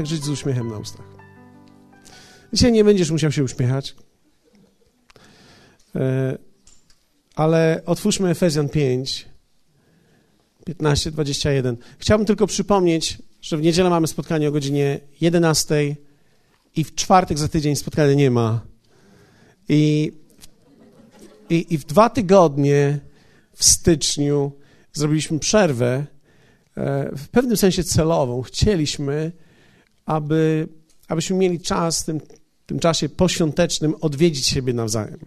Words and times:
jak 0.00 0.06
żyć 0.06 0.24
z 0.24 0.28
uśmiechem 0.28 0.68
na 0.68 0.78
ustach. 0.78 1.06
Dzisiaj 2.52 2.72
nie 2.72 2.84
będziesz 2.84 3.10
musiał 3.10 3.32
się 3.32 3.44
uśmiechać, 3.44 3.94
e, 5.94 6.38
ale 7.34 7.82
otwórzmy 7.86 8.28
Efezjan 8.30 8.68
5, 8.68 9.28
15, 10.66 11.10
21. 11.10 11.76
Chciałbym 11.98 12.26
tylko 12.26 12.46
przypomnieć, 12.46 13.18
że 13.42 13.56
w 13.56 13.62
niedzielę 13.62 13.90
mamy 13.90 14.06
spotkanie 14.06 14.48
o 14.48 14.52
godzinie 14.52 15.00
11 15.20 15.96
i 16.76 16.84
w 16.84 16.94
czwartek 16.94 17.38
za 17.38 17.48
tydzień 17.48 17.76
spotkania 17.76 18.14
nie 18.14 18.30
ma. 18.30 18.60
I, 19.68 20.12
i, 21.50 21.66
i 21.74 21.78
w 21.78 21.84
dwa 21.84 22.10
tygodnie 22.10 22.98
w 23.54 23.64
styczniu 23.64 24.52
zrobiliśmy 24.92 25.38
przerwę, 25.38 26.06
e, 26.76 27.10
w 27.16 27.28
pewnym 27.28 27.56
sensie 27.56 27.84
celową. 27.84 28.42
Chcieliśmy, 28.42 29.32
aby, 30.06 30.68
abyśmy 31.08 31.36
mieli 31.36 31.60
czas 31.60 32.02
w 32.02 32.04
tym, 32.04 32.20
tym 32.66 32.78
czasie 32.78 33.08
poświątecznym 33.08 33.94
odwiedzić 34.00 34.46
siebie 34.46 34.72
nawzajem. 34.72 35.18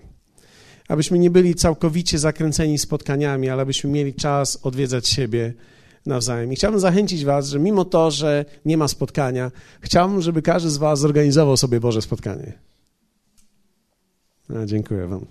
Abyśmy 0.87 1.19
nie 1.19 1.29
byli 1.29 1.55
całkowicie 1.55 2.19
zakręceni 2.19 2.77
spotkaniami, 2.77 3.49
ale 3.49 3.61
abyśmy 3.61 3.89
mieli 3.89 4.13
czas 4.13 4.59
odwiedzać 4.63 5.07
siebie 5.07 5.53
nawzajem. 6.05 6.53
I 6.53 6.55
chciałbym 6.55 6.79
zachęcić 6.79 7.25
Was, 7.25 7.47
że 7.49 7.59
mimo 7.59 7.85
to, 7.85 8.11
że 8.11 8.45
nie 8.65 8.77
ma 8.77 8.87
spotkania, 8.87 9.51
chciałbym, 9.81 10.21
żeby 10.21 10.41
każdy 10.41 10.69
z 10.69 10.77
Was 10.77 10.99
zorganizował 10.99 11.57
sobie 11.57 11.79
Boże 11.79 12.01
spotkanie. 12.01 12.53
No, 14.49 14.65
dziękuję 14.65 15.07
Wam. 15.07 15.25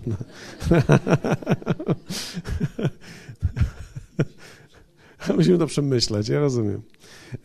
Musimy 5.37 5.57
to 5.57 5.67
przemyśleć, 5.67 6.29
ja 6.29 6.39
rozumiem. 6.39 6.81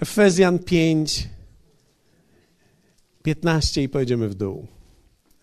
Efezjan 0.01 0.59
5, 0.59 1.29
15 3.23 3.83
i 3.83 3.89
pojedziemy 3.89 4.29
w 4.29 4.35
dół. 4.35 4.67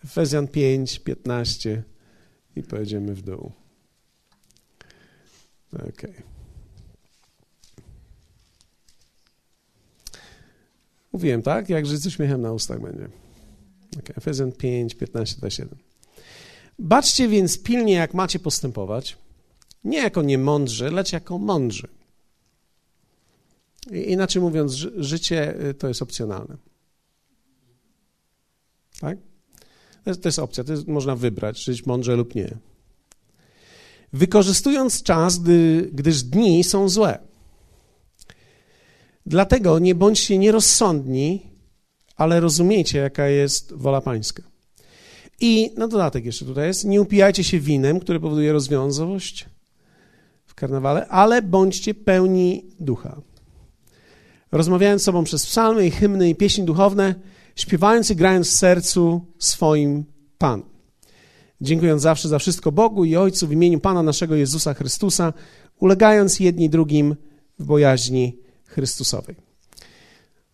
Efezjan 0.04 0.48
5, 0.48 0.98
15 0.98 1.82
i 2.56 2.62
pojedziemy 2.62 3.14
w 3.14 3.22
dół. 3.22 3.52
Okej. 5.72 5.88
Okay. 5.88 6.22
Mówiłem, 11.12 11.42
tak? 11.42 11.68
Jak 11.68 11.86
żyć 11.86 12.00
z 12.00 12.06
uśmiechem 12.06 12.40
na 12.40 12.52
ustach 12.52 12.80
będzie. 12.80 13.08
Okay. 13.98 14.16
Efezjan 14.16 14.52
5, 14.52 14.94
15, 14.94 15.36
27. 15.38 15.78
Baczcie 16.78 17.28
więc 17.28 17.62
pilnie, 17.62 17.92
jak 17.92 18.14
macie 18.14 18.38
postępować, 18.38 19.16
nie 19.84 19.98
jako 19.98 20.22
niemądrzy, 20.22 20.90
lecz 20.90 21.12
jako 21.12 21.38
mądrzy. 21.38 21.88
Inaczej 23.90 24.42
mówiąc, 24.42 24.72
życie 24.96 25.66
y, 25.66 25.74
to 25.74 25.88
jest 25.88 26.02
opcjonalne. 26.02 26.56
Tak? 29.00 29.18
To 30.04 30.10
jest, 30.10 30.22
to 30.22 30.28
jest 30.28 30.38
opcja, 30.38 30.64
to 30.64 30.72
jest, 30.72 30.86
można 30.86 31.16
wybrać, 31.16 31.64
żyć 31.64 31.86
mądrze 31.86 32.16
lub 32.16 32.34
nie. 32.34 32.56
Wykorzystując 34.12 35.02
czas, 35.02 35.38
gdy, 35.38 35.90
gdyż 35.92 36.22
dni 36.22 36.64
są 36.64 36.88
złe. 36.88 37.18
Dlatego 39.26 39.78
nie 39.78 39.94
bądźcie 39.94 40.38
nierozsądni, 40.38 41.42
ale 42.16 42.40
rozumiecie, 42.40 42.98
jaka 42.98 43.28
jest 43.28 43.72
wola 43.72 44.00
Pańska. 44.00 44.42
I 45.40 45.70
na 45.76 45.88
dodatek 45.88 46.24
jeszcze 46.24 46.44
tutaj 46.44 46.66
jest, 46.66 46.84
nie 46.84 47.02
upijajcie 47.02 47.44
się 47.44 47.60
winem, 47.60 48.00
które 48.00 48.20
powoduje 48.20 48.52
rozwiązałość 48.52 49.46
w 50.46 50.54
karnawale, 50.54 51.06
ale 51.08 51.42
bądźcie 51.42 51.94
pełni 51.94 52.64
ducha. 52.80 53.20
Rozmawiając 54.52 55.02
z 55.02 55.04
sobą 55.04 55.24
przez 55.24 55.46
psalmy 55.46 55.86
i 55.86 55.90
hymny 55.90 56.30
i 56.30 56.34
pieśni 56.34 56.64
duchowne, 56.64 57.14
śpiewając 57.56 58.10
i 58.10 58.16
grając 58.16 58.48
w 58.48 58.52
sercu 58.52 59.20
swoim 59.38 60.04
Pan. 60.38 60.62
Dziękując 61.60 62.02
zawsze 62.02 62.28
za 62.28 62.38
wszystko 62.38 62.72
Bogu 62.72 63.04
i 63.04 63.16
Ojcu 63.16 63.46
w 63.46 63.52
imieniu 63.52 63.80
Pana 63.80 64.02
naszego 64.02 64.34
Jezusa 64.34 64.74
Chrystusa, 64.74 65.32
ulegając 65.78 66.40
jedni 66.40 66.70
drugim 66.70 67.16
w 67.58 67.64
bojaźni 67.64 68.38
Chrystusowej. 68.64 69.36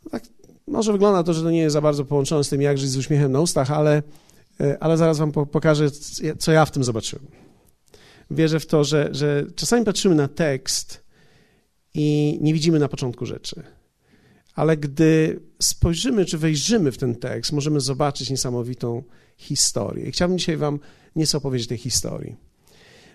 No 0.04 0.10
tak, 0.10 0.22
może 0.66 0.92
wygląda 0.92 1.22
to, 1.22 1.34
że 1.34 1.42
to 1.42 1.50
nie 1.50 1.58
jest 1.58 1.72
za 1.72 1.80
bardzo 1.80 2.04
połączone 2.04 2.44
z 2.44 2.48
tym, 2.48 2.62
jak 2.62 2.78
żyć 2.78 2.90
z 2.90 2.96
uśmiechem 2.96 3.32
na 3.32 3.40
ustach, 3.40 3.70
ale, 3.70 4.02
e, 4.60 4.82
ale 4.82 4.96
zaraz 4.96 5.19
wam 5.19 5.32
pokażę, 5.32 5.90
co 6.38 6.52
ja 6.52 6.64
w 6.64 6.70
tym 6.70 6.84
zobaczyłem. 6.84 7.26
Wierzę 8.30 8.60
w 8.60 8.66
to, 8.66 8.84
że, 8.84 9.08
że 9.12 9.46
czasami 9.54 9.84
patrzymy 9.84 10.14
na 10.14 10.28
tekst 10.28 11.04
i 11.94 12.38
nie 12.40 12.54
widzimy 12.54 12.78
na 12.78 12.88
początku 12.88 13.26
rzeczy. 13.26 13.62
Ale 14.54 14.76
gdy 14.76 15.40
spojrzymy, 15.62 16.24
czy 16.24 16.38
wejrzymy 16.38 16.92
w 16.92 16.98
ten 16.98 17.14
tekst, 17.14 17.52
możemy 17.52 17.80
zobaczyć 17.80 18.30
niesamowitą 18.30 19.02
historię. 19.36 20.06
I 20.06 20.12
chciałbym 20.12 20.38
dzisiaj 20.38 20.56
wam 20.56 20.78
nieco 21.16 21.38
opowiedzieć 21.38 21.68
tej 21.68 21.78
historii. 21.78 22.36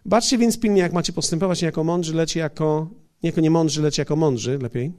Baczcie 0.05 0.37
więc 0.37 0.59
pilnie, 0.59 0.81
jak 0.81 0.93
macie 0.93 1.13
postępować 1.13 1.61
nie 1.61 1.65
jako 1.65 1.83
mądrzy, 1.83 2.13
lecz 2.13 2.35
jako 2.35 2.89
nie 3.23 3.29
jako 3.29 3.41
niemądrzy, 3.41 3.81
lecz 3.81 3.97
jako 3.97 4.15
mądrzy, 4.15 4.57
lepiej, 4.57 4.91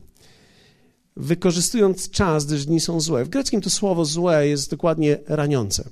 wykorzystując 1.17 2.11
czas, 2.11 2.47
gdyż 2.47 2.67
dni 2.67 2.81
są 2.81 3.01
złe. 3.01 3.25
W 3.25 3.29
greckim 3.29 3.61
to 3.61 3.71
słowo 3.71 4.05
złe 4.05 4.49
jest 4.49 4.71
dokładnie 4.71 5.19
raniące. 5.27 5.91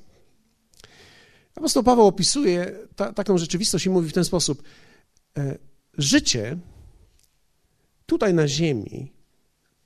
Apostoł 1.55 1.83
Paweł 1.83 2.07
opisuje 2.07 2.79
ta, 2.97 3.13
taką 3.13 3.39
rzeczywistość 3.39 3.87
i 3.87 3.91
mówi 3.91 4.09
w 4.09 4.13
ten 4.13 4.25
sposób: 4.25 4.63
e, 5.39 5.59
Życie 5.99 6.59
tutaj 8.07 8.35
na 8.35 8.49
ziemi 8.49 9.13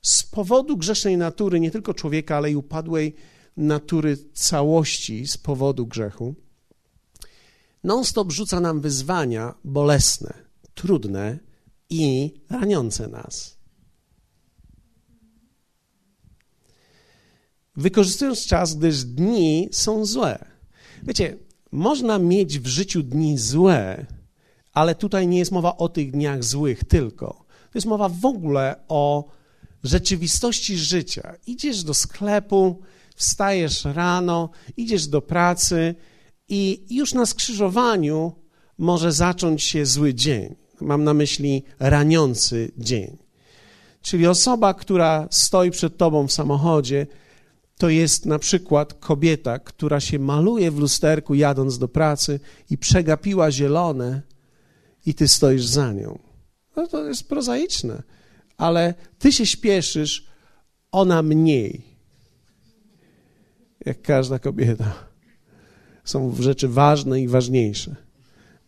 z 0.03 0.23
powodu 0.23 0.77
grzesznej 0.77 1.17
natury 1.17 1.61
nie 1.61 1.71
tylko 1.71 1.95
człowieka, 1.95 2.37
ale 2.37 2.51
i 2.51 2.57
upadłej 2.57 3.15
natury 3.57 4.17
całości 4.33 5.27
z 5.27 5.39
powodu 5.39 5.87
grzechu, 5.87 6.35
non-stop 7.85 8.33
rzuca 8.33 8.61
nam 8.61 8.81
wyzwania 8.81 9.55
bolesne, 9.65 10.35
trudne, 10.75 11.39
i 11.91 12.35
raniące 12.51 13.09
nas. 13.09 13.57
Wykorzystując 17.77 18.47
czas, 18.47 18.75
gdyż 18.75 19.05
dni 19.05 19.69
są 19.73 20.07
złe. 20.07 20.45
Wiecie, 21.03 21.37
można 21.73 22.19
mieć 22.19 22.59
w 22.59 22.67
życiu 22.67 23.03
dni 23.03 23.39
złe, 23.39 24.07
ale 24.73 24.95
tutaj 24.95 25.29
nie 25.29 25.39
jest 25.39 25.53
mowa 25.53 25.77
o 25.77 25.89
tych 25.89 26.11
dniach 26.11 26.45
złych 26.45 26.85
tylko. 26.85 27.27
To 27.73 27.79
jest 27.79 27.87
mowa 27.87 28.09
w 28.09 28.25
ogóle 28.25 28.85
o 28.89 29.29
rzeczywistości 29.85 30.79
życia. 30.79 31.35
Idziesz 31.47 31.85
do 31.85 31.95
sklepu, 31.95 32.83
wstajesz 33.17 33.85
rano, 33.85 34.51
idziesz 34.77 35.07
do 35.07 35.23
pracy 35.23 35.95
i 36.49 36.87
już 36.91 37.15
na 37.15 37.27
skrzyżowaniu 37.27 38.33
może 38.79 39.13
zacząć 39.13 39.63
się 39.63 39.87
zły 39.87 40.15
dzień. 40.15 40.55
Mam 40.81 41.05
na 41.05 41.15
myśli 41.15 41.65
raniący 41.79 42.73
dzień. 42.79 43.17
Czyli 44.03 44.27
osoba, 44.27 44.75
która 44.75 45.29
stoi 45.31 45.71
przed 45.71 45.97
tobą 45.97 46.27
w 46.27 46.33
samochodzie, 46.33 47.07
to 47.79 47.89
jest 47.89 48.27
na 48.27 48.39
przykład 48.39 48.95
kobieta, 48.95 49.59
która 49.59 50.01
się 50.01 50.19
maluje 50.19 50.71
w 50.71 50.79
lusterku 50.79 51.35
jadąc 51.35 51.79
do 51.79 51.89
pracy 51.89 52.41
i 52.71 52.79
przegapiła 52.79 53.51
zielone 53.51 54.23
i 55.07 55.15
ty 55.15 55.29
stoisz 55.29 55.65
za 55.65 55.93
nią. 55.93 56.19
No 56.77 56.87
to 56.87 57.05
jest 57.05 57.29
prozaiczne, 57.29 58.03
ale 58.61 58.95
ty 59.19 59.33
się 59.33 59.47
śpieszysz, 59.47 60.27
ona 60.93 61.23
mniej. 61.23 61.83
Jak 63.87 64.03
każda 64.03 64.39
kobieta. 64.39 64.95
Są 66.05 66.35
rzeczy 66.41 66.69
ważne 66.69 67.21
i 67.21 67.29
ważniejsze 67.29 67.97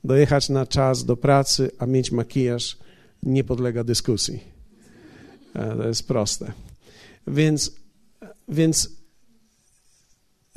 dojechać 0.04 0.48
na 0.48 0.66
czas 0.66 1.04
do 1.04 1.16
pracy, 1.16 1.70
a 1.78 1.86
mieć 1.86 2.12
makijaż 2.12 2.78
nie 3.22 3.44
podlega 3.44 3.84
dyskusji. 3.84 4.40
E, 5.54 5.76
to 5.76 5.88
jest 5.88 6.08
proste. 6.08 6.52
Więc, 7.26 7.72
więc 8.48 8.88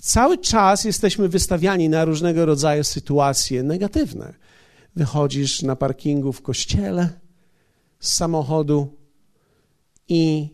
cały 0.01 0.37
czas 0.37 0.83
jesteśmy 0.83 1.29
wystawiani 1.29 1.89
na 1.89 2.05
różnego 2.05 2.45
rodzaju 2.45 2.83
sytuacje 2.83 3.63
negatywne. 3.63 4.33
Wychodzisz 4.95 5.61
na 5.61 5.75
parkingu 5.75 6.33
w 6.33 6.41
kościele 6.41 7.09
z 7.99 8.13
samochodu 8.13 9.04
i 10.09 10.49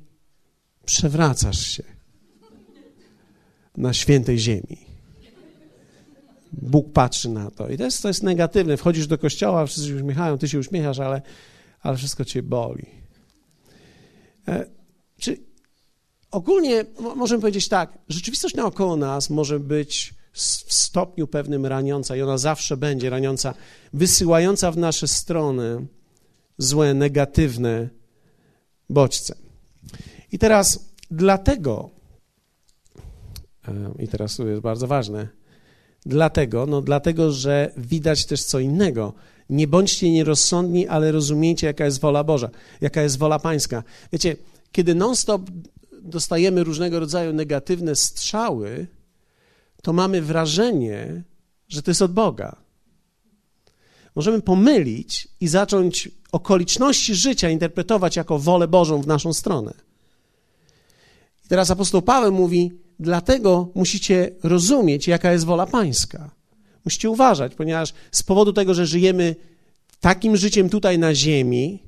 przewracasz 0.85 1.67
się 1.67 1.83
na 3.77 3.93
świętej 3.93 4.39
ziemi. 4.39 4.77
Bóg 6.53 6.93
patrzy 6.93 7.29
na 7.29 7.51
to. 7.51 7.69
I 7.69 7.77
to 7.77 7.83
jest, 7.83 8.01
to 8.01 8.07
jest 8.07 8.23
negatywne. 8.23 8.77
Wchodzisz 8.77 9.07
do 9.07 9.17
kościoła, 9.17 9.65
wszyscy 9.65 9.89
się 9.89 9.95
uśmiechają, 9.95 10.37
ty 10.37 10.49
się 10.49 10.59
uśmiechasz, 10.59 10.99
ale, 10.99 11.21
ale 11.81 11.97
wszystko 11.97 12.25
cię 12.25 12.43
boli. 12.43 12.85
E, 14.47 14.65
czy 15.19 15.37
ogólnie 16.31 16.85
możemy 17.15 17.41
powiedzieć 17.41 17.67
tak, 17.67 17.97
rzeczywistość 18.09 18.55
naokoło 18.55 18.95
nas 18.95 19.29
może 19.29 19.59
być 19.59 20.13
w 20.33 20.73
stopniu 20.73 21.27
pewnym 21.27 21.65
raniąca 21.65 22.15
i 22.15 22.21
ona 22.21 22.37
zawsze 22.37 22.77
będzie 22.77 23.09
raniąca, 23.09 23.53
wysyłająca 23.93 24.71
w 24.71 24.77
nasze 24.77 25.07
strony 25.07 25.87
złe, 26.57 26.93
negatywne 26.93 27.89
bodźce. 28.91 29.35
I 30.31 30.39
teraz 30.39 30.79
dlatego 31.11 31.89
I 33.99 34.07
teraz 34.07 34.35
to 34.35 34.47
jest 34.47 34.61
bardzo 34.61 34.87
ważne. 34.87 35.27
Dlatego, 36.05 36.65
no 36.65 36.81
dlatego, 36.81 37.31
że 37.31 37.71
widać 37.77 38.25
też 38.25 38.43
co 38.43 38.59
innego. 38.59 39.13
Nie 39.49 39.67
bądźcie 39.67 40.11
nierozsądni, 40.11 40.87
ale 40.87 41.11
rozumiecie, 41.11 41.67
jaka 41.67 41.85
jest 41.85 42.01
wola 42.01 42.23
Boża, 42.23 42.49
jaka 42.81 43.01
jest 43.01 43.17
wola 43.17 43.39
Pańska. 43.39 43.83
Wiecie, 44.13 44.35
kiedy 44.71 44.95
non-stop 44.95 45.41
dostajemy 46.01 46.63
różnego 46.63 46.99
rodzaju 46.99 47.33
negatywne 47.33 47.95
strzały, 47.95 48.87
to 49.81 49.93
mamy 49.93 50.21
wrażenie, 50.21 51.23
że 51.67 51.81
to 51.81 51.91
jest 51.91 52.01
od 52.01 52.13
Boga. 52.13 52.55
Możemy 54.15 54.41
pomylić 54.41 55.27
i 55.39 55.47
zacząć 55.47 56.09
okoliczności 56.31 57.15
życia 57.15 57.49
interpretować 57.49 58.15
jako 58.15 58.39
wolę 58.39 58.67
Bożą 58.67 59.01
w 59.01 59.07
naszą 59.07 59.33
stronę. 59.33 59.73
I 61.45 61.47
teraz 61.47 61.71
apostoł 61.71 62.01
Paweł 62.01 62.31
mówi: 62.31 62.71
Dlatego 62.99 63.69
musicie 63.75 64.31
rozumieć, 64.43 65.07
jaka 65.07 65.31
jest 65.31 65.45
wola 65.45 65.65
Pańska. 65.65 66.31
Musicie 66.85 67.09
uważać, 67.09 67.55
ponieważ 67.55 67.93
z 68.11 68.23
powodu 68.23 68.53
tego, 68.53 68.73
że 68.73 68.85
żyjemy 68.85 69.35
takim 69.99 70.37
życiem 70.37 70.69
tutaj 70.69 70.99
na 70.99 71.15
ziemi, 71.15 71.83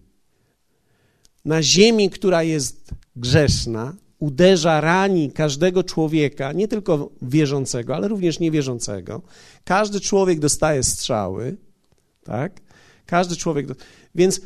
na 1.45 1.63
ziemi, 1.63 2.09
która 2.09 2.43
jest 2.43 2.91
grzeszna, 3.15 3.93
uderza, 4.19 4.81
rani 4.81 5.31
każdego 5.31 5.83
człowieka, 5.83 6.51
nie 6.51 6.67
tylko 6.67 7.09
wierzącego, 7.21 7.95
ale 7.95 8.07
również 8.07 8.39
niewierzącego. 8.39 9.21
Każdy 9.63 9.99
człowiek 9.99 10.39
dostaje 10.39 10.83
strzały, 10.83 11.57
tak? 12.23 12.61
Każdy 13.05 13.35
człowiek. 13.35 13.67
Więc 14.15 14.41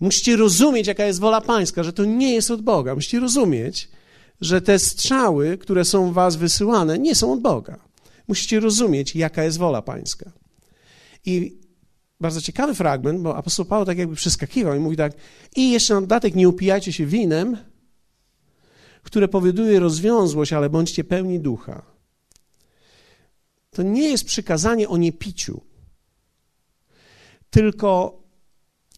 musicie 0.00 0.36
rozumieć, 0.36 0.86
jaka 0.86 1.04
jest 1.04 1.20
wola 1.20 1.40
Pańska, 1.40 1.82
że 1.82 1.92
to 1.92 2.04
nie 2.04 2.34
jest 2.34 2.50
od 2.50 2.62
Boga. 2.62 2.94
Musicie 2.94 3.20
rozumieć, 3.20 3.88
że 4.40 4.62
te 4.62 4.78
strzały, 4.78 5.58
które 5.58 5.84
są 5.84 6.12
was 6.12 6.36
wysyłane, 6.36 6.98
nie 6.98 7.14
są 7.14 7.32
od 7.32 7.40
Boga. 7.40 7.78
Musicie 8.28 8.60
rozumieć, 8.60 9.16
jaka 9.16 9.44
jest 9.44 9.58
wola 9.58 9.82
Pańska. 9.82 10.32
I 11.24 11.60
bardzo 12.20 12.40
ciekawy 12.40 12.74
fragment, 12.74 13.20
bo 13.20 13.36
apostoł 13.36 13.64
Paweł 13.64 13.86
tak 13.86 13.98
jakby 13.98 14.16
przeskakiwał 14.16 14.74
i 14.76 14.78
mówi 14.78 14.96
tak, 14.96 15.12
i 15.56 15.70
jeszcze 15.70 15.94
na 15.94 16.00
dodatek 16.00 16.34
nie 16.34 16.48
upijajcie 16.48 16.92
się 16.92 17.06
winem, 17.06 17.56
które 19.02 19.28
powoduje 19.28 19.80
rozwiązłość, 19.80 20.52
ale 20.52 20.70
bądźcie 20.70 21.04
pełni 21.04 21.40
ducha. 21.40 21.82
To 23.70 23.82
nie 23.82 24.10
jest 24.10 24.24
przykazanie 24.24 24.88
o 24.88 24.96
niepiciu, 24.96 25.60
tylko 27.50 28.21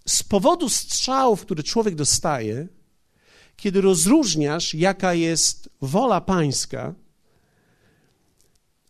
z 0.08 0.22
powodu 0.22 0.68
strzałów, 0.68 1.40
które 1.40 1.62
człowiek 1.62 1.94
dostaje, 1.94 2.68
kiedy 3.56 3.80
rozróżniasz, 3.80 4.74
jaka 4.74 5.14
jest 5.14 5.68
wola 5.80 6.20
pańska, 6.20 6.94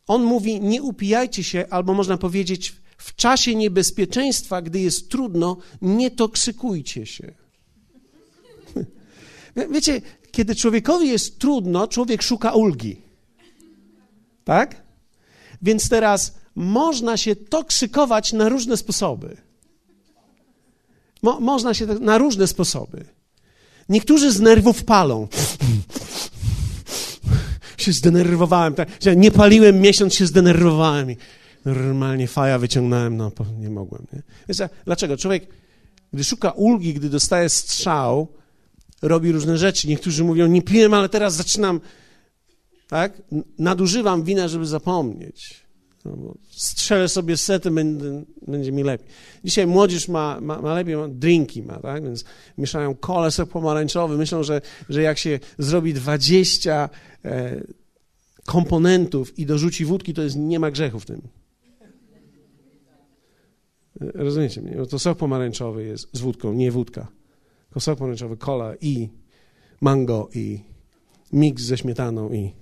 on 0.06 0.22
mówi: 0.22 0.60
Nie 0.60 0.82
upijajcie 0.82 1.44
się, 1.44 1.66
albo 1.70 1.94
można 1.94 2.16
powiedzieć, 2.16 2.76
w 2.98 3.14
czasie 3.14 3.54
niebezpieczeństwa, 3.54 4.62
gdy 4.62 4.80
jest 4.80 5.10
trudno, 5.10 5.56
nie 5.82 6.10
toksykujcie 6.10 7.06
się. 7.06 7.34
Wiecie, 9.72 10.00
kiedy 10.30 10.54
człowiekowi 10.54 11.08
jest 11.08 11.38
trudno, 11.38 11.88
człowiek 11.88 12.22
szuka 12.22 12.52
ulgi. 12.52 13.02
Tak? 14.44 14.82
Więc 15.62 15.88
teraz 15.88 16.34
można 16.54 17.16
się 17.16 17.36
toksykować 17.36 18.32
na 18.32 18.48
różne 18.48 18.76
sposoby. 18.76 19.43
Mo, 21.24 21.40
można 21.40 21.74
się 21.74 21.86
na 21.86 22.18
różne 22.18 22.46
sposoby. 22.46 23.04
Niektórzy 23.88 24.32
z 24.32 24.40
nerwów 24.40 24.84
palą. 24.84 25.28
się 27.76 27.92
zdenerwowałem. 27.92 28.74
Tak, 28.74 28.88
nie 29.16 29.30
paliłem 29.30 29.80
miesiąc, 29.80 30.14
się 30.14 30.26
zdenerwowałem 30.26 31.10
i 31.10 31.16
normalnie 31.64 32.28
faja 32.28 32.58
wyciągnąłem, 32.58 33.16
no 33.16 33.32
nie 33.58 33.70
mogłem. 33.70 34.06
Nie? 34.12 34.22
Więc, 34.48 34.62
dlaczego? 34.84 35.16
Człowiek, 35.16 35.46
gdy 36.12 36.24
szuka 36.24 36.50
ulgi, 36.50 36.94
gdy 36.94 37.08
dostaje 37.08 37.48
strzał, 37.48 38.28
robi 39.02 39.32
różne 39.32 39.58
rzeczy. 39.58 39.88
Niektórzy 39.88 40.24
mówią, 40.24 40.46
nie 40.46 40.62
piłem, 40.62 40.94
ale 40.94 41.08
teraz 41.08 41.34
zaczynam, 41.34 41.80
tak? 42.88 43.22
Nadużywam 43.58 44.22
wina, 44.22 44.48
żeby 44.48 44.66
zapomnieć. 44.66 45.63
No, 46.04 46.34
strzelę 46.50 47.08
sobie 47.08 47.36
sety, 47.36 47.70
będzie, 47.70 48.22
będzie 48.46 48.72
mi 48.72 48.82
lepiej. 48.82 49.06
Dzisiaj 49.44 49.66
młodzież 49.66 50.08
ma, 50.08 50.40
ma, 50.40 50.62
ma 50.62 50.74
lepiej, 50.74 50.96
ma 50.96 51.08
drinki 51.08 51.62
ma, 51.62 51.78
tak? 51.78 52.04
Więc 52.04 52.24
mieszają 52.58 52.94
kole, 52.94 53.30
sok 53.30 53.48
pomarańczowy. 53.48 54.16
Myślą, 54.16 54.42
że, 54.42 54.60
że 54.88 55.02
jak 55.02 55.18
się 55.18 55.40
zrobi 55.58 55.94
20 55.94 56.90
e, 57.24 57.60
komponentów 58.46 59.38
i 59.38 59.46
dorzuci 59.46 59.84
wódki, 59.84 60.14
to 60.14 60.22
jest, 60.22 60.36
nie 60.36 60.58
ma 60.58 60.70
grzechu 60.70 61.00
w 61.00 61.06
tym. 61.06 61.22
Rozumiecie 64.00 64.62
mnie? 64.62 64.74
No 64.76 64.86
to 64.86 64.98
sok 64.98 65.18
pomarańczowy 65.18 65.84
jest 65.84 66.08
z 66.12 66.20
wódką, 66.20 66.52
nie 66.52 66.70
wódka 66.70 67.08
sok 67.80 67.98
pomarańczowy, 67.98 68.36
cola 68.36 68.74
i 68.80 69.08
mango 69.80 70.28
i 70.34 70.60
miks 71.32 71.62
ze 71.62 71.78
śmietaną 71.78 72.32
i, 72.32 72.52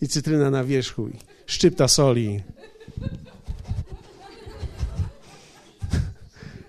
i 0.00 0.08
cytryna 0.08 0.50
na 0.50 0.64
wierzchu 0.64 1.08
i 1.08 1.18
szczypta 1.46 1.88
soli. 1.88 2.42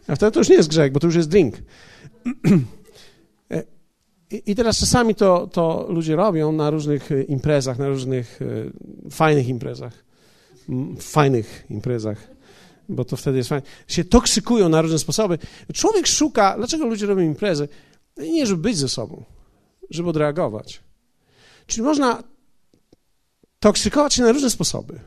A 0.08 0.16
wtedy 0.16 0.32
to 0.32 0.40
już 0.40 0.50
nie 0.50 0.56
jest 0.56 0.70
grzech, 0.70 0.92
bo 0.92 1.00
to 1.00 1.08
już 1.08 1.16
jest 1.16 1.30
drink. 1.30 1.56
I 4.46 4.56
teraz 4.56 4.78
czasami 4.80 5.16
to, 5.16 5.48
to 5.48 5.86
ludzie 5.90 6.16
robią 6.16 6.52
na 6.52 6.70
różnych 6.70 7.12
e, 7.12 7.24
imprezach, 7.24 7.80
na 7.80 7.88
różnych 7.88 8.40
e, 8.42 8.46
fajnych 9.10 9.48
imprezach. 9.48 10.06
Fajnych 11.00 11.66
imprezach 11.70 12.36
bo 12.90 13.06
to 13.06 13.18
wtedy 13.18 13.38
jest 13.38 13.50
fajnie, 13.50 13.68
się 13.88 14.04
toksykują 14.04 14.70
na 14.70 14.82
różne 14.82 15.00
sposoby. 15.00 15.38
Człowiek 15.74 16.08
szuka, 16.08 16.56
dlaczego 16.58 16.86
ludzie 16.86 17.06
robią 17.06 17.22
imprezy? 17.22 17.68
Nie, 18.18 18.46
żeby 18.46 18.62
być 18.62 18.78
ze 18.78 18.90
sobą, 18.90 19.24
żeby 19.90 20.10
odreagować. 20.10 20.82
Czyli 21.68 21.84
można 21.84 22.24
toksykować 23.60 24.14
się 24.14 24.24
na 24.24 24.32
różne 24.32 24.50
sposoby. 24.50 25.00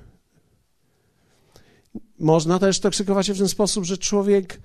Można 2.19 2.59
też 2.59 2.81
toksykować 2.81 3.27
się 3.27 3.35
w 3.35 3.39
ten 3.39 3.49
sposób, 3.49 3.85
że 3.85 3.99
człowiek 3.99 4.61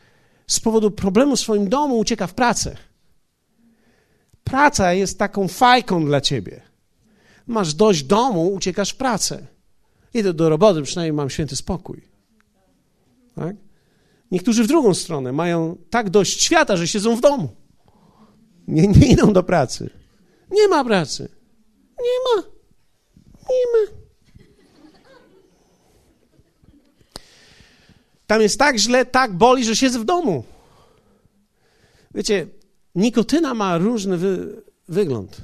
z 0.47 0.59
powodu 0.59 0.91
problemu 0.91 1.35
w 1.35 1.39
swoim 1.39 1.69
domu 1.69 1.99
ucieka 1.99 2.27
w 2.27 2.33
pracę. 2.33 2.77
Praca 4.43 4.93
jest 4.93 5.19
taką 5.19 5.47
fajką 5.47 6.05
dla 6.05 6.21
ciebie. 6.21 6.61
Masz 7.47 7.73
dość 7.73 8.03
domu, 8.03 8.53
uciekasz 8.53 8.89
w 8.89 8.95
pracę. 8.95 9.47
Idę 10.13 10.33
do 10.33 10.49
roboty, 10.49 10.81
przynajmniej 10.81 11.13
mam 11.13 11.29
święty 11.29 11.55
spokój. 11.55 12.01
Tak? 13.35 13.55
Niektórzy 14.31 14.63
w 14.63 14.67
drugą 14.67 14.93
stronę 14.93 15.31
mają 15.31 15.77
tak 15.89 16.09
dość 16.09 16.43
świata, 16.43 16.77
że 16.77 16.87
siedzą 16.87 17.15
w 17.15 17.21
domu. 17.21 17.49
Nie, 18.67 18.87
nie 18.87 19.07
idą 19.07 19.33
do 19.33 19.43
pracy. 19.43 19.89
Nie 20.51 20.67
ma 20.67 20.85
pracy. 20.85 21.29
Nie 21.99 22.41
ma. 22.41 22.47
Nie 23.49 23.65
ma. 23.73 24.02
Tam 28.27 28.41
jest 28.41 28.59
tak 28.59 28.77
źle, 28.77 29.05
tak 29.05 29.33
boli, 29.33 29.65
że 29.65 29.75
siedzę 29.75 29.99
w 29.99 30.05
domu. 30.05 30.43
Wiecie, 32.15 32.47
nikotyna 32.95 33.53
ma 33.53 33.77
różny 33.77 34.17
wy, 34.17 34.61
wygląd. 34.87 35.41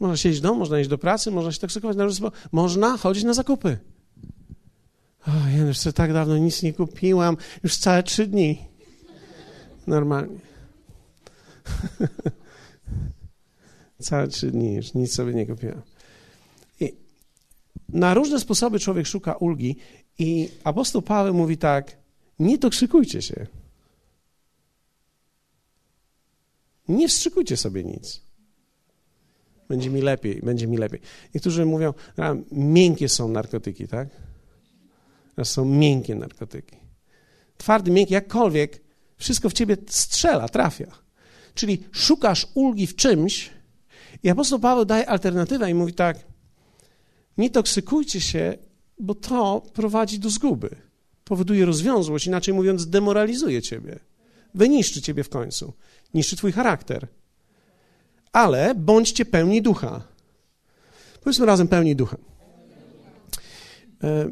Można 0.00 0.16
siedzieć 0.16 0.38
w 0.38 0.42
domu, 0.42 0.58
można 0.58 0.80
iść 0.80 0.90
do 0.90 0.98
pracy, 0.98 1.30
można 1.30 1.52
się 1.52 1.58
toksykować 1.58 1.96
na 1.96 2.04
różne. 2.04 2.30
Można 2.52 2.96
chodzić 2.96 3.24
na 3.24 3.34
zakupy. 3.34 3.78
O, 5.26 5.30
ja 5.56 5.66
już 5.66 5.78
tak 5.94 6.12
dawno 6.12 6.38
nic 6.38 6.62
nie 6.62 6.72
kupiłam, 6.72 7.36
już 7.62 7.76
całe 7.76 8.02
trzy 8.02 8.26
dni. 8.26 8.58
Normalnie. 9.86 10.38
całe 13.98 14.28
trzy 14.28 14.50
dni, 14.50 14.74
już 14.74 14.94
nic 14.94 15.14
sobie 15.14 15.34
nie 15.34 15.46
kupiłam. 15.46 15.82
I 16.80 16.94
na 17.88 18.14
różne 18.14 18.40
sposoby 18.40 18.78
człowiek 18.78 19.06
szuka 19.06 19.32
ulgi 19.32 19.76
i 20.20 20.48
apostoł 20.64 21.02
Paweł 21.02 21.34
mówi 21.34 21.56
tak, 21.56 21.96
nie 22.38 22.58
tokrzykujcie 22.58 23.22
się. 23.22 23.46
Nie 26.88 27.08
wstrzykujcie 27.08 27.56
sobie 27.56 27.84
nic. 27.84 28.20
Będzie 29.68 29.90
mi 29.90 30.02
lepiej, 30.02 30.40
będzie 30.42 30.66
mi 30.66 30.76
lepiej. 30.76 31.00
Niektórzy 31.34 31.66
mówią, 31.66 31.94
a, 32.16 32.34
miękkie 32.52 33.08
są 33.08 33.28
narkotyki, 33.28 33.88
tak? 33.88 34.08
To 35.36 35.44
są 35.44 35.64
miękkie 35.64 36.14
narkotyki. 36.14 36.76
Twardy, 37.56 37.90
miękki, 37.90 38.14
jakkolwiek, 38.14 38.80
wszystko 39.16 39.50
w 39.50 39.52
ciebie 39.52 39.76
strzela, 39.86 40.48
trafia. 40.48 40.86
Czyli 41.54 41.84
szukasz 41.92 42.46
ulgi 42.54 42.86
w 42.86 42.96
czymś 42.96 43.50
i 44.22 44.28
apostoł 44.28 44.58
Paweł 44.58 44.84
daje 44.84 45.08
alternatywę 45.08 45.70
i 45.70 45.74
mówi 45.74 45.92
tak, 45.92 46.18
nie 47.38 47.50
toksykujcie 47.50 48.20
się, 48.20 48.58
bo 49.00 49.14
to 49.14 49.62
prowadzi 49.72 50.18
do 50.18 50.30
zguby. 50.30 50.76
Powoduje 51.24 51.64
rozwiązłość, 51.64 52.26
inaczej 52.26 52.54
mówiąc, 52.54 52.86
demoralizuje 52.86 53.62
ciebie. 53.62 53.98
Wyniszczy 54.54 55.02
ciebie 55.02 55.24
w 55.24 55.28
końcu. 55.28 55.72
Niszczy 56.14 56.36
twój 56.36 56.52
charakter. 56.52 57.06
Ale 58.32 58.74
bądźcie 58.74 59.24
pełni 59.24 59.62
ducha. 59.62 60.02
Powiedzmy 61.22 61.46
razem 61.46 61.68
pełni 61.68 61.96
ducha. 61.96 62.16
E, 64.04 64.30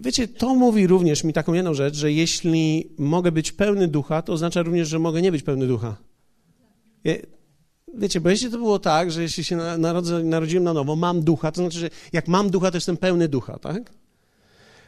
wiecie, 0.00 0.28
to 0.28 0.54
mówi 0.54 0.86
również 0.86 1.24
mi 1.24 1.32
taką 1.32 1.52
jedną 1.52 1.74
rzecz, 1.74 1.94
że 1.94 2.12
jeśli 2.12 2.92
mogę 2.98 3.32
być 3.32 3.52
pełny 3.52 3.88
ducha, 3.88 4.22
to 4.22 4.32
oznacza 4.32 4.62
również, 4.62 4.88
że 4.88 4.98
mogę 4.98 5.22
nie 5.22 5.32
być 5.32 5.42
pełny 5.42 5.66
ducha. 5.66 5.96
Wiecie, 7.94 8.20
bo 8.20 8.30
jeśli 8.30 8.50
to 8.50 8.58
było 8.58 8.78
tak, 8.78 9.12
że 9.12 9.22
jeśli 9.22 9.44
się 9.44 9.56
narodziłem 10.24 10.64
na 10.64 10.72
nowo, 10.72 10.96
mam 10.96 11.22
ducha, 11.22 11.52
to 11.52 11.60
znaczy, 11.60 11.78
że 11.78 11.90
jak 12.12 12.28
mam 12.28 12.50
ducha, 12.50 12.70
to 12.70 12.76
jestem 12.76 12.96
pełny 12.96 13.28
ducha, 13.28 13.58
tak? 13.58 14.01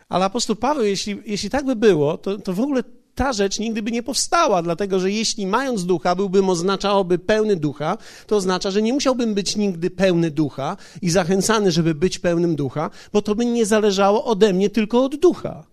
Ale 0.08 0.24
apostoł 0.24 0.56
Paweł, 0.56 0.84
jeśli, 0.84 1.22
jeśli 1.26 1.50
tak 1.50 1.64
by 1.64 1.76
było, 1.76 2.18
to, 2.18 2.38
to 2.38 2.52
w 2.52 2.60
ogóle 2.60 2.82
ta 3.14 3.32
rzecz 3.32 3.58
nigdy 3.58 3.82
by 3.82 3.92
nie 3.92 4.02
powstała, 4.02 4.62
dlatego 4.62 5.00
że 5.00 5.10
jeśli 5.10 5.46
mając 5.46 5.86
ducha 5.86 6.14
byłbym 6.14 6.48
oznaczałoby 6.48 7.18
pełny 7.18 7.56
ducha, 7.56 7.98
to 8.26 8.36
oznacza, 8.36 8.70
że 8.70 8.82
nie 8.82 8.92
musiałbym 8.92 9.34
być 9.34 9.56
nigdy 9.56 9.90
pełny 9.90 10.30
ducha 10.30 10.76
i 11.02 11.10
zachęcany, 11.10 11.70
żeby 11.70 11.94
być 11.94 12.18
pełnym 12.18 12.56
ducha, 12.56 12.90
bo 13.12 13.22
to 13.22 13.34
by 13.34 13.44
nie 13.44 13.66
zależało 13.66 14.24
ode 14.24 14.52
mnie, 14.52 14.70
tylko 14.70 15.04
od 15.04 15.16
ducha. 15.16 15.66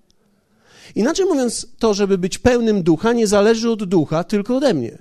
Inaczej 0.96 1.26
mówiąc, 1.26 1.68
to, 1.80 1.94
żeby 1.94 2.18
być 2.18 2.38
pełnym 2.38 2.84
ducha, 2.84 3.14
nie 3.14 3.28
zależy 3.28 3.72
od 3.72 3.84
ducha, 3.84 4.24
tylko 4.24 4.58
ode 4.58 4.74
mnie. 4.74 4.98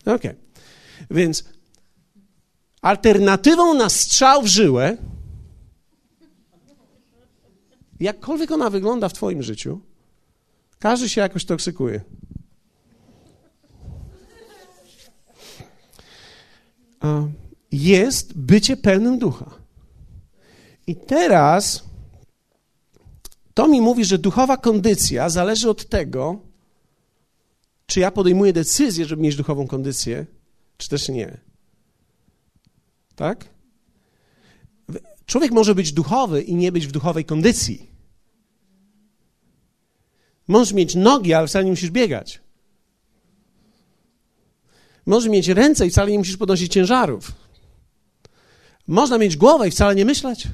Okej. 0.00 0.14
Okay. 0.14 0.36
Więc 1.10 1.44
alternatywą 2.82 3.74
na 3.74 3.88
strzał 3.88 4.42
w 4.42 4.46
żyłę 4.46 4.96
jakkolwiek 8.00 8.50
ona 8.50 8.70
wygląda 8.70 9.08
w 9.08 9.12
Twoim 9.12 9.42
życiu, 9.42 9.80
każdy 10.78 11.08
się 11.08 11.20
jakoś 11.20 11.44
toksykuje. 11.44 12.00
Jest 17.72 18.38
bycie 18.38 18.76
pełnym 18.76 19.18
ducha. 19.18 19.50
I 20.86 20.96
teraz 20.96 21.84
to 23.54 23.68
mi 23.68 23.80
mówi, 23.80 24.04
że 24.04 24.18
duchowa 24.18 24.56
kondycja 24.56 25.28
zależy 25.28 25.70
od 25.70 25.88
tego, 25.88 26.40
czy 27.86 28.00
ja 28.00 28.10
podejmuję 28.10 28.52
decyzję, 28.52 29.04
żeby 29.04 29.22
mieć 29.22 29.36
duchową 29.36 29.66
kondycję, 29.66 30.26
czy 30.76 30.88
też 30.88 31.08
nie. 31.08 31.49
Tak? 33.20 33.48
Człowiek 35.26 35.52
może 35.52 35.74
być 35.74 35.92
duchowy 35.92 36.42
i 36.42 36.54
nie 36.54 36.72
być 36.72 36.86
w 36.86 36.92
duchowej 36.92 37.24
kondycji. 37.24 37.90
Możesz 40.48 40.72
mieć 40.72 40.94
nogi, 40.94 41.34
ale 41.34 41.48
wcale 41.48 41.64
nie 41.64 41.70
musisz 41.70 41.90
biegać. 41.90 42.40
Możesz 45.06 45.30
mieć 45.30 45.48
ręce 45.48 45.86
i 45.86 45.90
wcale 45.90 46.10
nie 46.10 46.18
musisz 46.18 46.36
podnosić 46.36 46.72
ciężarów. 46.72 47.32
Można 48.86 49.18
mieć 49.18 49.36
głowę 49.36 49.68
i 49.68 49.70
wcale 49.70 49.94
nie 49.94 50.04
myśleć. 50.04 50.48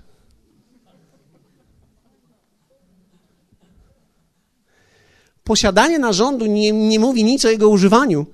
Posiadanie 5.45 5.99
narządu 5.99 6.47
nie, 6.47 6.73
nie 6.73 6.99
mówi 7.01 7.25
nic 7.25 7.45
o 7.45 7.51
jego 7.51 7.69
używaniu. 7.69 8.27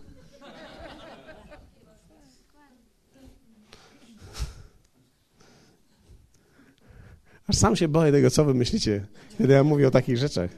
Aż 7.52 7.58
sam 7.58 7.76
się 7.76 7.88
boję 7.88 8.12
tego, 8.12 8.30
co 8.30 8.44
wy 8.44 8.54
myślicie, 8.54 9.06
kiedy 9.38 9.52
ja 9.52 9.64
mówię 9.64 9.88
o 9.88 9.90
takich 9.90 10.18
rzeczach. 10.18 10.50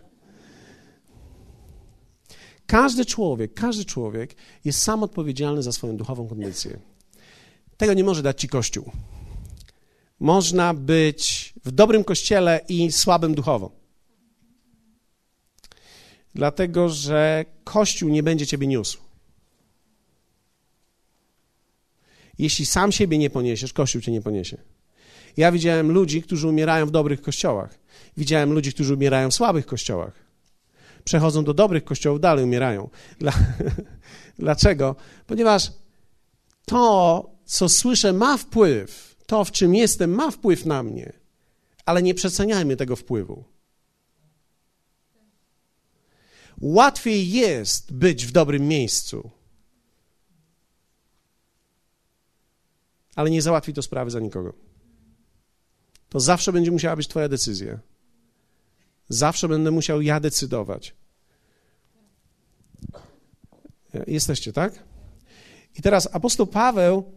Każdy 2.67 3.05
człowiek, 3.05 3.55
każdy 3.55 3.85
człowiek 3.85 4.35
jest 4.65 4.83
sam 4.83 5.03
odpowiedzialny 5.03 5.63
za 5.63 5.73
swoją 5.73 5.97
duchową 5.97 6.29
kondycję. 6.29 6.79
Tego 7.77 7.95
nie 7.95 8.05
może 8.05 8.23
dać 8.23 8.41
ci 8.41 8.49
Kościół. 8.49 8.91
Można 10.21 10.75
być 10.75 11.55
w 11.65 11.71
dobrym 11.71 12.05
kościele 12.05 12.61
i 12.69 12.93
słabym 12.93 13.35
duchowo. 13.35 13.71
Dlatego, 16.35 16.89
że 16.89 17.45
Kościół 17.65 18.09
nie 18.09 18.23
będzie 18.23 18.47
ciebie 18.47 18.67
niósł. 18.67 18.99
Jeśli 22.39 22.67
sam 22.67 22.93
siebie 22.93 23.19
nie 23.19 23.31
poniesiesz, 23.31 23.73
Kościół 23.73 24.01
cię 24.01 24.13
nie 24.13 24.23
poniesie. 24.23 24.74
Ja 25.37 25.53
widziałem 25.53 25.91
ludzi, 25.91 26.23
którzy 26.23 26.49
umierają 26.49 26.87
w 26.87 26.91
dobrych 26.91 27.23
kościołach. 27.23 27.79
Widziałem 28.17 28.53
ludzi, 28.53 28.73
którzy 28.73 28.95
umierają 28.95 29.31
w 29.31 29.35
słabych 29.35 29.67
kościołach 29.67 30.25
przechodzą 31.05 31.45
do 31.45 31.55
dobrych 31.55 31.85
kościołów, 31.85 32.21
dalej 32.21 32.45
umierają. 32.45 32.91
Dla, 33.19 33.33
dlaczego? 34.39 34.97
Ponieważ 35.27 35.73
to, 36.65 37.31
co 37.45 37.69
słyszę, 37.69 38.13
ma 38.13 38.37
wpływ, 38.37 39.17
to, 39.27 39.45
w 39.45 39.53
czym 39.53 39.75
jestem, 39.75 40.11
ma 40.11 40.31
wpływ 40.31 40.67
na 40.67 40.83
mnie, 40.83 41.13
ale 41.87 42.03
nie 42.03 42.15
przeceniajmy 42.15 42.77
tego 42.77 42.97
wpływu. 42.97 43.45
Łatwiej 46.61 47.31
jest 47.31 47.93
być 47.93 48.27
w 48.27 48.33
dobrym 48.33 48.69
miejscu, 48.69 49.31
ale 53.15 53.31
nie 53.31 53.43
załatwi 53.43 53.73
to 53.73 53.83
sprawy 53.83 54.11
za 54.11 54.21
nikogo. 54.21 54.53
To 56.15 56.21
zawsze 56.21 56.53
będzie 56.53 56.71
musiała 56.71 56.97
być 56.97 57.09
Twoja 57.09 57.29
decyzja. 57.29 57.79
Zawsze 59.09 59.49
będę 59.49 59.71
musiał 59.71 60.03
ja 60.03 60.21
decydować. 60.21 60.95
Jesteście, 64.07 64.53
tak? 64.53 64.83
I 65.79 65.83
teraz 65.83 66.09
apostoł 66.13 66.47
Paweł 66.47 67.13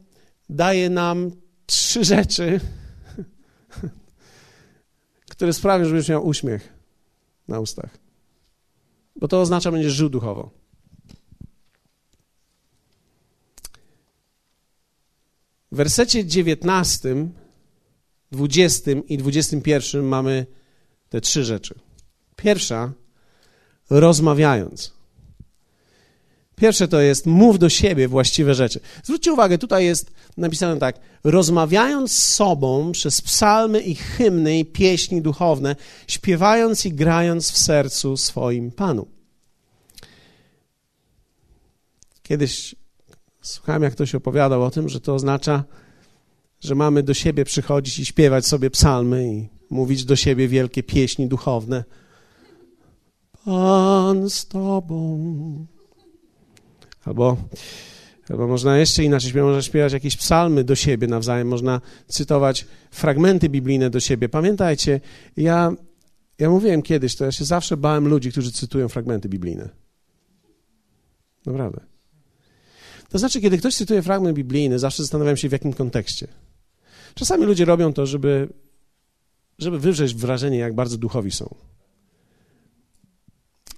daje 0.49 0.89
nam 0.89 1.31
trzy 1.65 2.03
rzeczy, 2.03 2.59
które 5.29 5.53
sprawią, 5.53 5.85
że 5.85 5.91
będziesz 5.91 6.09
miał 6.09 6.27
uśmiech 6.27 6.73
na 7.47 7.59
ustach. 7.59 7.97
Bo 9.15 9.27
to 9.27 9.41
oznacza, 9.41 9.63
że 9.63 9.71
będziesz 9.71 9.93
żył 9.93 10.09
duchowo. 10.09 10.49
W 15.71 15.75
wersecie 15.75 16.25
19, 16.25 17.15
20 18.31 18.91
i 19.07 19.17
21 19.17 20.05
mamy 20.05 20.46
te 21.10 21.22
trzy 21.22 21.43
rzeczy. 21.43 21.75
Pierwsza, 22.36 22.93
rozmawiając. 23.89 24.98
Pierwsze 26.55 26.88
to 26.88 27.01
jest 27.01 27.25
mów 27.25 27.60
do 27.60 27.69
siebie 27.69 28.07
właściwe 28.07 28.53
rzeczy. 28.53 28.79
Zwróćcie 29.03 29.34
uwagę, 29.34 29.57
tutaj 29.57 29.86
jest 29.86 30.12
napisane 30.38 30.79
tak: 30.79 31.00
rozmawiając 31.24 32.12
z 32.12 32.36
sobą 32.36 32.91
przez 32.91 33.22
psalmy 33.22 33.81
i 33.81 33.96
hymny 33.96 34.60
i 34.60 34.65
pieśni 34.65 35.22
duchowne, 35.22 35.75
śpiewając 36.07 36.86
i 36.86 36.93
grając 36.93 37.51
w 37.51 37.57
sercu 37.57 38.17
swoim 38.17 38.72
Panu. 38.72 39.07
Kiedyś 42.24 42.75
słuchałem, 43.41 43.84
jak 43.84 43.93
ktoś 43.93 44.15
opowiadał 44.15 44.63
o 44.63 44.72
tym, 44.72 44.89
że 44.89 45.01
to 45.01 45.13
oznacza, 45.15 45.63
że 46.59 46.75
mamy 46.75 47.03
do 47.03 47.13
siebie 47.13 47.45
przychodzić 47.45 47.99
i 47.99 48.05
śpiewać 48.05 48.45
sobie 48.45 48.69
psalmy 48.69 49.33
i 49.33 49.49
mówić 49.69 50.05
do 50.05 50.15
siebie 50.15 50.47
wielkie 50.47 50.83
pieśni 50.83 51.27
duchowne. 51.27 51.83
Pan 53.45 54.29
z 54.29 54.45
Tobą. 54.45 55.65
Albo, 57.05 57.37
albo 58.29 58.47
można 58.47 58.77
jeszcze 58.77 59.03
inaczej 59.03 59.29
śpiewać, 59.29 59.47
można 59.47 59.61
śpiewać 59.61 59.93
jakieś 59.93 60.17
psalmy 60.17 60.63
do 60.63 60.75
siebie 60.75 61.07
nawzajem, 61.07 61.47
można 61.47 61.81
cytować 62.07 62.65
fragmenty 62.91 63.49
biblijne 63.49 63.89
do 63.89 63.99
siebie. 63.99 64.29
Pamiętajcie, 64.29 64.99
ja, 65.37 65.71
ja 66.39 66.49
mówiłem 66.49 66.81
kiedyś, 66.81 67.15
to 67.15 67.25
ja 67.25 67.31
się 67.31 67.45
zawsze 67.45 67.77
bałem 67.77 68.07
ludzi, 68.07 68.31
którzy 68.31 68.51
cytują 68.51 68.89
fragmenty 68.89 69.29
biblijne. 69.29 69.69
Naprawdę. 71.45 71.79
To 73.09 73.17
znaczy, 73.17 73.41
kiedy 73.41 73.57
ktoś 73.57 73.75
cytuje 73.75 74.01
fragment 74.01 74.35
biblijny, 74.35 74.79
zawsze 74.79 75.03
zastanawiam 75.03 75.37
się, 75.37 75.49
w 75.49 75.51
jakim 75.51 75.73
kontekście. 75.73 76.27
Czasami 77.17 77.45
ludzie 77.45 77.65
robią 77.65 77.93
to, 77.93 78.05
żeby 78.05 78.50
żeby 79.57 79.79
wywrzeć 79.79 80.15
wrażenie, 80.15 80.57
jak 80.57 80.75
bardzo 80.75 80.97
duchowi 80.97 81.31
są. 81.31 81.55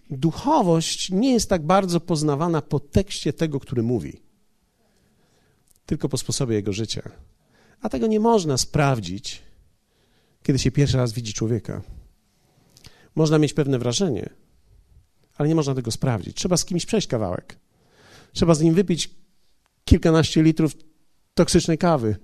Duchowość 0.09 1.11
nie 1.11 1.33
jest 1.33 1.49
tak 1.49 1.65
bardzo 1.65 1.99
poznawana 1.99 2.61
po 2.61 2.79
tekście 2.79 3.33
tego, 3.33 3.59
który 3.59 3.83
mówi, 3.83 4.21
tylko 5.85 6.09
po 6.09 6.17
sposobie 6.17 6.55
jego 6.55 6.73
życia. 6.73 7.11
A 7.81 7.89
tego 7.89 8.07
nie 8.07 8.19
można 8.19 8.57
sprawdzić, 8.57 9.41
kiedy 10.43 10.59
się 10.59 10.71
pierwszy 10.71 10.97
raz 10.97 11.13
widzi 11.13 11.33
człowieka. 11.33 11.81
Można 13.15 13.39
mieć 13.39 13.53
pewne 13.53 13.79
wrażenie, 13.79 14.29
ale 15.37 15.49
nie 15.49 15.55
można 15.55 15.75
tego 15.75 15.91
sprawdzić. 15.91 16.37
Trzeba 16.37 16.57
z 16.57 16.65
kimś 16.65 16.85
przejść 16.85 17.07
kawałek. 17.07 17.59
Trzeba 18.33 18.55
z 18.55 18.61
nim 18.61 18.73
wypić 18.73 19.09
kilkanaście 19.85 20.43
litrów 20.43 20.73
toksycznej 21.33 21.77
kawy, 21.77 22.15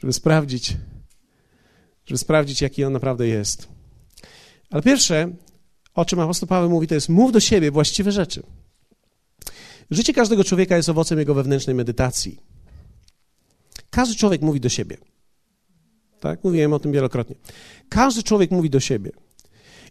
żeby 0.00 0.12
sprawdzić, 0.12 0.76
żeby 2.06 2.18
sprawdzić, 2.18 2.62
jaki 2.62 2.84
on 2.84 2.92
naprawdę 2.92 3.28
jest. 3.28 3.68
Ale 4.70 4.82
pierwsze, 4.82 5.32
o 5.94 6.04
czym 6.04 6.20
apostoł 6.20 6.48
Paweł 6.48 6.70
mówi, 6.70 6.86
to 6.86 6.94
jest 6.94 7.08
mów 7.08 7.32
do 7.32 7.40
siebie 7.40 7.70
właściwe 7.70 8.12
rzeczy. 8.12 8.42
Życie 9.90 10.14
każdego 10.14 10.44
człowieka 10.44 10.76
jest 10.76 10.88
owocem 10.88 11.18
jego 11.18 11.34
wewnętrznej 11.34 11.76
medytacji. 11.76 12.40
Każdy 13.90 14.14
człowiek 14.14 14.42
mówi 14.42 14.60
do 14.60 14.68
siebie. 14.68 14.96
Tak? 16.20 16.44
Mówiłem 16.44 16.72
o 16.72 16.78
tym 16.78 16.92
wielokrotnie. 16.92 17.36
Każdy 17.88 18.22
człowiek 18.22 18.50
mówi 18.50 18.70
do 18.70 18.80
siebie. 18.80 19.10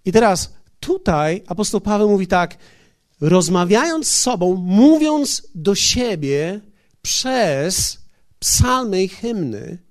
I 0.06 0.12
teraz 0.12 0.54
tutaj 0.80 1.44
apostoł 1.48 1.82
Paweł 1.82 2.10
mówi 2.10 2.28
tak, 2.28 2.58
rozmawiając 3.22 4.08
z 4.08 4.22
sobą, 4.22 4.56
mówiąc 4.56 5.48
do 5.56 5.76
siebie 5.76 6.62
przez 7.02 7.98
psalmy 8.40 9.04
i 9.04 9.08
hymny. 9.08 9.89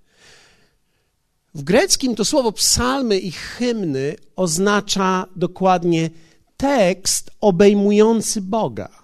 W 1.59 1.63
greckim 1.63 2.15
to 2.15 2.25
słowo 2.25 2.53
psalmy 2.53 3.19
i 3.19 3.31
hymny 3.33 4.17
oznacza 4.37 5.27
dokładnie 5.37 6.11
tekst 6.57 7.31
obejmujący 7.41 8.43
Boga. 8.43 9.03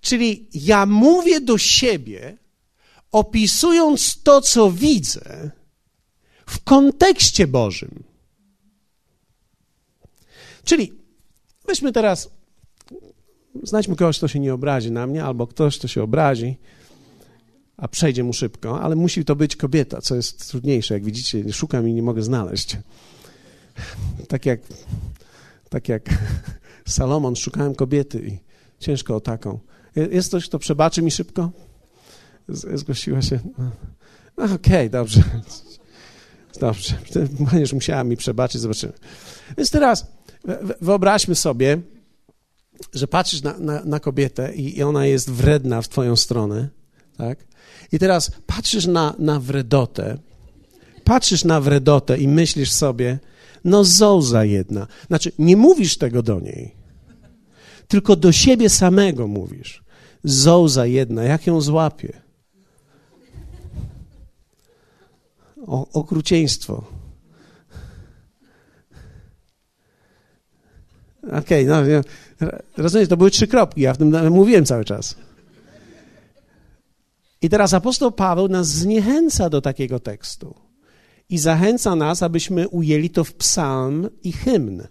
Czyli 0.00 0.48
ja 0.54 0.86
mówię 0.86 1.40
do 1.40 1.58
siebie, 1.58 2.36
opisując 3.12 4.22
to, 4.22 4.40
co 4.40 4.70
widzę, 4.70 5.50
w 6.46 6.64
kontekście 6.64 7.46
Bożym. 7.46 8.04
Czyli 10.64 10.92
weźmy 11.66 11.92
teraz, 11.92 12.30
znajdźmy 13.62 13.96
kogoś, 13.96 14.18
kto 14.18 14.28
się 14.28 14.40
nie 14.40 14.54
obrazi 14.54 14.90
na 14.90 15.06
mnie, 15.06 15.24
albo 15.24 15.46
ktoś, 15.46 15.78
kto 15.78 15.88
się 15.88 16.02
obrazi, 16.02 16.56
a 17.78 17.88
przejdzie 17.88 18.24
mu 18.24 18.32
szybko, 18.32 18.80
ale 18.80 18.96
musi 18.96 19.24
to 19.24 19.36
być 19.36 19.56
kobieta, 19.56 20.00
co 20.00 20.16
jest 20.16 20.48
trudniejsze. 20.48 20.94
Jak 20.94 21.04
widzicie, 21.04 21.52
szukam 21.52 21.88
i 21.88 21.94
nie 21.94 22.02
mogę 22.02 22.22
znaleźć. 22.22 22.76
Tak 24.28 24.46
jak, 24.46 24.60
tak 25.68 25.88
jak 25.88 26.02
Salomon, 26.88 27.36
szukałem 27.36 27.74
kobiety 27.74 28.18
i 28.28 28.38
ciężko 28.78 29.16
o 29.16 29.20
taką. 29.20 29.58
Jest 30.10 30.28
ktoś, 30.28 30.48
kto 30.48 30.58
przebaczy 30.58 31.02
mi 31.02 31.10
szybko? 31.10 31.50
Zgłosiła 32.48 33.22
się. 33.22 33.38
No, 33.58 34.44
Okej, 34.44 34.54
okay, 34.54 34.90
dobrze. 34.90 35.22
Dobrze. 36.60 36.94
Będziesz 37.50 37.72
musiała 37.72 38.04
mi 38.04 38.16
przebaczyć, 38.16 38.60
zobaczymy. 38.60 38.92
Więc 39.56 39.70
teraz 39.70 40.06
wyobraźmy 40.80 41.34
sobie, 41.34 41.78
że 42.94 43.08
patrzysz 43.08 43.42
na, 43.42 43.58
na, 43.58 43.84
na 43.84 44.00
kobietę 44.00 44.54
i, 44.54 44.78
i, 44.78 44.82
ona 44.82 45.06
jest 45.06 45.30
wredna 45.30 45.82
w 45.82 45.88
twoją 45.88 46.16
stronę, 46.16 46.68
tak? 47.18 47.38
I 47.92 47.98
teraz 47.98 48.30
patrzysz 48.46 48.86
na, 48.86 49.14
na 49.18 49.40
wredotę, 49.40 50.18
patrzysz 51.04 51.44
na 51.44 51.60
wredotę 51.60 52.18
i 52.18 52.28
myślisz 52.28 52.72
sobie, 52.72 53.18
no 53.64 53.84
zołza 53.84 54.44
jedna. 54.44 54.86
Znaczy, 55.06 55.32
nie 55.38 55.56
mówisz 55.56 55.98
tego 55.98 56.22
do 56.22 56.40
niej, 56.40 56.74
tylko 57.88 58.16
do 58.16 58.32
siebie 58.32 58.70
samego 58.70 59.26
mówisz. 59.26 59.82
Zołza 60.24 60.86
jedna, 60.86 61.22
jak 61.22 61.46
ją 61.46 61.60
złapie? 61.60 62.12
O, 65.66 65.88
okrucieństwo. 65.92 66.84
Okej, 71.22 71.70
okay, 71.70 72.02
no, 72.40 72.50
rozumiesz, 72.76 73.08
to 73.08 73.16
były 73.16 73.30
trzy 73.30 73.46
kropki, 73.46 73.80
ja 73.80 73.94
w 73.94 73.98
tym 73.98 74.32
mówiłem 74.32 74.64
cały 74.64 74.84
czas. 74.84 75.16
I 77.42 77.48
teraz 77.48 77.74
apostoł 77.74 78.12
Paweł 78.12 78.48
nas 78.48 78.68
zniechęca 78.68 79.50
do 79.50 79.60
takiego 79.60 80.00
tekstu 80.00 80.54
i 81.28 81.38
zachęca 81.38 81.96
nas, 81.96 82.22
abyśmy 82.22 82.68
ujęli 82.68 83.10
to 83.10 83.24
w 83.24 83.34
psalm 83.34 84.08
i 84.22 84.32
hymn. 84.32 84.82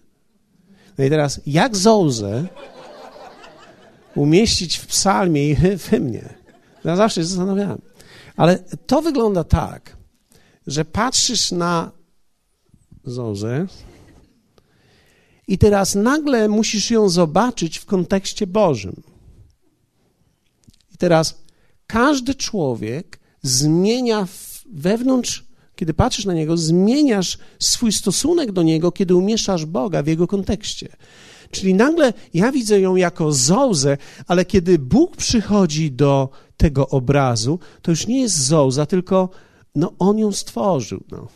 No 0.98 1.04
i 1.06 1.10
teraz, 1.10 1.41
jak 1.45 1.78
Zołzę 1.78 2.48
umieścić 4.15 4.78
w 4.78 4.88
psalmie 4.88 5.50
i 5.50 5.56
w 5.78 5.89
hymnie? 5.89 6.34
Ja 6.84 6.95
zawsze 6.95 7.21
się 7.21 7.28
zastanawiałem. 7.28 7.82
Ale 8.36 8.60
to 8.88 9.02
wygląda 9.02 9.43
tak, 9.43 9.98
że 10.67 10.86
patrzysz 10.86 11.52
na 11.52 11.91
Zozę 13.04 13.67
i 15.48 15.58
teraz 15.58 15.95
nagle 15.95 16.50
musisz 16.50 16.91
ją 16.91 17.10
zobaczyć 17.10 17.78
w 17.78 17.86
kontekście 17.86 18.48
Bożym. 18.48 19.04
I 20.93 20.98
teraz 20.98 21.46
każdy 21.88 22.36
człowiek 22.36 23.19
zmienia 23.41 24.28
wewnątrz, 24.73 25.45
kiedy 25.76 25.93
patrzysz 25.93 26.26
na 26.26 26.34
niego, 26.34 26.58
zmieniasz 26.58 27.38
swój 27.60 27.91
stosunek 27.91 28.52
do 28.52 28.63
niego, 28.63 28.91
kiedy 28.91 29.15
umieszczasz 29.15 29.65
Boga 29.65 30.04
w 30.04 30.08
jego 30.08 30.28
kontekście. 30.28 30.89
Czyli 31.52 31.73
nagle 31.73 32.13
ja 32.34 32.52
widzę 32.52 32.80
ją 32.80 32.95
jako 32.95 33.32
zołzę, 33.32 33.97
ale 34.28 34.45
kiedy 34.45 34.80
Bóg 34.80 35.17
przychodzi 35.17 35.91
do 35.91 36.30
tego 36.58 36.89
obrazu, 36.89 37.60
to 37.82 37.91
już 37.91 38.08
nie 38.08 38.21
jest 38.21 38.45
zołza, 38.45 38.86
tylko 38.86 39.30
no 39.76 39.93
on 40.00 40.17
ją 40.17 40.32
stworzył. 40.32 41.04
No, 41.12 41.28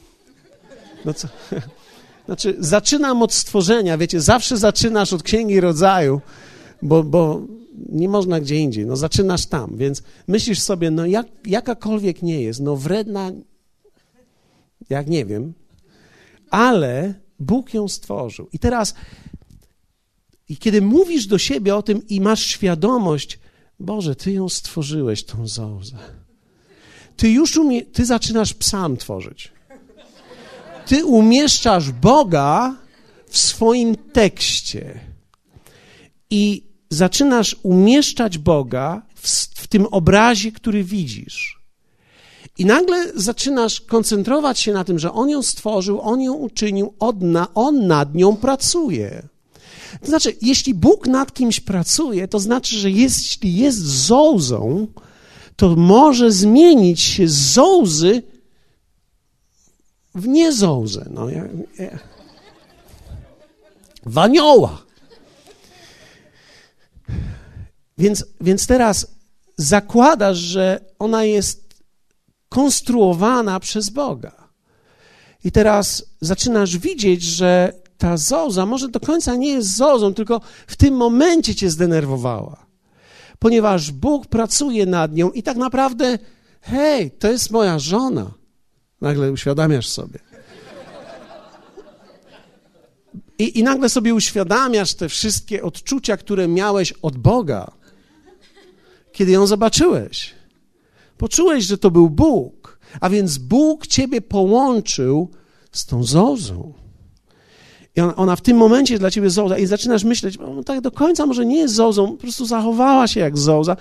no 1.06 1.14
co? 1.14 1.28
Znaczy, 2.26 2.56
zaczynam 2.60 3.22
od 3.22 3.34
stworzenia, 3.34 3.98
wiecie, 3.98 4.22
zawsze 4.22 4.58
zaczynasz 4.58 5.14
od 5.14 5.24
Księgi 5.24 5.62
Rodzaju, 5.62 6.22
bo, 6.82 7.04
bo 7.04 7.42
nie 7.90 8.10
można 8.10 8.40
gdzie 8.40 8.56
indziej, 8.56 8.86
no 8.86 8.96
zaczynasz 8.96 9.46
tam, 9.46 9.78
więc 9.78 10.04
myślisz 10.28 10.60
sobie, 10.60 10.92
no 10.92 11.06
jak, 11.06 11.28
jakakolwiek 11.46 12.22
nie 12.22 12.42
jest, 12.42 12.60
no 12.60 12.76
wredna, 12.76 13.32
jak 14.90 15.08
nie 15.08 15.26
wiem, 15.26 15.54
ale 16.50 17.14
Bóg 17.40 17.74
ją 17.74 17.88
stworzył. 17.88 18.48
I 18.54 18.60
teraz, 18.60 18.96
i 20.50 20.58
kiedy 20.58 20.82
mówisz 20.82 21.28
do 21.28 21.38
siebie 21.38 21.76
o 21.76 21.82
tym 21.82 22.08
i 22.08 22.22
masz 22.22 22.46
świadomość, 22.46 23.40
Boże, 23.80 24.16
Ty 24.16 24.32
ją 24.32 24.50
stworzyłeś, 24.50 25.24
tą 25.24 25.48
zołzę. 25.48 25.98
Ty 27.18 27.30
już 27.30 27.58
umie, 27.58 27.86
Ty 27.86 28.06
zaczynasz 28.06 28.54
psalm 28.54 28.98
tworzyć. 28.98 29.52
Ty 30.86 31.06
umieszczasz 31.06 31.92
Boga 31.92 32.76
w 33.28 33.38
swoim 33.38 33.96
tekście. 33.96 35.00
I 36.30 36.71
zaczynasz 36.92 37.56
umieszczać 37.64 38.38
Boga 38.38 39.02
w, 39.16 39.28
w 39.56 39.68
tym 39.68 39.86
obrazie, 39.92 40.52
który 40.52 40.84
widzisz. 40.84 41.62
I 42.58 42.66
nagle 42.66 43.12
zaczynasz 43.16 43.82
koncentrować 43.82 44.60
się 44.60 44.74
na 44.74 44.84
tym, 44.84 45.00
że 45.00 45.12
On 45.12 45.30
ją 45.30 45.42
stworzył, 45.42 46.02
On 46.02 46.22
ją 46.22 46.34
uczynił, 46.34 46.94
On 47.54 47.88
nad 47.88 48.16
nią 48.16 48.36
pracuje. 48.36 49.28
To 50.02 50.08
znaczy, 50.08 50.36
jeśli 50.42 50.74
Bóg 50.74 51.08
nad 51.08 51.34
kimś 51.34 51.60
pracuje, 51.60 52.28
to 52.28 52.40
znaczy, 52.40 52.76
że 52.76 52.92
jeśli 52.92 53.56
jest 53.56 53.80
zołzą, 53.80 54.88
to 55.56 55.76
może 55.76 56.32
zmienić 56.32 57.02
się 57.02 57.28
z 57.28 57.54
zołzy 57.54 58.24
w 60.16 60.28
niezołzę. 60.28 61.10
No, 61.10 61.30
ja, 61.30 61.44
ja. 61.80 62.00
W 64.06 64.18
anioła. 64.18 64.91
Więc, 68.02 68.26
więc 68.42 68.68
teraz 68.68 69.08
zakładasz, 69.58 70.38
że 70.38 70.80
ona 71.00 71.24
jest 71.24 71.84
konstruowana 72.50 73.60
przez 73.60 73.90
Boga. 73.90 74.50
I 75.44 75.52
teraz 75.52 76.06
zaczynasz 76.22 76.78
widzieć, 76.78 77.24
że 77.24 77.74
ta 77.98 78.18
zoza 78.18 78.66
może 78.66 78.90
do 78.90 79.00
końca 79.00 79.36
nie 79.36 79.50
jest 79.50 79.76
zozą, 79.76 80.14
tylko 80.14 80.42
w 80.68 80.76
tym 80.76 80.96
momencie 80.96 81.56
cię 81.56 81.70
zdenerwowała. 81.70 82.66
Ponieważ 83.40 83.92
Bóg 83.92 84.28
pracuje 84.28 84.86
nad 84.86 85.14
nią 85.14 85.32
i 85.32 85.44
tak 85.44 85.58
naprawdę, 85.58 86.20
hej, 86.62 87.12
to 87.12 87.32
jest 87.32 87.52
moja 87.52 87.80
żona. 87.80 88.32
Nagle 89.02 89.32
uświadamiasz 89.32 89.90
sobie. 89.90 90.20
I, 93.40 93.60
I 93.60 93.64
nagle 93.64 93.90
sobie 93.90 94.14
uświadamiasz 94.14 94.94
te 94.94 95.10
wszystkie 95.10 95.64
odczucia, 95.64 96.18
które 96.18 96.48
miałeś 96.48 96.92
od 96.92 97.18
Boga 97.18 97.81
kiedy 99.22 99.32
ją 99.32 99.48
zobaczyłeś. 99.48 100.36
Poczułeś, 101.18 101.66
że 101.66 101.78
to 101.78 101.92
był 101.92 102.10
Bóg, 102.10 102.80
a 103.02 103.10
więc 103.10 103.38
Bóg 103.38 103.88
ciebie 103.88 104.22
połączył 104.22 105.30
z 105.72 105.86
tą 105.86 106.04
zozą. 106.04 106.74
I 107.96 108.02
ona, 108.02 108.36
w 108.36 108.42
tym 108.42 108.58
momencie 108.58 109.00
dla 109.00 109.12
ciebie 109.12 109.30
zołza 109.30 109.58
i 109.58 109.66
zaczynasz 109.66 110.04
myśleć, 110.04 110.38
no 110.40 110.64
tak 110.64 110.82
do 110.82 110.92
końca 110.92 111.26
może 111.26 111.46
nie 111.46 111.58
jest 111.58 111.74
zozą, 111.74 112.08
po 112.08 112.18
prostu 112.18 112.46
zachowała 112.46 113.08
się 113.08 113.20
jak 113.20 113.38
zołza, 113.38 113.78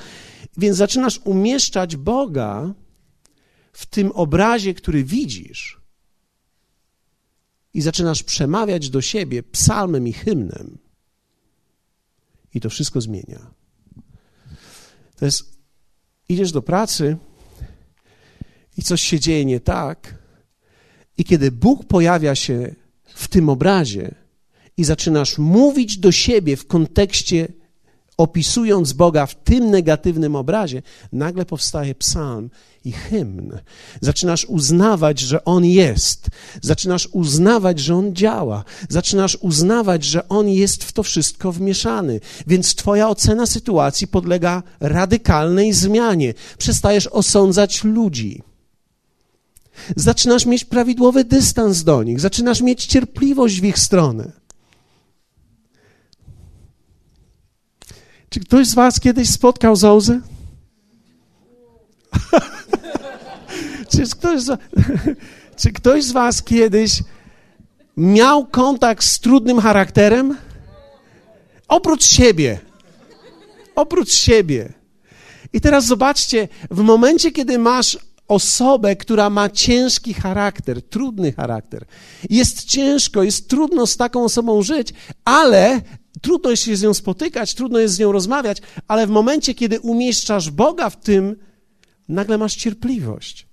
więc 0.57 0.76
zaczynasz 0.76 1.20
umieszczać 1.24 1.96
Boga 1.96 2.74
w 3.72 3.87
tym 3.87 4.12
obrazie, 4.12 4.74
który 4.74 5.05
widzisz 5.05 5.81
i 7.74 7.81
zaczynasz 7.81 8.22
przemawiać 8.22 8.90
do 8.90 9.00
siebie 9.00 9.42
psalmem 9.42 10.09
i 10.09 10.12
hymnem. 10.12 10.79
I 12.55 12.61
to 12.61 12.70
wszystko 12.70 13.00
zmienia. 13.00 13.60
To 15.20 15.24
jest, 15.24 15.59
idziesz 16.28 16.52
do 16.52 16.62
pracy 16.62 17.16
i 18.76 18.83
coś 18.83 19.02
się 19.02 19.20
dzieje 19.20 19.44
nie 19.44 19.61
tak, 19.61 20.14
i 21.18 21.24
kiedy 21.24 21.50
Bóg 21.50 21.85
pojawia 21.85 22.35
się 22.35 22.74
w 23.04 23.28
tym 23.28 23.48
obrazie 23.48 24.14
i 24.76 24.85
zaczynasz 24.85 25.38
mówić 25.38 25.98
do 25.98 26.12
siebie 26.12 26.56
w 26.56 26.66
kontekście 26.66 27.48
opisując 28.20 28.92
Boga 28.92 29.26
w 29.26 29.35
tym 29.35 29.70
negatywnym 29.70 30.37
obrazie, 30.37 30.83
nagle 31.12 31.44
powstaje 31.44 31.94
psalm 31.94 32.50
i 32.85 32.92
hymn. 32.92 33.59
Zaczynasz 34.00 34.44
uznawać, 34.44 35.20
że 35.20 35.44
On 35.44 35.64
jest. 35.64 36.28
Zaczynasz 36.62 37.09
uznawać, 37.12 37.78
że 37.78 37.94
On 37.94 38.14
działa. 38.14 38.64
Zaczynasz 38.88 39.38
uznawać, 39.40 40.04
że 40.04 40.28
On 40.28 40.48
jest 40.48 40.85
w 40.85 40.92
to 40.92 41.02
wszystko 41.02 41.52
wmieszany. 41.52 42.20
Więc 42.46 42.74
Twoja 42.74 43.09
ocena 43.09 43.46
sytuacji 43.46 44.06
podlega 44.06 44.62
radykalnej 44.80 45.72
zmianie. 45.72 46.35
Przestajesz 46.59 47.06
osądzać 47.06 47.85
ludzi. 47.85 48.42
Zaczynasz 49.96 50.46
mieć 50.46 50.64
prawidłowy 50.64 51.24
dystans 51.24 51.85
do 51.85 52.02
nich. 52.02 52.20
Zaczynasz 52.20 52.61
mieć 52.61 52.87
cierpliwość 52.87 53.61
w 53.61 53.64
ich 53.64 53.78
stronę. 53.78 54.39
Czy 58.30 58.40
ktoś 58.40 58.66
z 58.66 58.74
Was 58.74 59.00
kiedyś 59.00 59.30
spotkał 59.30 59.76
Zołzę? 59.76 60.20
czy, 63.92 64.02
ktoś 64.10 64.42
z, 64.42 64.60
czy 65.60 65.72
ktoś 65.72 66.04
z 66.04 66.12
Was 66.12 66.42
kiedyś 66.42 67.02
miał 67.96 68.46
kontakt 68.46 69.04
z 69.04 69.20
trudnym 69.20 69.60
charakterem? 69.60 70.36
Oprócz 71.68 72.04
siebie. 72.04 72.60
Oprócz 73.74 74.12
siebie. 74.12 74.72
I 75.52 75.60
teraz 75.60 75.86
zobaczcie, 75.86 76.48
w 76.70 76.80
momencie, 76.80 77.32
kiedy 77.32 77.58
masz 77.58 77.98
osobę, 78.28 78.96
która 78.96 79.30
ma 79.30 79.48
ciężki 79.48 80.14
charakter, 80.14 80.82
trudny 80.82 81.32
charakter, 81.32 81.84
jest 82.30 82.64
ciężko, 82.64 83.22
jest 83.22 83.48
trudno 83.48 83.86
z 83.86 83.96
taką 83.96 84.24
osobą 84.24 84.62
żyć, 84.62 84.92
ale 85.24 85.80
trudno 86.20 86.51
jest 86.51 86.62
się 86.62 86.77
z 86.77 86.83
nią 86.83 86.94
spotykać, 86.94 87.55
trudno 87.55 87.79
jest 87.79 87.94
z 87.94 87.99
nią 87.99 88.12
rozmawiać, 88.12 88.59
ale 88.88 89.07
w 89.07 89.11
momencie, 89.11 89.55
kiedy 89.55 89.81
umieszczasz 89.81 90.51
Boga 90.51 90.90
w 90.90 91.01
tym, 91.01 91.37
nagle 92.09 92.38
masz 92.38 92.55
cierpliwość. 92.55 93.51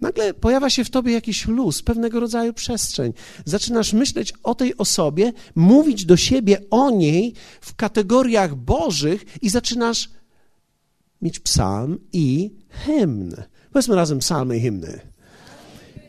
Nagle 0.00 0.34
pojawia 0.34 0.70
się 0.70 0.84
w 0.84 0.90
tobie 0.90 1.12
jakiś 1.12 1.46
luz, 1.46 1.82
pewnego 1.82 2.20
rodzaju 2.20 2.52
przestrzeń. 2.52 3.12
Zaczynasz 3.44 3.92
myśleć 3.92 4.32
o 4.42 4.54
tej 4.54 4.76
osobie, 4.76 5.32
mówić 5.54 6.04
do 6.04 6.16
siebie 6.16 6.58
o 6.70 6.90
niej 6.90 7.34
w 7.60 7.74
kategoriach 7.74 8.54
bożych 8.54 9.24
i 9.42 9.50
zaczynasz 9.50 10.10
mieć 11.22 11.40
psalm 11.40 11.98
i 12.12 12.50
hymn. 12.68 13.34
Powiedzmy 13.72 13.94
razem 13.94 14.18
psalmy 14.18 14.56
i 14.56 14.60
hymny. 14.60 15.00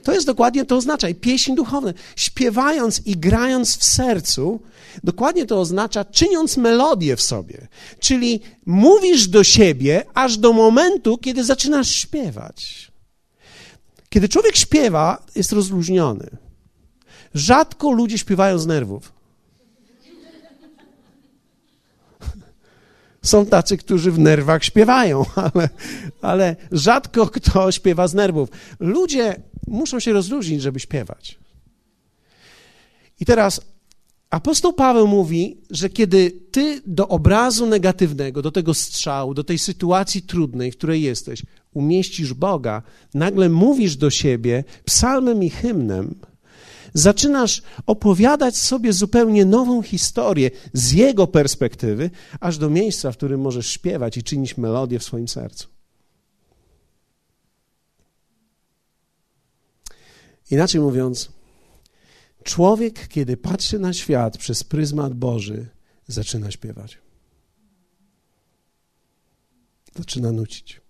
To 0.03 0.13
jest 0.13 0.27
dokładnie 0.27 0.65
to 0.65 0.75
oznacza. 0.75 1.09
I 1.09 1.15
pieśń 1.15 1.55
duchowna. 1.55 1.93
Śpiewając 2.15 3.01
i 3.05 3.17
grając 3.17 3.77
w 3.77 3.83
sercu, 3.83 4.61
dokładnie 5.03 5.45
to 5.45 5.59
oznacza 5.59 6.05
czyniąc 6.05 6.57
melodię 6.57 7.15
w 7.15 7.21
sobie. 7.21 7.67
Czyli 7.99 8.41
mówisz 8.65 9.27
do 9.27 9.43
siebie 9.43 10.03
aż 10.13 10.37
do 10.37 10.53
momentu, 10.53 11.17
kiedy 11.17 11.43
zaczynasz 11.43 11.91
śpiewać. 11.91 12.91
Kiedy 14.09 14.29
człowiek 14.29 14.55
śpiewa, 14.55 15.23
jest 15.35 15.51
rozluźniony. 15.51 16.29
Rzadko 17.33 17.91
ludzie 17.91 18.17
śpiewają 18.17 18.59
z 18.59 18.67
nerwów. 18.67 19.13
Są 23.21 23.45
tacy, 23.45 23.77
którzy 23.77 24.11
w 24.11 24.19
nerwach 24.19 24.63
śpiewają, 24.63 25.25
ale, 25.53 25.69
ale 26.21 26.55
rzadko 26.71 27.27
kto 27.27 27.71
śpiewa 27.71 28.07
z 28.07 28.13
nerwów. 28.13 28.49
Ludzie 28.79 29.41
muszą 29.67 29.99
się 29.99 30.13
rozluźnić, 30.13 30.61
żeby 30.61 30.79
śpiewać. 30.79 31.39
I 33.19 33.25
teraz 33.25 33.61
apostoł 34.35 34.73
Paweł 34.73 35.07
mówi, 35.07 35.57
że 35.69 35.89
kiedy 35.89 36.31
ty 36.51 36.81
do 36.85 37.07
obrazu 37.07 37.65
negatywnego, 37.65 38.41
do 38.41 38.51
tego 38.51 38.73
strzału, 38.73 39.33
do 39.33 39.43
tej 39.43 39.59
sytuacji 39.59 40.21
trudnej, 40.21 40.71
w 40.71 40.77
której 40.77 41.01
jesteś, 41.01 41.45
umieścisz 41.73 42.33
Boga, 42.33 42.81
nagle 43.13 43.49
mówisz 43.49 43.95
do 43.95 44.09
siebie 44.09 44.63
psalmem 44.85 45.43
i 45.43 45.49
hymnem, 45.49 46.15
zaczynasz 46.93 47.61
opowiadać 47.85 48.57
sobie 48.57 48.93
zupełnie 48.93 49.45
nową 49.45 49.81
historię 49.81 50.51
z 50.73 50.91
jego 50.91 51.27
perspektywy, 51.27 52.09
aż 52.39 52.57
do 52.57 52.69
miejsca, 52.69 53.11
w 53.11 53.17
którym 53.17 53.41
możesz 53.41 53.67
śpiewać 53.67 54.17
i 54.17 54.23
czynić 54.23 54.57
melodię 54.57 54.99
w 54.99 55.03
swoim 55.03 55.27
sercu. 55.27 55.67
Inaczej 60.51 60.81
mówiąc, 60.81 61.34
człowiek, 62.45 63.07
kiedy 63.07 63.37
patrzy 63.37 63.79
na 63.79 63.93
świat 63.93 64.37
przez 64.37 64.63
pryzmat 64.63 65.13
Boży, 65.13 65.67
zaczyna 66.07 66.51
śpiewać. 66.51 66.97
Zaczyna 69.95 70.31
nucić. 70.31 70.81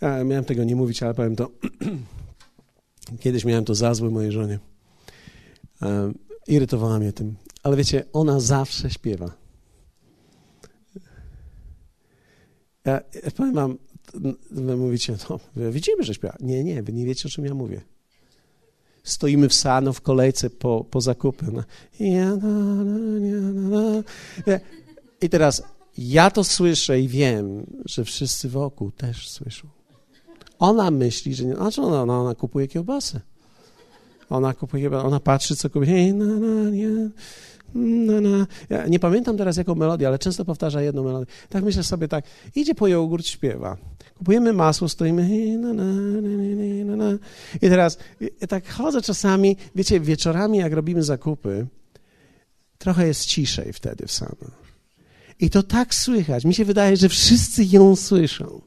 Ja 0.00 0.24
miałem 0.24 0.44
tego 0.44 0.64
nie 0.64 0.76
mówić, 0.76 1.02
ale 1.02 1.14
powiem 1.14 1.36
to. 1.36 1.50
Kiedyś 3.20 3.44
miałem 3.44 3.64
to 3.64 3.74
za 3.74 3.94
złe 3.94 4.10
mojej 4.10 4.32
żonie. 4.32 4.58
Irytowała 6.46 6.98
mnie 6.98 7.12
tym. 7.12 7.36
Ale 7.62 7.76
wiecie, 7.76 8.04
ona 8.12 8.40
zawsze 8.40 8.90
śpiewa. 8.90 9.32
Ja 12.84 13.00
powiem 13.36 13.54
wam, 13.54 13.78
wy 14.50 14.76
mówicie, 14.76 15.16
no, 15.30 15.40
widzimy, 15.70 16.04
że 16.04 16.14
śpiewa. 16.14 16.36
Nie, 16.40 16.64
nie, 16.64 16.82
wy 16.82 16.92
nie 16.92 17.06
wiecie, 17.06 17.28
o 17.28 17.30
czym 17.30 17.44
ja 17.44 17.54
mówię. 17.54 17.80
Stoimy 19.04 19.48
w 19.48 19.54
Sano 19.54 19.92
w 19.92 20.00
kolejce 20.00 20.50
po, 20.50 20.84
po 20.90 21.00
zakupy. 21.00 21.46
No. 21.52 21.62
I 25.22 25.28
teraz 25.28 25.62
ja 25.98 26.30
to 26.30 26.44
słyszę 26.44 27.00
i 27.00 27.08
wiem, 27.08 27.66
że 27.84 28.04
wszyscy 28.04 28.48
wokół 28.48 28.90
też 28.90 29.28
słyszą. 29.28 29.68
Ona 30.58 30.90
myśli, 30.90 31.34
że 31.34 31.44
nie. 31.44 31.54
Znaczy 31.54 31.82
ona, 31.82 32.02
ona, 32.02 32.20
ona 32.20 32.34
kupuje 32.34 32.68
kiełbasę. 32.68 33.20
Ona 34.30 34.54
kupuje, 34.54 34.98
ona 34.98 35.20
patrzy, 35.20 35.56
co 35.56 35.70
kupuje. 35.70 36.14
Na, 37.74 38.20
na. 38.20 38.46
Ja 38.70 38.86
nie 38.86 38.98
pamiętam 38.98 39.36
teraz 39.36 39.56
jaką 39.56 39.74
melodię, 39.74 40.08
ale 40.08 40.18
często 40.18 40.44
powtarza 40.44 40.82
jedną 40.82 41.04
melodię. 41.04 41.26
Tak 41.48 41.64
myślę 41.64 41.82
sobie 41.82 42.08
tak, 42.08 42.24
idzie 42.54 42.74
po 42.74 42.88
jogurt, 42.88 43.26
śpiewa. 43.26 43.76
Kupujemy 44.18 44.52
masło, 44.52 44.88
stoimy 44.88 45.58
na, 45.58 47.18
i 47.54 47.60
teraz 47.60 47.98
i 48.20 48.48
tak 48.48 48.68
chodzę 48.68 49.02
czasami, 49.02 49.56
wiecie, 49.74 50.00
wieczorami 50.00 50.58
jak 50.58 50.72
robimy 50.72 51.02
zakupy, 51.02 51.66
trochę 52.78 53.06
jest 53.06 53.26
ciszej 53.26 53.72
wtedy 53.72 54.06
w 54.06 54.12
samo. 54.12 54.50
I 55.40 55.50
to 55.50 55.62
tak 55.62 55.94
słychać. 55.94 56.44
Mi 56.44 56.54
się 56.54 56.64
wydaje, 56.64 56.96
że 56.96 57.08
wszyscy 57.08 57.64
ją 57.64 57.96
słyszą. 57.96 58.60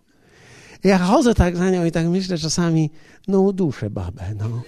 Ja 0.83 0.97
chodzę 0.97 1.33
tak 1.33 1.57
za 1.57 1.69
nią 1.69 1.85
i 1.85 1.91
tak 1.91 2.07
myślę 2.07 2.37
czasami, 2.37 2.89
no 3.27 3.39
uduszę 3.39 3.89
babę, 3.89 4.23
no. 4.39 4.61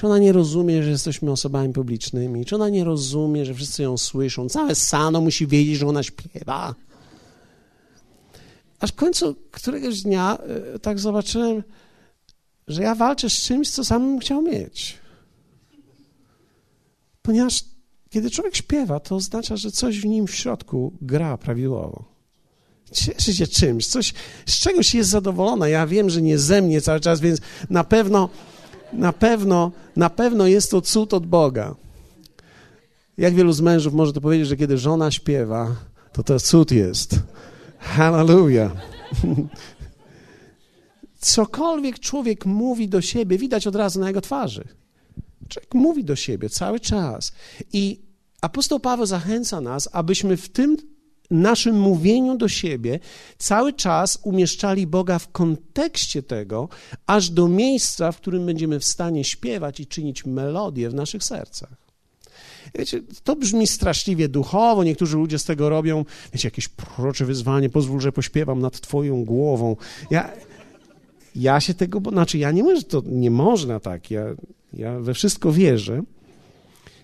Czy 0.00 0.06
ona 0.06 0.18
nie 0.18 0.32
rozumie, 0.32 0.82
że 0.82 0.90
jesteśmy 0.90 1.30
osobami 1.30 1.72
publicznymi? 1.72 2.44
Czy 2.44 2.54
ona 2.54 2.68
nie 2.68 2.84
rozumie, 2.84 3.44
że 3.44 3.54
wszyscy 3.54 3.82
ją 3.82 3.98
słyszą? 3.98 4.48
Całe 4.48 4.74
sano 4.74 5.20
musi 5.20 5.46
wiedzieć, 5.46 5.76
że 5.76 5.86
ona 5.86 6.02
śpiewa. 6.02 6.74
Aż 8.78 8.90
w 8.92 8.94
końcu 8.94 9.36
któregoś 9.50 10.02
dnia 10.02 10.38
e, 10.74 10.78
tak 10.78 10.98
zobaczyłem, 10.98 11.62
że 12.68 12.82
ja 12.82 12.94
walczę 12.94 13.30
z 13.30 13.32
czymś, 13.32 13.70
co 13.70 13.84
sam 13.84 14.02
bym 14.02 14.18
chciał 14.18 14.42
mieć. 14.42 14.98
Ponieważ 17.22 17.64
kiedy 18.10 18.30
człowiek 18.30 18.56
śpiewa, 18.56 19.00
to 19.00 19.16
oznacza, 19.16 19.56
że 19.56 19.70
coś 19.70 20.00
w 20.00 20.04
nim 20.04 20.26
w 20.26 20.34
środku 20.34 20.92
gra 21.00 21.38
prawidłowo. 21.38 22.04
Cieszy 22.92 23.34
się 23.34 23.46
czymś, 23.46 23.86
coś, 23.86 24.14
z 24.46 24.58
czegoś 24.60 24.94
jest 24.94 25.10
zadowolona. 25.10 25.68
Ja 25.68 25.86
wiem, 25.86 26.10
że 26.10 26.22
nie 26.22 26.38
ze 26.38 26.62
mnie 26.62 26.80
cały 26.80 27.00
czas, 27.00 27.20
więc 27.20 27.40
na 27.70 27.84
pewno, 27.84 28.28
na 28.92 29.12
pewno, 29.12 29.72
na 29.96 30.10
pewno 30.10 30.46
jest 30.46 30.70
to 30.70 30.80
cud 30.80 31.14
od 31.14 31.26
Boga. 31.26 31.74
Jak 33.18 33.34
wielu 33.34 33.52
z 33.52 33.60
mężów 33.60 33.94
może 33.94 34.12
to 34.12 34.20
powiedzieć, 34.20 34.48
że 34.48 34.56
kiedy 34.56 34.78
żona 34.78 35.10
śpiewa, 35.10 35.76
to 36.12 36.22
to 36.22 36.40
cud 36.40 36.72
jest. 36.72 37.18
Hallelujah. 37.78 38.72
Cokolwiek 41.18 41.98
człowiek 41.98 42.46
mówi 42.46 42.88
do 42.88 43.00
siebie, 43.00 43.38
widać 43.38 43.66
od 43.66 43.76
razu 43.76 44.00
na 44.00 44.08
jego 44.08 44.20
twarzy. 44.20 44.64
Człowiek 45.48 45.74
mówi 45.74 46.04
do 46.04 46.16
siebie 46.16 46.48
cały 46.48 46.80
czas. 46.80 47.32
I 47.72 48.02
apostoł 48.40 48.80
Paweł 48.80 49.06
zachęca 49.06 49.60
nas, 49.60 49.88
abyśmy 49.92 50.36
w 50.36 50.48
tym 50.48 50.76
naszym 51.30 51.80
mówieniu 51.80 52.36
do 52.36 52.48
siebie 52.48 52.98
cały 53.38 53.72
czas 53.72 54.18
umieszczali 54.22 54.86
Boga 54.86 55.18
w 55.18 55.32
kontekście 55.32 56.22
tego, 56.22 56.68
aż 57.06 57.30
do 57.30 57.48
miejsca, 57.48 58.12
w 58.12 58.16
którym 58.16 58.46
będziemy 58.46 58.80
w 58.80 58.84
stanie 58.84 59.24
śpiewać 59.24 59.80
i 59.80 59.86
czynić 59.86 60.26
melodię 60.26 60.90
w 60.90 60.94
naszych 60.94 61.24
sercach. 61.24 61.80
Wiecie, 62.74 63.00
to 63.24 63.36
brzmi 63.36 63.66
straszliwie 63.66 64.28
duchowo, 64.28 64.84
niektórzy 64.84 65.16
ludzie 65.16 65.38
z 65.38 65.44
tego 65.44 65.68
robią, 65.68 66.04
wiecie, 66.32 66.46
jakieś 66.46 66.68
prorocze 66.68 67.24
wyzwanie, 67.24 67.68
pozwól, 67.68 68.00
że 68.00 68.12
pośpiewam 68.12 68.60
nad 68.60 68.80
twoją 68.80 69.24
głową. 69.24 69.76
Ja, 70.10 70.30
ja 71.36 71.60
się 71.60 71.74
tego, 71.74 72.00
znaczy 72.10 72.38
ja 72.38 72.50
nie 72.50 72.62
mówię, 72.62 72.76
że 72.76 72.82
to 72.82 73.02
nie 73.06 73.30
można 73.30 73.80
tak, 73.80 74.10
ja, 74.10 74.24
ja 74.72 75.00
we 75.00 75.14
wszystko 75.14 75.52
wierzę, 75.52 76.02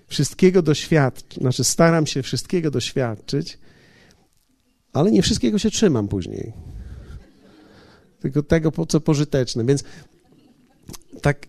wszystkiego 0.06 0.62
doświadczyć, 0.62 1.40
znaczy 1.40 1.64
staram 1.64 2.06
się 2.06 2.22
wszystkiego 2.22 2.70
doświadczyć, 2.70 3.58
ale 4.96 5.10
nie 5.10 5.22
wszystkiego 5.22 5.58
się 5.58 5.70
trzymam 5.70 6.08
później. 6.08 6.52
Tylko 8.20 8.42
tego, 8.42 8.72
po 8.72 8.86
co 8.86 9.00
pożyteczne. 9.00 9.64
Więc 9.64 9.84
tak 11.22 11.46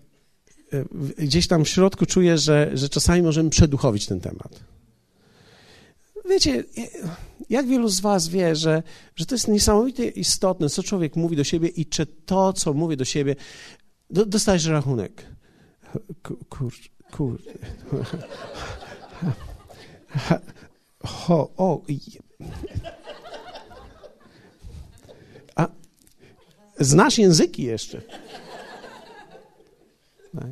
e, 0.74 0.86
gdzieś 1.26 1.48
tam 1.48 1.66
w 1.66 1.70
środku 1.70 2.06
czuję, 2.06 2.38
że, 2.38 2.72
że 2.74 2.90
czasami 2.90 3.22
możemy 3.22 3.50
przeduchowić 3.50 4.06
ten 4.06 4.20
temat. 4.20 4.60
Wiecie, 6.30 6.64
jak 7.50 7.68
wielu 7.68 7.90
z 7.90 8.00
Was 8.00 8.28
wie, 8.28 8.56
że, 8.56 8.84
że 9.16 9.26
to 9.26 9.36
jest 9.36 9.48
niesamowicie 9.48 10.10
istotne, 10.10 10.70
co 10.70 10.84
człowiek 10.84 11.16
mówi 11.16 11.36
do 11.36 11.44
siebie 11.44 11.68
i 11.68 11.86
czy 11.86 12.06
to, 12.06 12.54
co 12.54 12.74
mówi 12.74 12.98
do 12.98 13.06
siebie, 13.06 13.36
do, 14.10 14.26
dostajesz 14.26 14.66
rachunek. 14.66 15.26
Kur, 16.50 16.74
kur. 17.12 17.42
Ho, 21.04 21.52
o. 21.58 21.82
znasz 26.80 27.18
języki 27.18 27.64
jeszcze. 27.64 28.02
Tak. 30.34 30.52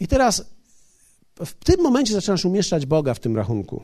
I 0.00 0.08
teraz 0.08 0.44
w 1.44 1.54
tym 1.54 1.80
momencie 1.80 2.14
zaczynasz 2.14 2.44
umieszczać 2.44 2.86
Boga 2.86 3.14
w 3.14 3.20
tym 3.20 3.36
rachunku. 3.36 3.82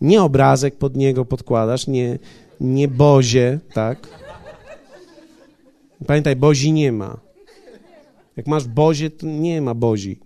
Nie 0.00 0.22
obrazek 0.22 0.76
pod 0.76 0.96
niego 0.96 1.24
podkładasz, 1.24 1.86
nie, 1.86 2.18
nie 2.60 2.88
bozie, 2.88 3.58
tak? 3.74 4.08
Pamiętaj, 6.06 6.36
bozi 6.36 6.72
nie 6.72 6.92
ma. 6.92 7.20
Jak 8.36 8.46
masz 8.46 8.68
bozie, 8.68 9.10
to 9.10 9.26
nie 9.26 9.62
ma 9.62 9.74
bozi. 9.74 10.18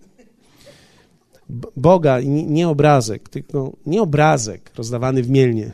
Boga, 1.75 2.19
nie, 2.25 2.69
obrazek, 2.69 3.29
tylko 3.29 3.71
nie 3.85 4.01
obrazek 4.01 4.71
rozdawany 4.75 5.23
w 5.23 5.29
Mielnie. 5.29 5.71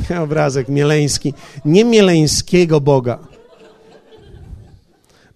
Obrazek 0.24 0.68
mieleński, 0.68 1.34
nie 1.64 1.84
mieleńskiego 1.84 2.80
Boga. 2.80 3.18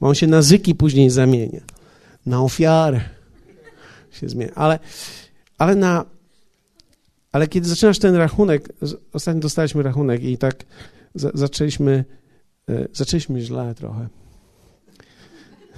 Bo 0.01 0.09
on 0.09 0.14
się 0.14 0.27
na 0.27 0.42
zyki 0.42 0.75
później 0.75 1.11
zamienia. 1.11 1.61
Na 2.27 2.42
ofiarę 2.42 3.01
się 4.11 4.29
zmienia. 4.29 4.53
Ale 4.55 4.79
ale 5.59 5.75
na. 5.75 6.05
Ale 7.33 7.49
kiedy 7.49 7.69
zaczynasz 7.69 7.99
ten 7.99 8.14
rachunek, 8.14 8.69
ostatnio 9.12 9.40
dostaliśmy 9.40 9.83
rachunek 9.83 10.23
i 10.23 10.38
tak 10.38 10.64
za, 11.14 11.31
zaczęliśmy, 11.35 12.05
e, 12.69 12.88
zaczęliśmy 12.92 13.40
źle 13.40 13.75
trochę. 13.75 14.09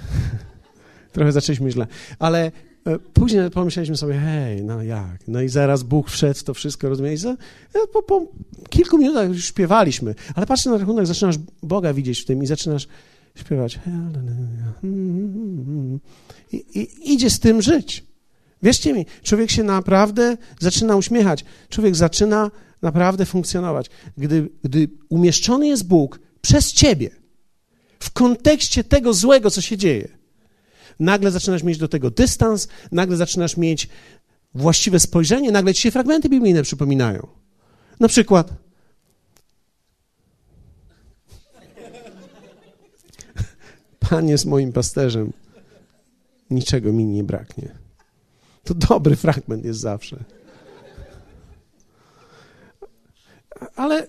trochę 1.12 1.32
zaczęliśmy 1.32 1.70
źle, 1.70 1.86
ale 2.18 2.52
później 3.12 3.50
pomyśleliśmy 3.50 3.96
sobie, 3.96 4.14
hej, 4.14 4.64
no 4.64 4.82
jak? 4.82 5.28
No 5.28 5.40
i 5.40 5.48
zaraz 5.48 5.82
Bóg 5.82 6.10
wszedł 6.10 6.40
to 6.44 6.54
wszystko, 6.54 6.88
rozumiesz? 6.88 7.24
E, 7.24 7.36
po, 7.92 8.02
po 8.02 8.26
kilku 8.70 8.98
minutach 8.98 9.28
już 9.28 9.44
śpiewaliśmy, 9.44 10.14
ale 10.34 10.46
patrz 10.46 10.64
na 10.64 10.78
rachunek, 10.78 11.06
zaczynasz 11.06 11.36
Boga 11.62 11.92
widzieć 11.94 12.20
w 12.20 12.24
tym 12.24 12.42
i 12.42 12.46
zaczynasz 12.46 12.88
śpiewać. 13.34 13.78
I, 16.52 16.56
i 16.74 17.12
idzie 17.14 17.30
z 17.30 17.40
tym 17.40 17.62
żyć. 17.62 18.04
Wierzcie 18.62 18.92
mi, 18.92 19.06
człowiek 19.22 19.50
się 19.50 19.62
naprawdę 19.62 20.36
zaczyna 20.60 20.96
uśmiechać. 20.96 21.44
Człowiek 21.68 21.96
zaczyna 21.96 22.50
naprawdę 22.82 23.26
funkcjonować. 23.26 23.90
Gdy, 24.18 24.48
gdy 24.64 24.88
umieszczony 25.08 25.68
jest 25.68 25.86
Bóg 25.86 26.20
przez 26.40 26.72
ciebie, 26.72 27.10
w 28.00 28.10
kontekście 28.10 28.84
tego 28.84 29.14
złego, 29.14 29.50
co 29.50 29.60
się 29.60 29.76
dzieje, 29.76 30.17
nagle 30.98 31.30
zaczynasz 31.30 31.62
mieć 31.62 31.78
do 31.78 31.88
tego 31.88 32.10
dystans, 32.10 32.68
nagle 32.92 33.16
zaczynasz 33.16 33.56
mieć 33.56 33.88
właściwe 34.54 35.00
spojrzenie, 35.00 35.52
nagle 35.52 35.74
ci 35.74 35.82
się 35.82 35.90
fragmenty 35.90 36.28
biblijne 36.28 36.62
przypominają. 36.62 37.26
Na 38.00 38.08
przykład. 38.08 38.54
Pan 44.08 44.28
jest 44.28 44.46
moim 44.46 44.72
pasterzem, 44.72 45.32
niczego 46.50 46.92
mi 46.92 47.04
nie 47.04 47.24
braknie. 47.24 47.74
To 48.64 48.74
dobry 48.74 49.16
fragment 49.16 49.64
jest 49.64 49.80
zawsze. 49.80 50.24
Ale 53.76 54.06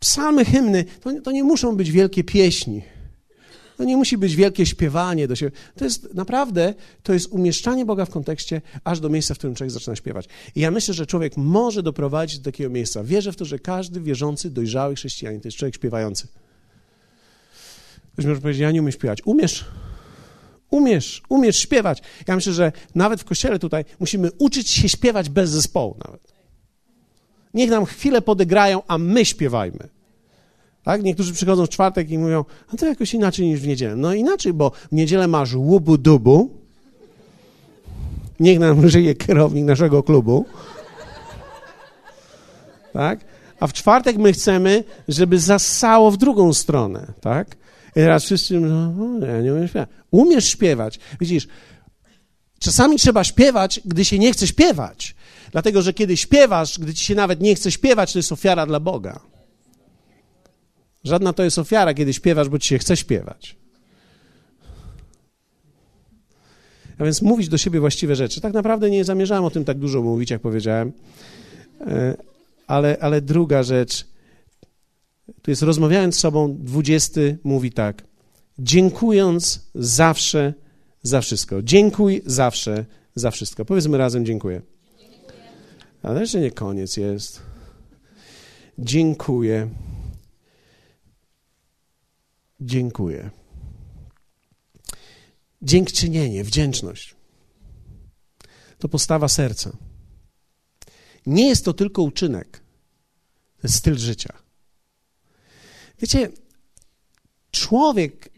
psalmy, 0.00 0.44
hymny 0.44 0.84
to, 1.00 1.20
to 1.20 1.32
nie 1.32 1.44
muszą 1.44 1.76
być 1.76 1.90
wielkie 1.90 2.24
pieśni. 2.24 2.82
To 3.78 3.84
nie 3.84 3.96
musi 3.96 4.18
być 4.18 4.36
wielkie 4.36 4.66
śpiewanie 4.66 5.28
do 5.28 5.36
siebie. 5.36 5.52
To 5.76 5.84
jest 5.84 6.14
naprawdę, 6.14 6.74
to 7.02 7.12
jest 7.12 7.32
umieszczanie 7.32 7.86
Boga 7.86 8.04
w 8.04 8.10
kontekście 8.10 8.62
aż 8.84 9.00
do 9.00 9.08
miejsca, 9.08 9.34
w 9.34 9.38
którym 9.38 9.56
człowiek 9.56 9.70
zaczyna 9.70 9.96
śpiewać. 9.96 10.28
I 10.54 10.60
ja 10.60 10.70
myślę, 10.70 10.94
że 10.94 11.06
człowiek 11.06 11.36
może 11.36 11.82
doprowadzić 11.82 12.38
do 12.38 12.44
takiego 12.44 12.70
miejsca. 12.70 13.04
Wierzę 13.04 13.32
w 13.32 13.36
to, 13.36 13.44
że 13.44 13.58
każdy 13.58 14.00
wierzący, 14.00 14.50
dojrzały 14.50 14.94
chrześcijanin 14.94 15.40
to 15.40 15.48
jest 15.48 15.58
człowiek 15.58 15.74
śpiewający. 15.74 16.28
Ktoś 18.12 18.24
może 18.24 18.40
powiedzieć, 18.40 18.60
ja 18.60 18.70
nie 18.70 18.80
umiem 18.80 18.92
śpiewać. 18.92 19.22
Umiesz? 19.24 19.64
Umiesz, 20.70 21.22
umiesz 21.28 21.58
śpiewać. 21.58 22.02
Ja 22.26 22.36
myślę, 22.36 22.52
że 22.52 22.72
nawet 22.94 23.20
w 23.20 23.24
kościele 23.24 23.58
tutaj 23.58 23.84
musimy 24.00 24.30
uczyć 24.38 24.70
się 24.70 24.88
śpiewać 24.88 25.28
bez 25.28 25.50
zespołu 25.50 25.96
nawet. 26.06 26.32
Niech 27.54 27.70
nam 27.70 27.84
chwilę 27.84 28.22
podegrają, 28.22 28.82
a 28.88 28.98
my 28.98 29.24
śpiewajmy. 29.24 29.97
Tak? 30.88 31.02
Niektórzy 31.02 31.32
przychodzą 31.32 31.66
w 31.66 31.68
czwartek 31.68 32.10
i 32.10 32.18
mówią, 32.18 32.44
a 32.74 32.76
to 32.76 32.86
jakoś 32.86 33.14
inaczej 33.14 33.46
niż 33.46 33.60
w 33.60 33.66
niedzielę. 33.66 33.96
No 33.96 34.14
inaczej, 34.14 34.52
bo 34.52 34.70
w 34.70 34.92
niedzielę 34.92 35.28
masz 35.28 35.54
łubu-dubu. 35.54 36.50
Niech 38.40 38.58
nam 38.58 38.88
żyje 38.88 39.14
kierownik 39.14 39.64
naszego 39.64 40.02
klubu. 40.02 40.44
Tak? 42.92 43.20
A 43.60 43.66
w 43.66 43.72
czwartek 43.72 44.16
my 44.16 44.32
chcemy, 44.32 44.84
żeby 45.08 45.38
zasało 45.38 46.10
w 46.10 46.16
drugą 46.16 46.54
stronę, 46.54 47.12
tak? 47.20 47.56
I 47.90 47.94
teraz 47.94 48.24
wszyscy, 48.24 48.60
no, 48.60 49.26
ja 49.26 49.40
nie 49.40 49.52
umiem 49.52 49.68
śpiewać. 49.68 49.88
Umiesz 50.10 50.48
śpiewać. 50.48 50.98
Widzisz, 51.20 51.48
czasami 52.58 52.96
trzeba 52.96 53.24
śpiewać, 53.24 53.80
gdy 53.84 54.04
się 54.04 54.18
nie 54.18 54.32
chce 54.32 54.46
śpiewać. 54.46 55.14
Dlatego, 55.52 55.82
że 55.82 55.92
kiedy 55.92 56.16
śpiewasz, 56.16 56.78
gdy 56.78 56.94
ci 56.94 57.04
się 57.04 57.14
nawet 57.14 57.40
nie 57.40 57.54
chce 57.54 57.70
śpiewać, 57.70 58.12
to 58.12 58.18
jest 58.18 58.32
ofiara 58.32 58.66
dla 58.66 58.80
Boga. 58.80 59.27
Żadna 61.04 61.32
to 61.32 61.44
jest 61.44 61.58
ofiara, 61.58 61.94
kiedy 61.94 62.12
śpiewasz, 62.12 62.48
bo 62.48 62.58
ci 62.58 62.68
się 62.68 62.78
chce 62.78 62.96
śpiewać. 62.96 63.56
A 66.98 67.04
więc 67.04 67.22
mówić 67.22 67.48
do 67.48 67.58
siebie 67.58 67.80
właściwe 67.80 68.16
rzeczy. 68.16 68.40
Tak 68.40 68.52
naprawdę 68.52 68.90
nie 68.90 69.04
zamierzałem 69.04 69.44
o 69.44 69.50
tym 69.50 69.64
tak 69.64 69.78
dużo 69.78 70.02
mówić, 70.02 70.30
jak 70.30 70.40
powiedziałem. 70.40 70.92
E, 71.80 72.16
ale, 72.66 72.96
ale 73.00 73.20
druga 73.20 73.62
rzecz, 73.62 74.06
tu 75.42 75.50
jest 75.50 75.62
rozmawiając 75.62 76.16
z 76.16 76.18
sobą, 76.18 76.56
dwudziesty 76.60 77.38
mówi 77.44 77.72
tak. 77.72 78.02
Dziękując 78.58 79.70
zawsze 79.74 80.54
za 81.02 81.20
wszystko. 81.20 81.62
Dziękuj 81.62 82.22
zawsze 82.26 82.84
za 83.14 83.30
wszystko. 83.30 83.64
Powiedzmy 83.64 83.98
razem 83.98 84.26
dziękuję. 84.26 84.62
Ale 86.02 86.20
jeszcze 86.20 86.40
nie 86.40 86.50
koniec 86.50 86.96
jest. 86.96 87.42
Dziękuję. 88.78 89.68
Dziękuję. 92.60 93.30
Dziękczynienie, 95.62 96.44
wdzięczność. 96.44 97.16
To 98.78 98.88
postawa 98.88 99.28
serca. 99.28 99.76
Nie 101.26 101.48
jest 101.48 101.64
to 101.64 101.72
tylko 101.72 102.02
uczynek, 102.02 102.58
to 103.56 103.62
jest 103.62 103.74
styl 103.74 103.98
życia. 103.98 104.38
Wiecie, 105.98 106.30
człowiek 107.50 108.30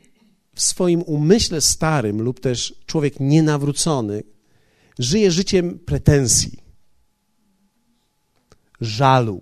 w 0.54 0.62
swoim 0.62 1.02
umyśle 1.02 1.61
starym 1.61 2.22
lub 2.22 2.40
też 2.40 2.74
człowiek 2.87 3.20
nienawrócony 3.20 4.22
żyje 4.98 5.30
życiem 5.30 5.78
pretensji, 5.78 6.59
żalu. 8.80 9.40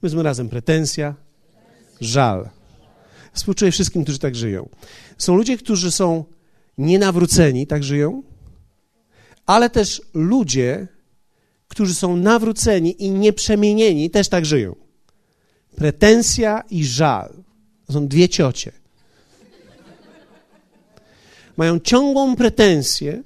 Powiedzmy 0.00 0.22
razem 0.22 0.48
pretensja, 0.48 1.14
żal. 2.00 2.50
Współczuję 3.32 3.72
wszystkim, 3.72 4.02
którzy 4.02 4.18
tak 4.18 4.34
żyją. 4.34 4.68
Są 5.18 5.36
ludzie, 5.36 5.58
którzy 5.58 5.92
są 5.92 6.24
nienawróceni, 6.78 7.66
tak 7.66 7.84
żyją, 7.84 8.22
ale 9.46 9.70
też 9.70 10.02
ludzie, 10.14 10.88
którzy 11.68 11.94
są 11.94 12.16
nawróceni 12.16 13.04
i 13.04 13.10
nieprzemienieni, 13.10 14.10
też 14.10 14.28
tak 14.28 14.46
żyją. 14.46 14.76
Pretensja 15.76 16.62
i 16.70 16.84
żal. 16.84 17.44
To 17.86 17.92
są 17.92 18.08
dwie 18.08 18.28
ciocie. 18.28 18.72
Mają 21.56 21.80
ciągłą 21.80 22.36
pretensję 22.36 23.22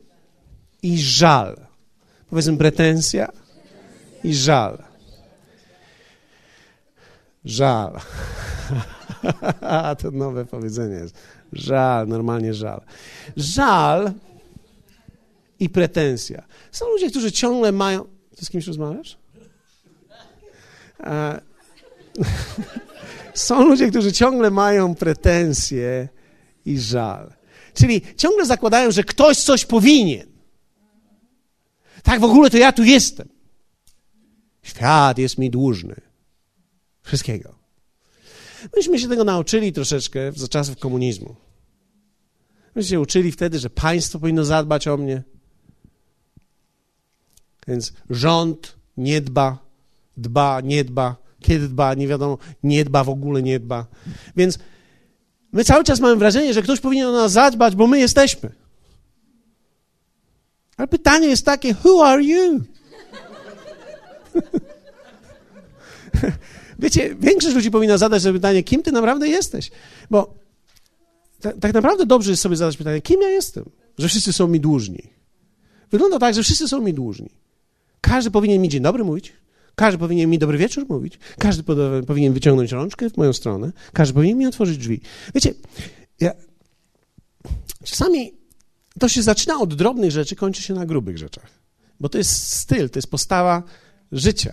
i 0.82 0.98
żal. 0.98 1.66
Powiedzmy 2.30 2.56
pretensja 2.56 3.32
i 4.24 4.34
żal. 4.34 4.82
Żal. 7.44 8.00
to 10.02 10.10
nowe 10.10 10.44
powiedzenie 10.44 10.94
jest. 10.94 11.18
Żal, 11.52 12.08
normalnie 12.08 12.54
żal. 12.54 12.80
Żal 13.36 14.12
i 15.60 15.68
pretensja. 15.68 16.42
Są 16.72 16.88
ludzie, 16.88 17.10
którzy 17.10 17.32
ciągle 17.32 17.72
mają. 17.72 18.04
Ty 18.36 18.44
z 18.44 18.50
kimś 18.50 18.66
rozmawiasz? 18.66 19.18
A... 20.98 21.40
Są 23.34 23.64
ludzie, 23.64 23.90
którzy 23.90 24.12
ciągle 24.12 24.50
mają 24.50 24.94
pretensje 24.94 26.08
i 26.64 26.78
żal. 26.78 27.32
Czyli 27.74 28.02
ciągle 28.16 28.46
zakładają, 28.46 28.90
że 28.90 29.04
ktoś 29.04 29.38
coś 29.38 29.64
powinien. 29.64 30.26
Tak, 32.02 32.20
w 32.20 32.24
ogóle 32.24 32.50
to 32.50 32.56
ja 32.56 32.72
tu 32.72 32.84
jestem. 32.84 33.28
Świat 34.62 35.18
jest 35.18 35.38
mi 35.38 35.50
dłużny. 35.50 35.94
Wszystkiego. 37.02 37.54
Myśmy 38.76 38.98
się 38.98 39.08
tego 39.08 39.24
nauczyli 39.24 39.72
troszeczkę 39.72 40.32
za 40.32 40.48
czasów 40.48 40.78
komunizmu. 40.78 41.36
Myśmy 42.74 42.90
się 42.90 43.00
uczyli 43.00 43.32
wtedy, 43.32 43.58
że 43.58 43.70
państwo 43.70 44.18
powinno 44.18 44.44
zadbać 44.44 44.88
o 44.88 44.96
mnie. 44.96 45.22
Więc 47.68 47.92
rząd 48.10 48.76
nie 48.96 49.20
dba, 49.20 49.58
dba, 50.16 50.60
nie 50.60 50.84
dba. 50.84 51.16
Kiedy 51.40 51.68
dba, 51.68 51.94
nie 51.94 52.08
wiadomo, 52.08 52.38
nie 52.62 52.84
dba, 52.84 53.04
w 53.04 53.08
ogóle 53.08 53.42
nie 53.42 53.60
dba. 53.60 53.86
Więc 54.36 54.58
my 55.52 55.64
cały 55.64 55.84
czas 55.84 56.00
mamy 56.00 56.16
wrażenie, 56.16 56.54
że 56.54 56.62
ktoś 56.62 56.80
powinien 56.80 57.06
o 57.06 57.12
nas 57.12 57.32
zadbać, 57.32 57.76
bo 57.76 57.86
my 57.86 57.98
jesteśmy. 57.98 58.52
Ale 60.76 60.88
pytanie 60.88 61.28
jest 61.28 61.44
takie, 61.44 61.74
who 61.84 62.06
are 62.06 62.22
you? 62.22 62.60
Wiecie, 66.78 67.14
większość 67.20 67.54
ludzi 67.54 67.70
powinna 67.70 67.98
zadać 67.98 68.22
sobie 68.22 68.38
pytanie, 68.38 68.62
kim 68.62 68.82
ty 68.82 68.92
naprawdę 68.92 69.28
jesteś? 69.28 69.70
Bo 70.10 70.34
tak, 71.40 71.58
tak 71.60 71.74
naprawdę 71.74 72.06
dobrze 72.06 72.30
jest 72.30 72.42
sobie 72.42 72.56
zadać 72.56 72.76
pytanie, 72.76 73.02
kim 73.02 73.22
ja 73.22 73.28
jestem? 73.28 73.64
Że 73.98 74.08
wszyscy 74.08 74.32
są 74.32 74.48
mi 74.48 74.60
dłużni. 74.60 75.02
Wygląda 75.90 76.18
tak, 76.18 76.34
że 76.34 76.42
wszyscy 76.42 76.68
są 76.68 76.80
mi 76.80 76.94
dłużni. 76.94 77.30
Każdy 78.00 78.30
powinien 78.30 78.62
mi 78.62 78.68
dzień 78.68 78.82
dobry 78.82 79.04
mówić, 79.04 79.32
każdy 79.74 79.98
powinien 79.98 80.30
mi 80.30 80.38
dobry 80.38 80.58
wieczór 80.58 80.86
mówić, 80.88 81.18
każdy 81.38 81.62
powinien 82.06 82.32
wyciągnąć 82.32 82.72
rączkę 82.72 83.10
w 83.10 83.16
moją 83.16 83.32
stronę, 83.32 83.72
każdy 83.92 84.14
powinien 84.14 84.38
mi 84.38 84.46
otworzyć 84.46 84.78
drzwi. 84.78 85.00
Wiecie, 85.34 85.54
ja 86.20 86.32
czasami 87.84 88.32
to 89.00 89.08
się 89.08 89.22
zaczyna 89.22 89.60
od 89.60 89.74
drobnych 89.74 90.10
rzeczy, 90.10 90.36
kończy 90.36 90.62
się 90.62 90.74
na 90.74 90.86
grubych 90.86 91.18
rzeczach. 91.18 91.50
Bo 92.00 92.08
to 92.08 92.18
jest 92.18 92.52
styl, 92.52 92.90
to 92.90 92.98
jest 92.98 93.10
postawa 93.10 93.62
życia. 94.12 94.52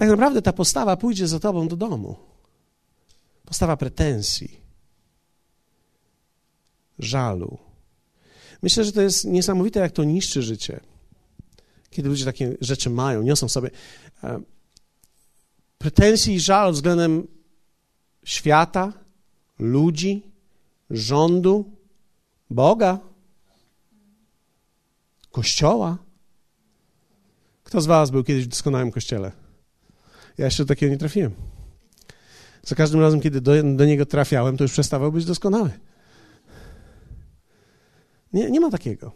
Tak 0.00 0.08
naprawdę 0.08 0.42
ta 0.42 0.52
postawa 0.52 0.96
pójdzie 0.96 1.28
za 1.28 1.40
tobą 1.40 1.68
do 1.68 1.76
domu. 1.76 2.16
Postawa 3.44 3.76
pretensji, 3.76 4.60
żalu. 6.98 7.58
Myślę, 8.62 8.84
że 8.84 8.92
to 8.92 9.02
jest 9.02 9.24
niesamowite, 9.24 9.80
jak 9.80 9.92
to 9.92 10.04
niszczy 10.04 10.42
życie. 10.42 10.80
Kiedy 11.90 12.08
ludzie 12.08 12.24
takie 12.24 12.56
rzeczy 12.60 12.90
mają, 12.90 13.22
niosą 13.22 13.48
sobie 13.48 13.70
e, 14.24 14.40
pretensji 15.78 16.34
i 16.34 16.40
żal 16.40 16.72
względem 16.72 17.26
świata, 18.24 18.92
ludzi, 19.58 20.22
rządu, 20.90 21.76
Boga, 22.50 22.98
Kościoła. 25.30 25.98
Kto 27.64 27.80
z 27.80 27.86
Was 27.86 28.10
był 28.10 28.24
kiedyś 28.24 28.44
w 28.44 28.48
doskonałym 28.48 28.90
kościele? 28.90 29.39
Ja 30.40 30.44
jeszcze 30.44 30.64
do 30.64 30.68
takiego 30.68 30.92
nie 30.92 30.98
trafiłem. 30.98 31.32
Za 32.62 32.74
każdym 32.74 33.00
razem, 33.00 33.20
kiedy 33.20 33.40
do, 33.40 33.62
do 33.62 33.84
niego 33.84 34.06
trafiałem, 34.06 34.56
to 34.56 34.64
już 34.64 34.72
przestawał 34.72 35.12
być 35.12 35.24
doskonały. 35.24 35.70
Nie, 38.32 38.50
nie 38.50 38.60
ma 38.60 38.70
takiego. 38.70 39.12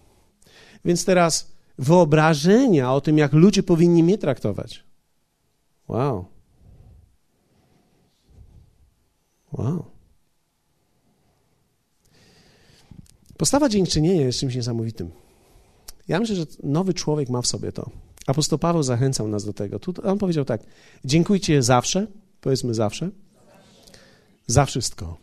Więc 0.85 1.05
teraz 1.05 1.53
wyobrażenia 1.79 2.93
o 2.93 3.01
tym, 3.01 3.19
jak 3.19 3.33
ludzie 3.33 3.63
powinni 3.63 4.03
mnie 4.03 4.19
traktować. 4.19 4.85
Wow. 5.89 6.25
Wow. 9.53 9.85
Postawa 13.37 13.69
dziękczynienia 13.69 14.23
jest 14.23 14.39
czymś 14.39 14.55
niesamowitym. 14.55 15.11
Ja 16.09 16.21
myślę, 16.21 16.37
że 16.37 16.47
nowy 16.63 16.95
człowiek 16.95 17.29
ma 17.29 17.43
w 17.43 17.47
sobie 17.47 17.73
to. 17.73 18.04
Apostoł 18.27 18.59
Paweł 18.59 18.83
zachęcał 18.83 19.29
nas 19.29 19.45
do 19.45 19.53
tego. 19.53 19.79
Tu 19.79 19.95
on 20.03 20.19
powiedział 20.19 20.45
tak: 20.45 20.63
dziękujcie 21.05 21.63
zawsze, 21.63 22.07
powiedzmy 22.41 22.75
zawsze, 22.75 23.11
za 24.47 24.67
wszystko. 24.67 25.17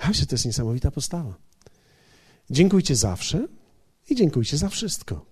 Ja 0.00 0.08
myślę, 0.08 0.26
to 0.26 0.34
jest 0.34 0.46
niesamowita 0.46 0.90
postawa. 0.90 1.34
Dziękujcie 2.50 2.96
zawsze 2.96 3.48
i 4.10 4.14
dziękujcie 4.14 4.56
za 4.56 4.68
wszystko. 4.68 5.24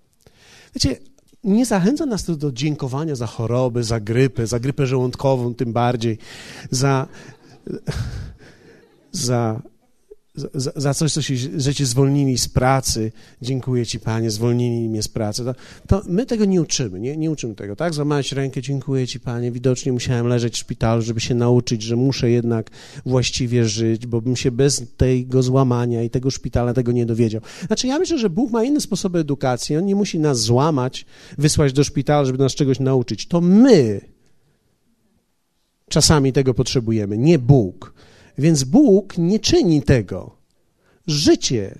Wiecie, 0.75 0.99
nie 1.43 1.65
zachęca 1.65 2.05
nas 2.05 2.23
to 2.23 2.35
do 2.35 2.51
dziękowania 2.51 3.15
za 3.15 3.27
choroby, 3.27 3.83
za 3.83 3.99
grypę, 3.99 4.47
za 4.47 4.59
grypę 4.59 4.87
żołądkową 4.87 5.55
tym 5.55 5.73
bardziej, 5.73 6.17
za, 6.71 7.07
za 9.11 9.61
za, 10.35 10.71
za 10.75 10.93
coś, 10.93 11.11
co 11.11 11.21
się, 11.21 11.35
że 11.57 11.73
cię 11.73 11.85
zwolnili 11.85 12.37
z 12.37 12.47
pracy. 12.47 13.11
Dziękuję 13.41 13.85
ci, 13.85 13.99
panie, 13.99 14.31
zwolnili 14.31 14.89
mnie 14.89 15.03
z 15.03 15.07
pracy. 15.07 15.43
To, 15.43 15.55
to 15.87 16.01
my 16.09 16.25
tego 16.25 16.45
nie 16.45 16.61
uczymy, 16.61 16.99
nie, 16.99 17.17
nie 17.17 17.31
uczymy 17.31 17.55
tego, 17.55 17.75
tak? 17.75 17.93
Złamałeś 17.93 18.31
rękę, 18.31 18.61
dziękuję 18.61 19.07
ci, 19.07 19.19
panie. 19.19 19.51
Widocznie 19.51 19.93
musiałem 19.93 20.27
leżeć 20.27 20.53
w 20.53 20.57
szpitalu, 20.57 21.01
żeby 21.01 21.19
się 21.19 21.35
nauczyć, 21.35 21.81
że 21.81 21.95
muszę 21.95 22.29
jednak 22.29 22.69
właściwie 23.05 23.65
żyć, 23.65 24.07
bo 24.07 24.21
bym 24.21 24.35
się 24.35 24.51
bez 24.51 24.83
tego 24.97 25.43
złamania 25.43 26.03
i 26.03 26.09
tego 26.09 26.31
szpitala 26.31 26.73
tego 26.73 26.91
nie 26.91 27.05
dowiedział. 27.05 27.41
Znaczy, 27.67 27.87
ja 27.87 27.99
myślę, 27.99 28.17
że 28.17 28.29
Bóg 28.29 28.51
ma 28.51 28.63
inne 28.63 28.81
sposoby 28.81 29.19
edukacji. 29.19 29.77
On 29.77 29.85
nie 29.85 29.95
musi 29.95 30.19
nas 30.19 30.39
złamać, 30.39 31.05
wysłać 31.37 31.73
do 31.73 31.83
szpitala, 31.83 32.25
żeby 32.25 32.37
nas 32.37 32.55
czegoś 32.55 32.79
nauczyć. 32.79 33.27
To 33.27 33.41
my 33.41 34.01
czasami 35.89 36.33
tego 36.33 36.53
potrzebujemy, 36.53 37.17
nie 37.17 37.39
Bóg. 37.39 37.93
Więc 38.37 38.63
Bóg 38.63 39.17
nie 39.17 39.39
czyni 39.39 39.81
tego. 39.81 40.37
Życie 41.07 41.79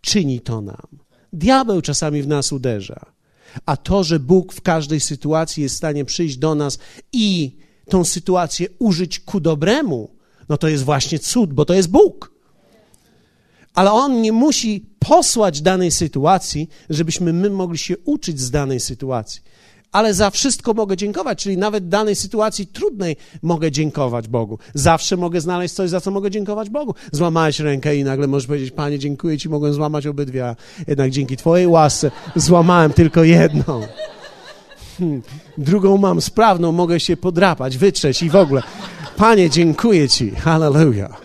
czyni 0.00 0.40
to 0.40 0.60
nam. 0.60 0.86
Diabeł 1.32 1.82
czasami 1.82 2.22
w 2.22 2.28
nas 2.28 2.52
uderza. 2.52 3.06
A 3.66 3.76
to, 3.76 4.04
że 4.04 4.20
Bóg 4.20 4.52
w 4.52 4.60
każdej 4.60 5.00
sytuacji 5.00 5.62
jest 5.62 5.74
w 5.74 5.78
stanie 5.78 6.04
przyjść 6.04 6.36
do 6.36 6.54
nas 6.54 6.78
i 7.12 7.56
tą 7.88 8.04
sytuację 8.04 8.66
użyć 8.78 9.20
ku 9.20 9.40
dobremu, 9.40 10.10
no 10.48 10.58
to 10.58 10.68
jest 10.68 10.84
właśnie 10.84 11.18
cud, 11.18 11.52
bo 11.52 11.64
to 11.64 11.74
jest 11.74 11.90
Bóg. 11.90 12.32
Ale 13.74 13.92
On 13.92 14.22
nie 14.22 14.32
musi 14.32 14.86
posłać 14.98 15.60
danej 15.60 15.90
sytuacji, 15.90 16.68
żebyśmy 16.90 17.32
my 17.32 17.50
mogli 17.50 17.78
się 17.78 17.98
uczyć 17.98 18.40
z 18.40 18.50
danej 18.50 18.80
sytuacji 18.80 19.42
ale 19.92 20.14
za 20.14 20.30
wszystko 20.30 20.74
mogę 20.74 20.96
dziękować, 20.96 21.42
czyli 21.42 21.56
nawet 21.56 21.84
w 21.84 21.88
danej 21.88 22.16
sytuacji 22.16 22.66
trudnej 22.66 23.16
mogę 23.42 23.72
dziękować 23.72 24.28
Bogu. 24.28 24.58
Zawsze 24.74 25.16
mogę 25.16 25.40
znaleźć 25.40 25.74
coś, 25.74 25.90
za 25.90 26.00
co 26.00 26.10
mogę 26.10 26.30
dziękować 26.30 26.70
Bogu. 26.70 26.94
Złamałeś 27.12 27.60
rękę 27.60 27.96
i 27.96 28.04
nagle 28.04 28.26
możesz 28.26 28.46
powiedzieć, 28.46 28.70
Panie, 28.70 28.98
dziękuję 28.98 29.38
Ci, 29.38 29.48
mogłem 29.48 29.74
złamać 29.74 30.06
obydwie, 30.06 30.46
a 30.46 30.56
jednak 30.88 31.10
dzięki 31.10 31.36
Twojej 31.36 31.66
łasce 31.66 32.10
złamałem 32.36 32.92
tylko 32.92 33.24
jedną. 33.24 33.80
Hmm. 34.98 35.22
Drugą 35.58 35.96
mam 35.96 36.20
sprawną, 36.20 36.72
mogę 36.72 37.00
się 37.00 37.16
podrapać, 37.16 37.78
wytrzeć 37.78 38.22
i 38.22 38.30
w 38.30 38.36
ogóle. 38.36 38.62
Panie, 39.16 39.50
dziękuję 39.50 40.08
Ci. 40.08 40.30
Hallelujah. 40.30 41.22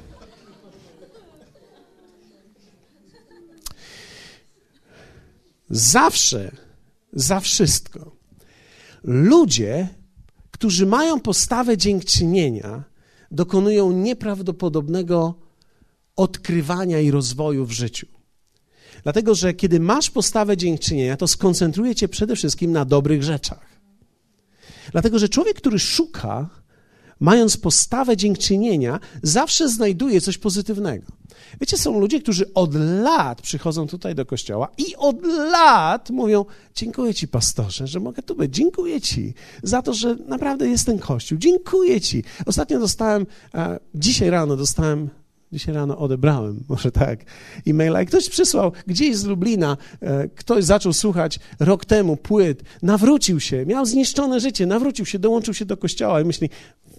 Zawsze, 5.70 6.52
za 7.14 7.40
wszystko 7.40 8.15
Ludzie, 9.06 9.88
którzy 10.52 10.86
mają 10.86 11.20
postawę 11.20 11.78
dziękczynienia, 11.78 12.84
dokonują 13.32 13.92
nieprawdopodobnego 13.92 15.36
odkrywania 16.16 17.00
i 17.00 17.12
rozwoju 17.12 17.66
w 17.66 17.72
życiu. 17.72 18.08
Dlatego, 19.04 19.36
że 19.36 19.54
kiedy 19.54 19.80
masz 19.80 20.10
postawę 20.10 20.58
dziękczynienia, 20.58 21.18
to 21.18 21.28
skoncentruje 21.28 21.96
cię 21.96 22.08
przede 22.08 22.36
wszystkim 22.36 22.72
na 22.72 22.86
dobrych 22.86 23.24
rzeczach. 23.24 23.80
Dlatego, 24.92 25.20
że 25.20 25.30
człowiek, 25.30 25.58
który 25.58 25.80
szuka, 25.80 26.50
mając 27.20 27.58
postawę 27.58 28.18
dziękczynienia, 28.18 29.00
zawsze 29.24 29.70
znajduje 29.70 30.22
coś 30.22 30.38
pozytywnego. 30.38 31.06
Wiecie, 31.62 31.78
są 31.78 32.00
ludzie, 32.00 32.22
którzy 32.22 32.54
od 32.54 32.74
lat 33.04 33.42
przychodzą 33.42 33.88
tutaj 33.88 34.16
do 34.16 34.26
kościoła 34.26 34.68
i 34.78 34.96
od 34.96 35.24
lat 35.52 36.10
mówią: 36.10 36.46
Dziękuję 36.76 37.14
Ci, 37.14 37.28
pastorze, 37.28 37.88
że 37.88 38.00
mogę 38.00 38.24
tu 38.24 38.36
być. 38.36 38.56
Dziękuję 38.56 39.02
Ci 39.02 39.34
za 39.64 39.82
to, 39.82 39.94
że 39.94 40.16
naprawdę 40.16 40.68
jest 40.68 40.86
ten 40.86 41.00
kościół. 41.00 41.38
Dziękuję 41.38 42.02
Ci. 42.02 42.24
Ostatnio 42.46 42.80
dostałem, 42.80 43.26
e, 43.54 43.80
dzisiaj 43.96 44.30
rano 44.30 44.56
dostałem 44.56 45.10
Dzisiaj 45.52 45.76
rano 45.76 45.98
odebrałem, 45.98 46.64
może 46.70 46.92
tak, 46.92 47.20
e-maila 47.68 48.02
i 48.02 48.06
ktoś 48.06 48.30
przysłał 48.30 48.72
gdzieś 48.88 49.16
z 49.16 49.26
Lublina, 49.26 49.78
e, 50.02 50.28
ktoś 50.28 50.64
zaczął 50.64 50.94
słuchać 50.94 51.40
rok 51.60 51.86
temu 51.86 52.18
płyt, 52.18 52.64
nawrócił 52.82 53.40
się, 53.40 53.66
miał 53.66 53.86
zniszczone 53.86 54.40
życie, 54.40 54.66
nawrócił 54.66 55.06
się, 55.06 55.20
dołączył 55.20 55.54
się 55.54 55.66
do 55.66 55.78
kościoła 55.78 56.22
i 56.22 56.26
myśli, 56.26 56.50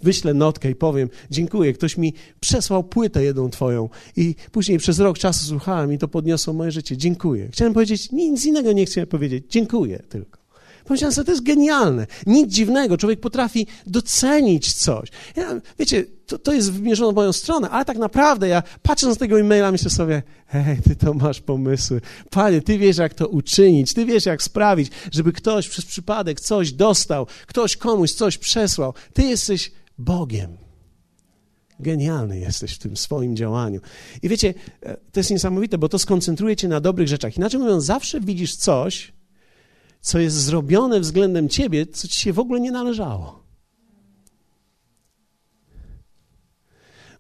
wyślę 0.02 0.34
notkę 0.34 0.70
i 0.70 0.74
powiem, 0.74 1.08
dziękuję, 1.30 1.72
ktoś 1.72 1.96
mi 1.96 2.14
przesłał 2.40 2.84
płytę 2.84 3.24
jedną 3.24 3.50
twoją 3.50 3.88
i 4.16 4.34
później 4.52 4.78
przez 4.78 4.98
rok 4.98 5.18
czasu 5.18 5.46
słuchałem 5.46 5.92
i 5.92 5.98
to 5.98 6.08
podniosło 6.08 6.52
moje 6.52 6.70
życie. 6.70 6.96
Dziękuję. 6.96 7.48
Chciałem 7.52 7.74
powiedzieć, 7.74 8.12
nic 8.12 8.46
innego 8.46 8.72
nie 8.72 8.86
chcę 8.86 9.06
powiedzieć. 9.06 9.44
Dziękuję 9.48 10.02
tylko. 10.08 10.46
Pomyślałem 10.86 11.14
sobie, 11.14 11.24
to 11.24 11.32
jest 11.32 11.44
genialne. 11.44 12.06
Nic 12.26 12.52
dziwnego. 12.52 12.96
Człowiek 12.96 13.20
potrafi 13.20 13.66
docenić 13.86 14.72
coś. 14.72 15.08
Ja, 15.36 15.60
wiecie, 15.78 16.04
to, 16.26 16.38
to 16.38 16.52
jest 16.52 16.72
wymierzone 16.72 17.12
w 17.12 17.14
moją 17.14 17.32
stronę, 17.32 17.70
ale 17.70 17.84
tak 17.84 17.98
naprawdę 17.98 18.48
ja 18.48 18.62
patrząc 18.82 19.14
na 19.14 19.18
tego 19.18 19.40
e-maila 19.40 19.72
myślę 19.72 19.90
sobie, 19.90 20.22
hej, 20.46 20.78
ty 20.84 20.96
to 20.96 21.14
masz 21.14 21.40
pomysły. 21.40 22.00
Panie, 22.30 22.60
ty 22.60 22.78
wiesz, 22.78 22.96
jak 22.96 23.14
to 23.14 23.28
uczynić. 23.28 23.94
Ty 23.94 24.04
wiesz, 24.04 24.26
jak 24.26 24.42
sprawić, 24.42 24.90
żeby 25.12 25.32
ktoś 25.32 25.68
przez 25.68 25.84
przypadek 25.84 26.40
coś 26.40 26.72
dostał, 26.72 27.26
ktoś 27.46 27.76
komuś 27.76 28.12
coś 28.12 28.38
przesłał. 28.38 28.94
Ty 29.12 29.22
jesteś 29.22 29.72
Bogiem. 29.98 30.56
Genialny 31.80 32.38
jesteś 32.38 32.74
w 32.74 32.78
tym 32.78 32.96
swoim 32.96 33.36
działaniu. 33.36 33.80
I 34.22 34.28
wiecie, 34.28 34.54
e, 34.82 34.96
to 35.12 35.20
jest 35.20 35.30
niesamowite, 35.30 35.78
bo 35.78 35.88
to 35.88 35.98
skoncentruje 35.98 36.56
cię 36.56 36.68
na 36.68 36.80
dobrych 36.80 37.08
rzeczach. 37.08 37.36
Inaczej 37.36 37.60
mówiąc, 37.60 37.84
zawsze 37.84 38.20
widzisz 38.20 38.56
coś, 38.56 39.12
co 40.00 40.18
jest 40.18 40.36
zrobione 40.36 41.00
względem 41.00 41.48
ciebie, 41.48 41.86
co 41.86 42.08
ci 42.08 42.20
się 42.20 42.32
w 42.32 42.38
ogóle 42.38 42.60
nie 42.60 42.72
należało. 42.72 43.46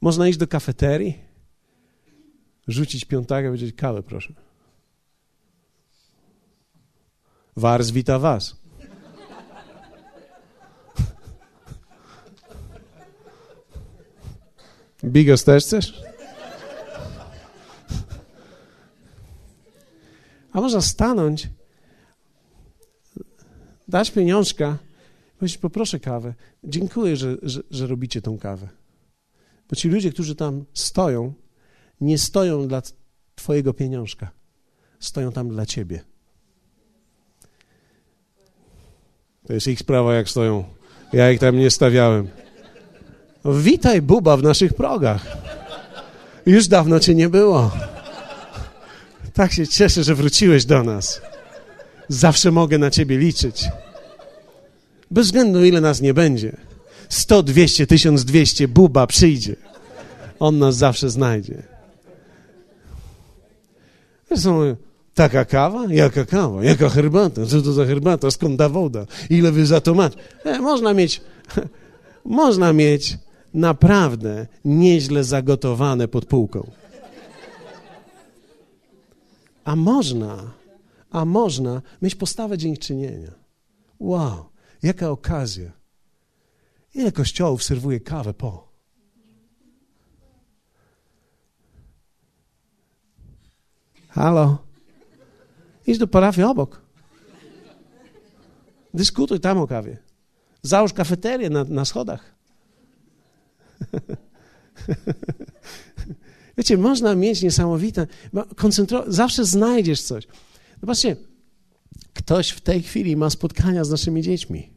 Można 0.00 0.28
iść 0.28 0.38
do 0.38 0.46
kafeterii, 0.46 1.18
rzucić 2.68 3.04
piątaka 3.04 3.42
i 3.42 3.46
powiedzieć 3.46 3.76
kawę, 3.76 4.02
proszę. 4.02 4.34
Wars 7.56 7.90
wita 7.90 8.18
was. 8.18 8.65
Bigos 15.06 15.44
też 15.44 15.64
chcesz? 15.64 16.02
A 20.52 20.60
można 20.60 20.80
stanąć 20.80 21.48
dać 23.88 24.10
pieniążka, 24.10 24.78
powiedzieć, 25.38 25.58
poproszę 25.58 26.00
kawę. 26.00 26.34
Dziękuję, 26.64 27.16
że, 27.16 27.36
że, 27.42 27.60
że 27.70 27.86
robicie 27.86 28.22
tą 28.22 28.38
kawę. 28.38 28.68
Bo 29.70 29.76
ci 29.76 29.88
ludzie, 29.88 30.12
którzy 30.12 30.34
tam 30.34 30.64
stoją, 30.74 31.32
nie 32.00 32.18
stoją 32.18 32.68
dla 32.68 32.82
twojego 33.34 33.74
pieniążka. 33.74 34.30
Stoją 35.00 35.32
tam 35.32 35.48
dla 35.48 35.66
ciebie. 35.66 36.00
To 39.46 39.52
jest 39.52 39.66
ich 39.66 39.80
sprawa, 39.80 40.14
jak 40.14 40.28
stoją. 40.28 40.64
Ja 41.12 41.30
ich 41.30 41.40
tam 41.40 41.56
nie 41.56 41.70
stawiałem. 41.70 42.28
No, 43.46 43.52
witaj, 43.52 44.02
Buba, 44.02 44.36
w 44.36 44.42
naszych 44.42 44.74
progach. 44.74 45.26
Już 46.46 46.68
dawno 46.68 47.00
cię 47.00 47.14
nie 47.14 47.28
było. 47.28 47.70
Tak 49.34 49.52
się 49.52 49.66
cieszę, 49.66 50.04
że 50.04 50.14
wróciłeś 50.14 50.64
do 50.64 50.82
nas. 50.82 51.20
Zawsze 52.08 52.50
mogę 52.50 52.78
na 52.78 52.90
ciebie 52.90 53.18
liczyć. 53.18 53.64
Bez 55.10 55.26
względu, 55.26 55.64
ile 55.64 55.80
nas 55.80 56.00
nie 56.00 56.14
będzie. 56.14 56.56
100, 57.08 57.42
200, 57.42 57.86
1200, 57.86 58.68
buba 58.68 59.06
przyjdzie. 59.06 59.56
On 60.38 60.58
nas 60.58 60.76
zawsze 60.76 61.10
znajdzie. 61.10 61.62
Zresztą 64.28 64.76
taka 65.14 65.44
kawa? 65.44 65.84
Jaka 65.88 66.24
kawa? 66.24 66.64
Jaka 66.64 66.88
herbata? 66.88 67.46
Co 67.46 67.62
to 67.62 67.72
za 67.72 67.84
herbata? 67.84 68.30
Skąd 68.30 68.58
ta 68.58 68.68
woda? 68.68 69.06
Ile 69.30 69.52
wy 69.52 69.66
za 69.66 69.80
to 69.80 69.94
macie? 69.94 70.16
E, 70.44 70.60
można 70.60 70.94
mieć, 70.94 71.20
można 72.24 72.72
mieć 72.72 73.18
naprawdę 73.56 74.46
nieźle 74.64 75.24
zagotowane 75.24 76.08
pod 76.08 76.26
półką. 76.26 76.70
A 79.64 79.76
można 79.76 80.56
a 81.10 81.24
można 81.24 81.82
mieć 82.02 82.14
postawę 82.14 82.58
dziękczynienia. 82.58 83.32
Wow, 83.98 84.48
jaka 84.82 85.10
okazja. 85.10 85.72
Ile 86.94 87.12
kościołów 87.12 87.62
serwuje 87.62 88.00
kawę 88.00 88.34
po? 88.34 88.68
Halo? 94.08 94.58
Idź 95.86 95.98
do 95.98 96.06
parafii 96.06 96.44
obok. 96.46 96.80
Dyskutuj 98.94 99.40
tam 99.40 99.58
o 99.58 99.66
kawie. 99.66 99.98
Załóż 100.62 100.92
kafeterię 100.92 101.50
na, 101.50 101.64
na 101.64 101.84
schodach. 101.84 102.35
Wiecie, 106.58 106.76
można 106.76 107.14
mieć 107.14 107.42
niesamowite, 107.42 108.06
zawsze 109.06 109.44
znajdziesz 109.44 110.02
coś. 110.02 110.26
Zobaczcie, 110.80 111.16
ktoś 112.14 112.50
w 112.50 112.60
tej 112.60 112.82
chwili 112.82 113.16
ma 113.16 113.30
spotkania 113.30 113.84
z 113.84 113.90
naszymi 113.90 114.22
dziećmi. 114.22 114.70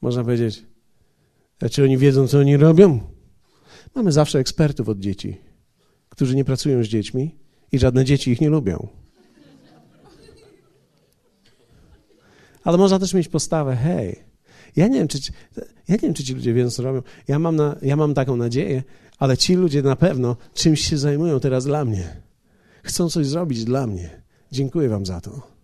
Można 0.00 0.24
powiedzieć, 0.24 0.62
a 1.60 1.68
czy 1.68 1.84
oni 1.84 1.98
wiedzą, 1.98 2.28
co 2.28 2.38
oni 2.38 2.56
robią? 2.56 3.00
Mamy 3.94 4.12
zawsze 4.12 4.38
ekspertów 4.38 4.88
od 4.88 4.98
dzieci, 4.98 5.40
którzy 6.08 6.36
nie 6.36 6.44
pracują 6.44 6.84
z 6.84 6.86
dziećmi 6.86 7.38
i 7.72 7.78
żadne 7.78 8.04
dzieci 8.04 8.30
ich 8.30 8.40
nie 8.40 8.50
lubią. 8.50 8.88
Ale 12.64 12.78
można 12.78 12.98
też 12.98 13.14
mieć 13.14 13.28
postawę, 13.28 13.76
hej, 13.76 14.24
ja 14.76 14.88
nie 14.88 14.98
wiem, 14.98 15.08
czy, 15.08 15.18
ja 15.88 15.94
nie 15.94 15.98
wiem, 15.98 16.14
czy 16.14 16.24
ci 16.24 16.34
ludzie 16.34 16.54
wiedzą, 16.54 16.70
co 16.70 16.82
robią. 16.82 17.02
Ja 17.28 17.38
mam, 17.38 17.56
na, 17.56 17.76
ja 17.82 17.96
mam 17.96 18.14
taką 18.14 18.36
nadzieję, 18.36 18.82
ale 19.18 19.36
ci 19.36 19.54
ludzie 19.54 19.82
na 19.82 19.96
pewno 19.96 20.36
czymś 20.54 20.80
się 20.80 20.98
zajmują 20.98 21.40
teraz 21.40 21.64
dla 21.64 21.84
mnie. 21.84 22.16
Chcą 22.82 23.10
coś 23.10 23.26
zrobić 23.26 23.64
dla 23.64 23.86
mnie. 23.86 24.22
Dziękuję 24.52 24.88
wam 24.88 25.06
za 25.06 25.20
to. 25.20 25.54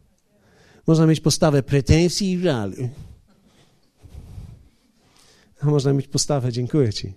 Można 0.86 1.06
mieć 1.06 1.20
postawę 1.20 1.62
pretensji 1.62 2.32
i 2.32 2.38
żalu. 2.38 2.88
A 5.60 5.66
można 5.66 5.92
mieć 5.92 6.08
postawę, 6.08 6.52
dziękuję 6.52 6.92
ci. 6.92 7.14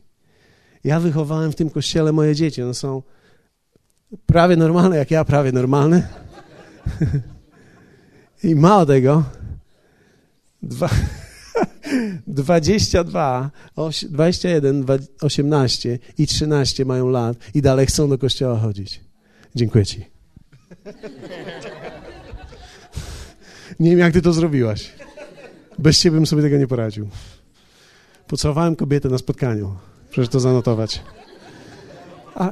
Ja 0.84 1.00
wychowałem 1.00 1.52
w 1.52 1.56
tym 1.56 1.70
kościele 1.70 2.12
moje 2.12 2.36
dzieci. 2.36 2.64
One 2.64 2.74
są 2.74 3.04
prawie 4.26 4.56
normalne, 4.56 4.98
jak 4.98 5.12
ja, 5.12 5.26
prawie 5.26 5.52
normalne. 5.52 6.08
I 8.44 8.56
mało 8.56 8.86
tego, 8.86 9.24
dwa, 10.62 10.90
22, 12.28 13.52
21, 14.10 14.86
18 15.22 16.00
i 16.18 16.28
13 16.28 16.86
mają 16.86 17.10
lat 17.10 17.38
i 17.54 17.62
dalej 17.62 17.86
chcą 17.86 18.10
do 18.10 18.18
kościoła 18.18 18.60
chodzić. 18.60 19.02
Dziękuję 19.56 19.86
ci. 19.86 20.06
Nie 23.80 23.90
wiem, 23.90 24.00
jak 24.00 24.14
ty 24.14 24.22
to 24.22 24.34
zrobiłaś. 24.34 24.94
Bez 25.80 26.00
ciebie 26.00 26.16
bym 26.16 26.26
sobie 26.26 26.42
tego 26.42 26.58
nie 26.58 26.68
poradził. 26.68 27.10
Pocałowałem 28.28 28.76
kobietę 28.76 29.10
na 29.10 29.18
spotkaniu. 29.18 29.76
Proszę 30.12 30.30
to 30.30 30.40
zanotować. 30.40 31.02
A, 32.36 32.52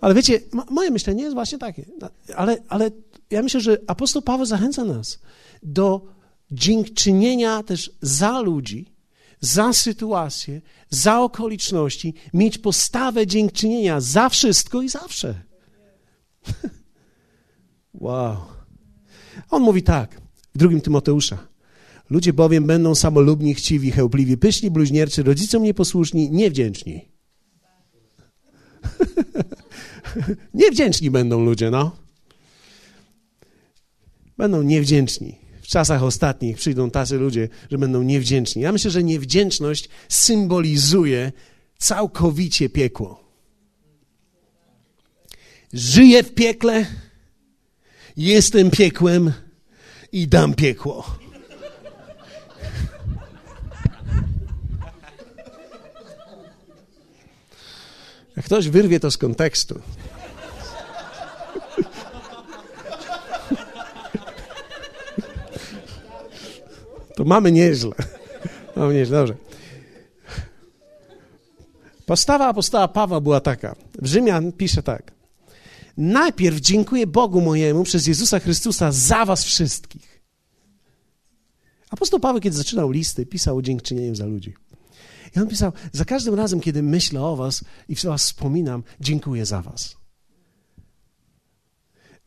ale 0.00 0.14
wiecie, 0.14 0.40
moje 0.70 0.90
myślenie 0.90 1.22
jest 1.22 1.34
właśnie 1.34 1.58
takie. 1.58 1.84
Ale, 2.36 2.56
ale 2.68 2.90
ja 3.30 3.42
myślę, 3.42 3.60
że 3.60 3.78
apostoł 3.86 4.22
Paweł 4.22 4.46
zachęca 4.46 4.84
nas 4.84 5.18
do 5.62 6.00
dziękczynienia 6.50 7.62
też 7.62 7.90
za 8.02 8.40
ludzi, 8.40 8.86
za 9.40 9.72
sytuację, 9.72 10.60
za 10.90 11.20
okoliczności, 11.20 12.14
mieć 12.34 12.58
postawę 12.58 13.26
dziękczynienia 13.26 14.00
za 14.00 14.28
wszystko 14.28 14.82
i 14.82 14.88
zawsze. 14.88 15.42
wow. 17.94 18.36
On 19.50 19.62
mówi 19.62 19.82
tak 19.82 20.20
w 20.54 20.58
drugim 20.58 20.80
Tymoteusza. 20.80 21.48
Ludzie 22.10 22.32
bowiem 22.32 22.66
będą 22.66 22.94
samolubni, 22.94 23.54
chciwi, 23.54 23.90
chełpliwi, 23.90 24.36
pyszni, 24.36 24.70
bluźnierczy, 24.70 25.22
rodzicom 25.22 25.62
nieposłuszni, 25.62 26.30
niewdzięczni. 26.30 27.08
niewdzięczni 30.54 31.10
będą 31.10 31.44
ludzie, 31.44 31.70
no. 31.70 31.96
Będą 34.38 34.62
niewdzięczni 34.62 35.47
czasach 35.68 36.02
ostatnich 36.02 36.56
przyjdą 36.56 36.90
tacy 36.90 37.16
ludzie, 37.18 37.48
że 37.70 37.78
będą 37.78 38.02
niewdzięczni. 38.02 38.62
Ja 38.62 38.72
myślę, 38.72 38.90
że 38.90 39.02
niewdzięczność 39.02 39.88
symbolizuje 40.08 41.32
całkowicie 41.78 42.68
piekło. 42.68 43.24
Żyję 45.72 46.22
w 46.22 46.34
piekle, 46.34 46.86
jestem 48.16 48.70
piekłem 48.70 49.32
i 50.12 50.28
dam 50.28 50.54
piekło. 50.54 51.18
Jak 58.36 58.44
ktoś 58.44 58.68
wyrwie 58.68 59.00
to 59.00 59.10
z 59.10 59.16
kontekstu, 59.16 59.80
to 67.18 67.24
mamy 67.24 67.52
nieźle. 67.52 67.92
Mamy 68.76 68.94
nieźle, 68.94 69.18
dobrze. 69.18 69.34
Postawa 72.06 72.46
apostoła 72.46 72.88
Pawła 72.88 73.20
była 73.20 73.40
taka. 73.40 73.76
W 74.02 74.06
Rzymian 74.06 74.52
pisze 74.52 74.82
tak. 74.82 75.12
Najpierw 75.96 76.60
dziękuję 76.60 77.06
Bogu 77.06 77.40
mojemu 77.40 77.84
przez 77.84 78.06
Jezusa 78.06 78.38
Chrystusa 78.38 78.92
za 78.92 79.24
was 79.24 79.44
wszystkich. 79.44 80.22
Apostoł 81.90 82.20
Paweł, 82.20 82.40
kiedy 82.40 82.56
zaczynał 82.56 82.90
listy, 82.90 83.26
pisał 83.26 83.56
o 83.56 83.62
dziękczynieniu 83.62 84.14
za 84.14 84.26
ludzi. 84.26 84.54
I 85.36 85.40
on 85.40 85.48
pisał, 85.48 85.72
za 85.92 86.04
każdym 86.04 86.34
razem, 86.34 86.60
kiedy 86.60 86.82
myślę 86.82 87.22
o 87.22 87.36
was 87.36 87.64
i 87.88 87.94
was 87.94 88.22
wspominam, 88.22 88.82
dziękuję 89.00 89.46
za 89.46 89.62
was. 89.62 89.96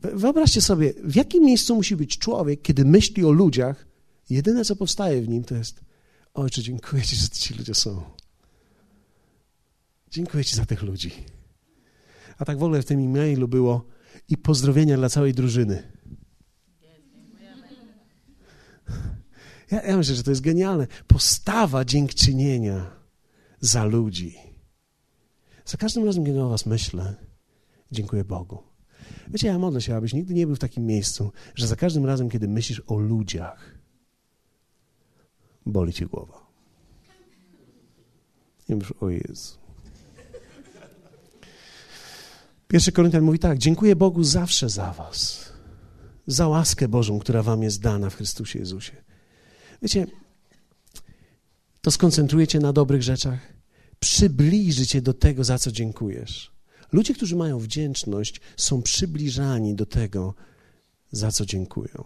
Wyobraźcie 0.00 0.60
sobie, 0.60 0.92
w 1.04 1.16
jakim 1.16 1.44
miejscu 1.44 1.74
musi 1.74 1.96
być 1.96 2.18
człowiek, 2.18 2.62
kiedy 2.62 2.84
myśli 2.84 3.24
o 3.24 3.30
ludziach, 3.30 3.91
jedyne 4.30 4.64
co 4.64 4.76
powstaje 4.76 5.22
w 5.22 5.28
nim 5.28 5.44
to 5.44 5.54
jest, 5.54 5.80
ojcze, 6.34 6.62
dziękuję 6.62 7.02
ci, 7.02 7.16
że 7.16 7.28
ci 7.28 7.54
ludzie 7.54 7.74
są. 7.74 8.02
Dziękuję 10.10 10.44
ci 10.44 10.56
za 10.56 10.66
tych 10.66 10.82
ludzi. 10.82 11.10
A 12.38 12.44
tak 12.44 12.58
w 12.58 12.62
ogóle 12.62 12.82
w 12.82 12.84
tym 12.84 13.00
e-mailu 13.00 13.48
było 13.48 13.84
i 14.28 14.36
pozdrowienia 14.36 14.96
dla 14.96 15.08
całej 15.08 15.34
drużyny. 15.34 15.92
Ja, 19.70 19.82
ja 19.82 19.96
myślę, 19.96 20.14
że 20.14 20.22
to 20.22 20.30
jest 20.30 20.42
genialne. 20.42 20.86
Postawa 21.06 21.84
dziękczynienia 21.84 22.90
za 23.60 23.84
ludzi. 23.84 24.36
Za 25.64 25.76
każdym 25.76 26.04
razem, 26.04 26.24
kiedy 26.26 26.42
o 26.42 26.48
was 26.48 26.66
myślę, 26.66 27.14
dziękuję 27.92 28.24
Bogu. 28.24 28.62
Wiecie, 29.28 29.48
ja 29.48 29.58
modlę 29.58 29.80
się, 29.80 29.96
abyś 29.96 30.12
nigdy 30.12 30.34
nie 30.34 30.46
był 30.46 30.56
w 30.56 30.58
takim 30.58 30.86
miejscu, 30.86 31.32
że 31.54 31.66
za 31.66 31.76
każdym 31.76 32.06
razem, 32.06 32.30
kiedy 32.30 32.48
myślisz 32.48 32.82
o 32.86 32.98
ludziach, 32.98 33.71
boli 35.66 35.92
cię 35.92 36.06
głowa. 36.06 36.46
Nie 38.68 38.74
mówisz, 38.74 38.92
o 39.00 39.10
Jezu. 39.10 39.62
Pierwszy 42.68 42.92
Koryntian 42.92 43.22
mówi 43.22 43.38
tak, 43.38 43.58
dziękuję 43.58 43.96
Bogu 43.96 44.24
zawsze 44.24 44.68
za 44.68 44.92
was, 44.92 45.52
za 46.26 46.48
łaskę 46.48 46.88
Bożą, 46.88 47.18
która 47.18 47.42
wam 47.42 47.62
jest 47.62 47.80
dana 47.80 48.10
w 48.10 48.16
Chrystusie 48.16 48.58
Jezusie. 48.58 48.92
Wiecie, 49.82 50.06
to 51.80 51.90
skoncentruje 51.90 52.46
cię 52.46 52.60
na 52.60 52.72
dobrych 52.72 53.02
rzeczach, 53.02 53.38
przybliży 54.00 54.86
cię 54.86 55.02
do 55.02 55.14
tego, 55.14 55.44
za 55.44 55.58
co 55.58 55.72
dziękujesz. 55.72 56.52
Ludzie, 56.92 57.14
którzy 57.14 57.36
mają 57.36 57.58
wdzięczność, 57.58 58.40
są 58.56 58.82
przybliżani 58.82 59.74
do 59.74 59.86
tego, 59.86 60.34
za 61.10 61.32
co 61.32 61.46
dziękują. 61.46 62.04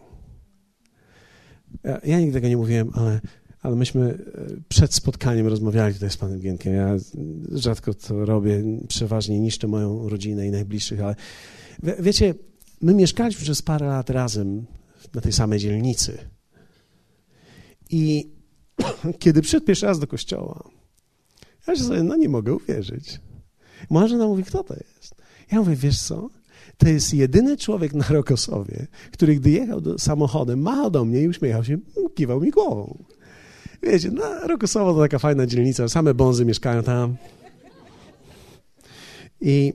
Ja, 1.85 2.01
ja 2.05 2.21
nigdy 2.21 2.33
tego 2.33 2.49
nie 2.49 2.57
mówiłem, 2.57 2.91
ale, 2.95 3.21
ale 3.67 3.77
myśmy 3.77 4.05
e, 4.05 4.17
przed 4.69 4.95
spotkaniem 4.95 5.47
rozmawiali 5.47 5.95
tutaj 5.95 6.11
z 6.11 6.17
panem 6.17 6.41
Gienkiem. 6.41 6.75
Ja 6.75 6.97
rzadko 7.53 7.95
to 7.95 8.25
robię, 8.25 8.63
przeważnie 8.89 9.41
niszczę 9.41 9.67
moją 9.67 10.09
rodzinę 10.09 10.47
i 10.47 10.51
najbliższych, 10.51 11.01
ale 11.01 11.15
wiecie, 11.99 12.35
my 12.81 12.95
mieszkaliśmy 12.95 13.43
przez 13.43 13.63
parę 13.63 13.87
lat 13.87 14.11
razem 14.11 14.67
na 15.15 15.21
tej 15.21 15.33
samej 15.33 15.59
dzielnicy. 15.59 16.19
I 17.91 18.31
kiedy 19.19 19.43
przyszedł 19.43 19.67
pierwszy 19.67 19.87
raz 19.87 19.99
do 19.99 20.07
kościoła, 20.07 20.71
ja 21.69 21.77
się 21.77 21.85
sobie, 21.85 22.03
no 22.03 22.17
nie 22.17 22.29
mogę 22.29 22.55
uwierzyć. 22.55 23.21
Moja 23.91 24.09
żona 24.09 24.27
mówi, 24.27 24.45
kto 24.45 24.65
to 24.65 24.75
jest? 24.75 25.15
Ja 25.53 25.59
mówię, 25.59 25.77
wiesz 25.77 26.03
co? 26.03 26.31
To 26.77 26.89
jest 26.89 27.15
jedyny 27.15 27.57
człowiek 27.57 27.95
na 27.95 28.05
Rokosowie, 28.09 28.87
który 29.13 29.37
gdy 29.37 29.51
jechał 29.51 29.81
do, 29.81 29.99
samochodem, 29.99 30.61
machał 30.61 30.91
do 30.91 31.05
mnie 31.05 31.23
i 31.23 31.29
uśmiechał 31.29 31.65
się, 31.65 31.79
kiwał 32.15 32.41
mi 32.41 32.51
głową. 32.51 33.05
Wiecie, 33.87 34.11
no 34.11 34.47
Rokosowo 34.47 34.95
to 34.95 35.01
taka 35.01 35.19
fajna 35.19 35.47
dzielnica, 35.47 35.89
same 35.89 36.15
bonzy 36.15 36.45
mieszkają 36.45 36.83
tam. 36.83 37.17
I, 39.41 39.73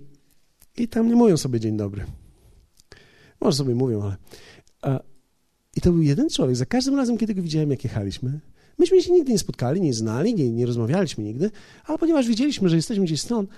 i 0.78 0.88
tam 0.88 1.07
nie 1.07 1.16
mówią 1.16 1.38
sobie 1.38 1.59
dzień 1.59 1.78
dobry. 1.78 2.05
Może 3.41 3.57
sobie 3.57 3.76
mówią, 3.76 4.01
ale... 4.03 4.16
A, 4.82 4.99
I 5.76 5.82
to 5.82 5.91
był 5.91 6.01
jeden 6.01 6.30
człowiek. 6.30 6.55
Za 6.55 6.66
każdym 6.66 6.95
razem, 6.95 7.18
kiedy 7.18 7.36
go 7.36 7.41
widziałem, 7.41 7.72
jak 7.72 7.84
jechaliśmy, 7.84 8.39
myśmy 8.78 9.01
się 9.01 9.12
nigdy 9.12 9.32
nie 9.32 9.39
spotkali, 9.39 9.82
nie 9.82 9.93
znali, 9.93 10.36
nie, 10.36 10.51
nie 10.51 10.66
rozmawialiśmy 10.66 11.24
nigdy, 11.24 11.51
ale 11.86 11.97
ponieważ 11.97 12.28
widzieliśmy, 12.28 12.70
że 12.70 12.76
jesteśmy 12.76 13.05
gdzieś 13.05 13.22
stąd, 13.22 13.49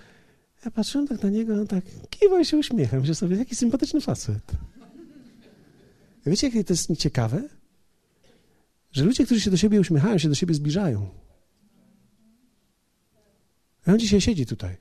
ja 0.66 0.72
patrzyłem 0.72 1.08
tak 1.08 1.24
na 1.24 1.30
niego, 1.30 1.54
on 1.54 1.68
tak 1.68 1.84
kiwał 2.10 2.46
się 2.46 2.58
uśmiechał. 2.58 3.00
Myślę 3.00 3.16
sobie, 3.16 3.36
jaki 3.38 3.56
sympatyczny 3.56 4.02
facet. 4.02 4.52
Wiecie, 6.26 6.48
jakie 6.48 6.64
to 6.64 6.74
jest 6.74 6.98
ciekawe? 6.98 7.44
Że 8.94 9.06
ludzie, 9.06 9.26
którzy 9.26 9.42
się 9.42 9.52
do 9.52 9.58
siebie 9.58 9.80
uśmiechają, 9.80 10.18
się 10.18 10.30
do 10.30 10.36
siebie 10.36 10.54
zbliżają. 10.54 11.10
I 13.88 13.92
on 13.92 14.00
dzisiaj 14.00 14.22
siedzi 14.22 14.46
tutaj. 14.46 14.78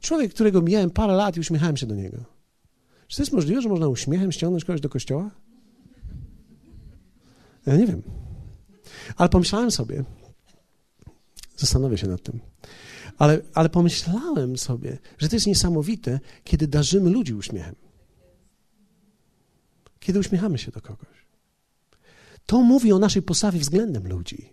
Człowiek, 0.00 0.34
którego 0.34 0.62
mijałem 0.62 0.90
parę 0.90 1.12
lat 1.12 1.36
i 1.36 1.40
uśmiechałem 1.40 1.76
się 1.76 1.86
do 1.86 1.94
niego. 1.94 2.24
Czy 3.08 3.16
to 3.16 3.22
jest 3.22 3.32
możliwe, 3.32 3.62
że 3.62 3.68
można 3.68 3.88
uśmiechem 3.88 4.32
ściągnąć 4.32 4.64
kogoś 4.64 4.80
do 4.80 4.88
kościoła? 4.88 5.30
Ja 7.66 7.76
nie 7.76 7.86
wiem. 7.86 8.02
Ale 9.16 9.28
pomyślałem 9.28 9.70
sobie, 9.70 10.04
zastanowię 11.56 11.98
się 11.98 12.06
nad 12.06 12.22
tym, 12.22 12.40
ale, 13.18 13.40
ale 13.54 13.68
pomyślałem 13.68 14.58
sobie, 14.58 14.98
że 15.18 15.28
to 15.28 15.36
jest 15.36 15.46
niesamowite, 15.46 16.20
kiedy 16.44 16.68
darzymy 16.68 17.10
ludzi 17.10 17.34
uśmiechem. 17.34 17.74
Kiedy 20.00 20.18
uśmiechamy 20.18 20.58
się 20.58 20.72
do 20.72 20.80
kogoś. 20.80 21.13
To 22.46 22.62
mówi 22.62 22.92
o 22.92 22.98
naszej 22.98 23.22
postawie 23.22 23.58
względem 23.58 24.08
ludzi. 24.08 24.48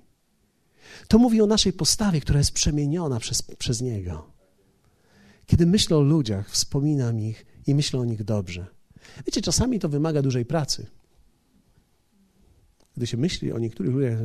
To 1.07 1.17
mówi 1.17 1.41
o 1.41 1.45
naszej 1.45 1.73
postawie, 1.73 2.21
która 2.21 2.37
jest 2.37 2.51
przemieniona 2.51 3.19
przez, 3.19 3.41
przez 3.41 3.81
Niego. 3.81 4.31
Kiedy 5.45 5.65
myślę 5.65 5.97
o 5.97 6.01
ludziach, 6.01 6.49
wspominam 6.49 7.19
ich 7.19 7.45
i 7.67 7.75
myślę 7.75 7.99
o 7.99 8.05
nich 8.05 8.23
dobrze. 8.23 8.67
Wiecie, 9.25 9.41
czasami 9.41 9.79
to 9.79 9.89
wymaga 9.89 10.21
dużej 10.21 10.45
pracy. 10.45 10.87
Gdy 12.97 13.07
się 13.07 13.17
myśli 13.17 13.51
o 13.51 13.59
niektórych 13.59 13.93
ludziach, 13.93 14.19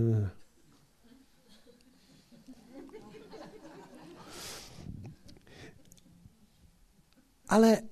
Ale 7.48 7.82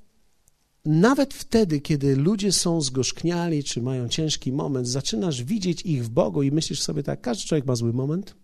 nawet 0.85 1.35
wtedy, 1.35 1.81
kiedy 1.81 2.17
ludzie 2.17 2.53
są 2.53 2.81
zgorzkniali, 2.81 3.65
czy 3.65 3.83
mają 3.83 4.09
ciężki 4.09 4.53
moment, 4.53 4.89
zaczynasz 4.89 5.43
widzieć 5.43 5.83
ich 5.83 6.05
w 6.05 6.09
Bogu 6.09 6.43
i 6.43 6.53
myślisz 6.53 6.83
sobie 6.83 7.03
tak, 7.03 7.21
każdy 7.21 7.45
człowiek 7.49 7.67
ma 7.67 7.77
zły 7.77 7.93
moment. 7.93 8.35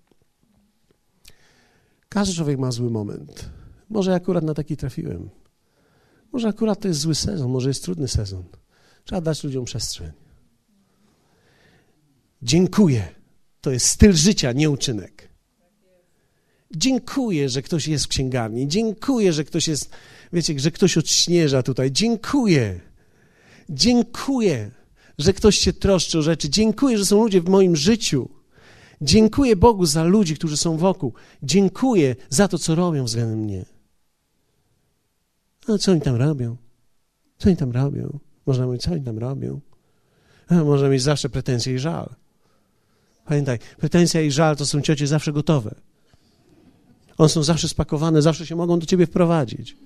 Każdy 2.09 2.35
człowiek 2.35 2.59
ma 2.59 2.73
zły 2.73 2.91
moment. 2.91 3.51
Może 3.91 4.15
akurat 4.15 4.45
na 4.45 4.55
taki 4.55 4.77
trafiłem. 4.77 5.31
Może 6.33 6.49
akurat 6.49 6.81
to 6.81 6.89
jest 6.89 7.01
zły 7.01 7.15
sezon, 7.15 7.51
może 7.51 7.69
jest 7.69 7.85
trudny 7.85 8.09
sezon. 8.09 8.45
Trzeba 9.05 9.21
dać 9.21 9.45
ludziom 9.45 9.65
przestrzeń. 9.65 10.13
Dziękuję. 12.43 13.09
To 13.61 13.71
jest 13.71 13.87
styl 13.87 14.13
życia, 14.13 14.53
nie 14.53 14.71
uczynek. 14.71 15.30
Dziękuję, 16.77 17.49
że 17.49 17.63
ktoś 17.63 17.89
jest 17.89 18.05
w 18.05 18.09
księgarni. 18.09 18.69
Dziękuję, 18.69 19.33
że 19.33 19.45
ktoś 19.45 19.69
jest 19.69 19.91
wiecie, 20.33 20.59
że 20.59 20.71
ktoś 20.71 20.99
odśnieża 20.99 21.63
tutaj. 21.63 21.93
Dziękuję. 21.93 22.81
Dziękuję, 23.71 24.71
że 25.19 25.33
ktoś 25.33 25.59
się 25.59 25.73
troszczy 25.73 26.19
o 26.19 26.23
rzeczy. 26.23 26.51
Dziękuję, 26.51 26.99
że 26.99 27.07
są 27.07 27.23
ludzie 27.23 27.41
w 27.41 27.49
moim 27.49 27.77
życiu. 27.77 28.29
Dziękuję 29.03 29.57
Bogu 29.57 29.87
za 29.87 30.05
ludzi, 30.05 30.35
którzy 30.35 30.57
są 30.57 30.77
wokół. 30.77 31.13
Dziękuję 31.43 32.17
za 32.29 32.49
to, 32.49 32.59
co 32.59 32.75
robią 32.75 33.05
względem 33.05 33.39
mnie. 33.39 33.65
A 35.69 35.79
co 35.79 35.93
oni 35.93 36.01
tam 36.01 36.17
robią? 36.17 36.57
Co 37.39 37.49
oni 37.49 37.57
tam 37.57 37.71
robią? 37.71 38.19
Można 38.47 38.67
mówić, 38.67 38.83
co 38.83 38.93
oni 38.93 39.05
tam 39.05 39.19
robią? 39.19 39.61
A, 40.49 40.55
można 40.55 40.89
mieć 40.89 41.03
zawsze 41.03 41.29
pretensje 41.29 41.75
i 41.75 41.79
żal. 41.79 42.15
Pamiętaj, 43.25 43.59
pretensja 43.79 44.21
i 44.21 44.31
żal 44.31 44.57
to 44.57 44.67
są 44.67 44.81
ciocie 44.81 45.07
zawsze 45.07 45.33
gotowe. 45.33 45.75
One 47.21 47.29
są 47.29 47.43
zawsze 47.43 47.69
spakowane, 47.69 48.23
zawsze 48.23 48.47
się 48.47 48.57
mogą 48.57 48.79
do 48.79 48.87
ciebie 48.87 49.07
wprowadzić. 49.07 49.77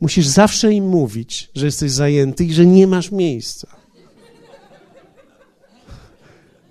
Musisz 0.00 0.26
zawsze 0.26 0.72
im 0.72 0.88
mówić, 0.88 1.50
że 1.54 1.66
jesteś 1.66 1.90
zajęty 1.90 2.44
i 2.44 2.52
że 2.52 2.66
nie 2.66 2.86
masz 2.86 3.12
miejsca. 3.12 3.76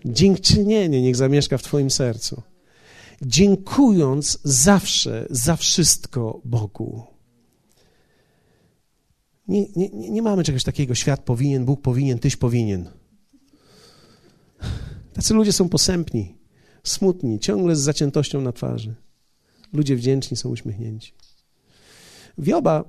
Dziękczynienie 0.06 1.02
niech 1.02 1.16
zamieszka 1.16 1.58
w 1.58 1.64
Twoim 1.64 1.92
sercu. 1.92 2.42
Dziękując 3.22 4.40
zawsze 4.44 5.28
za 5.30 5.56
wszystko 5.56 6.42
Bogu. 6.46 7.04
Nie, 9.48 9.66
nie, 9.76 9.90
nie 9.90 10.22
mamy 10.22 10.44
czegoś 10.44 10.64
takiego, 10.64 10.96
świat 10.96 11.24
powinien, 11.24 11.66
Bóg 11.66 11.82
powinien, 11.82 12.20
tyś 12.20 12.36
powinien. 12.36 12.90
Tacy 15.14 15.34
ludzie 15.34 15.54
są 15.54 15.70
posępni, 15.70 16.36
smutni, 16.86 17.40
ciągle 17.40 17.76
z 17.76 17.80
zaciętością 17.80 18.42
na 18.42 18.52
twarzy. 18.52 18.96
Ludzie 19.74 19.96
wdzięczni 19.96 20.38
są 20.38 20.50
uśmiechnięci. 20.50 21.14
Wioba 22.38 22.84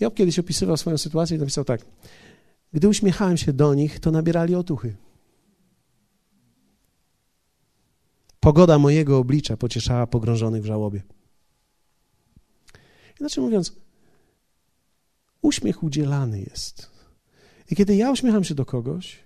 Job 0.00 0.14
kiedyś 0.14 0.38
opisywał 0.38 0.76
swoją 0.76 0.98
sytuację 0.98 1.36
i 1.36 1.40
napisał 1.40 1.64
tak. 1.64 1.86
Gdy 2.72 2.88
uśmiechałem 2.88 3.36
się 3.36 3.52
do 3.52 3.74
nich, 3.74 4.00
to 4.00 4.10
nabierali 4.10 4.54
otuchy. 4.54 4.96
Pogoda 8.40 8.78
mojego 8.78 9.18
oblicza 9.18 9.56
pocieszała 9.56 10.06
pogrążonych 10.06 10.62
w 10.62 10.66
żałobie. 10.66 11.02
Inaczej 13.20 13.44
mówiąc, 13.44 13.72
uśmiech 15.42 15.82
udzielany 15.82 16.40
jest. 16.40 16.90
I 17.70 17.76
kiedy 17.76 17.96
ja 17.96 18.10
uśmiecham 18.10 18.44
się 18.44 18.54
do 18.54 18.64
kogoś, 18.64 19.18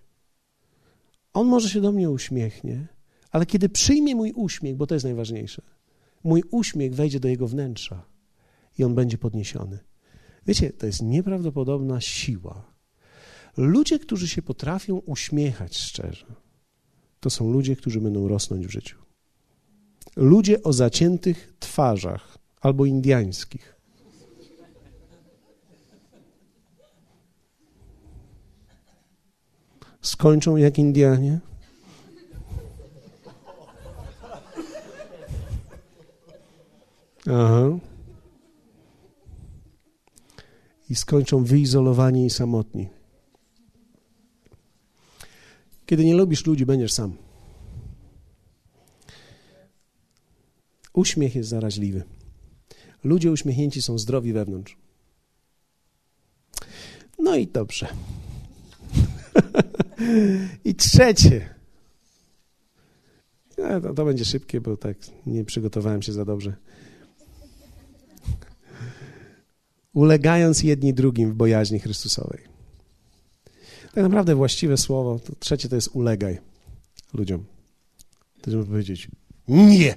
on 1.32 1.46
może 1.46 1.68
się 1.68 1.80
do 1.80 1.92
mnie 1.92 2.10
uśmiechnie, 2.10 2.88
ale 3.34 3.46
kiedy 3.46 3.68
przyjmie 3.68 4.14
mój 4.14 4.32
uśmiech, 4.32 4.76
bo 4.76 4.86
to 4.86 4.94
jest 4.94 5.04
najważniejsze, 5.04 5.62
mój 6.24 6.42
uśmiech 6.50 6.94
wejdzie 6.94 7.20
do 7.20 7.28
jego 7.28 7.48
wnętrza 7.48 8.06
i 8.78 8.84
on 8.84 8.94
będzie 8.94 9.18
podniesiony. 9.18 9.78
Wiecie, 10.46 10.70
to 10.70 10.86
jest 10.86 11.02
nieprawdopodobna 11.02 12.00
siła. 12.00 12.72
Ludzie, 13.56 13.98
którzy 13.98 14.28
się 14.28 14.42
potrafią 14.42 14.96
uśmiechać 14.96 15.76
szczerze, 15.76 16.26
to 17.20 17.30
są 17.30 17.52
ludzie, 17.52 17.76
którzy 17.76 18.00
będą 18.00 18.28
rosnąć 18.28 18.66
w 18.66 18.70
życiu. 18.70 18.98
Ludzie 20.16 20.62
o 20.62 20.72
zaciętych 20.72 21.54
twarzach 21.58 22.38
albo 22.60 22.84
indiańskich. 22.84 23.76
Skończą 30.00 30.56
jak 30.56 30.78
Indianie? 30.78 31.40
Aha. 37.26 37.78
I 40.90 40.94
skończą 40.94 41.44
wyizolowani 41.44 42.26
i 42.26 42.30
samotni. 42.30 42.88
Kiedy 45.86 46.04
nie 46.04 46.14
lubisz 46.14 46.46
ludzi, 46.46 46.66
będziesz 46.66 46.92
sam. 46.92 47.16
Uśmiech 50.92 51.34
jest 51.34 51.48
zaraźliwy. 51.48 52.04
Ludzie 53.04 53.32
uśmiechnięci 53.32 53.82
są 53.82 53.98
zdrowi 53.98 54.32
wewnątrz. 54.32 54.76
No 57.18 57.36
i 57.36 57.46
dobrze. 57.46 57.88
I 60.64 60.74
trzecie. 60.74 61.54
to, 63.82 63.94
to 63.94 64.04
będzie 64.04 64.24
szybkie, 64.24 64.60
bo 64.60 64.76
tak 64.76 64.96
nie 65.26 65.44
przygotowałem 65.44 66.02
się 66.02 66.12
za 66.12 66.24
dobrze. 66.24 66.56
Ulegając 69.94 70.62
jedni 70.62 70.94
drugim 70.94 71.30
w 71.30 71.34
bojaźni 71.34 71.78
Chrystusowej. 71.78 72.54
Tak 73.94 74.02
naprawdę 74.02 74.34
właściwe 74.34 74.76
słowo, 74.76 75.18
to 75.18 75.32
trzecie 75.38 75.68
to 75.68 75.74
jest 75.74 75.88
ulegaj 75.92 76.38
ludziom. 77.12 77.44
To 78.40 78.50
żeby 78.50 78.64
powiedzieć 78.64 79.08
nie. 79.48 79.94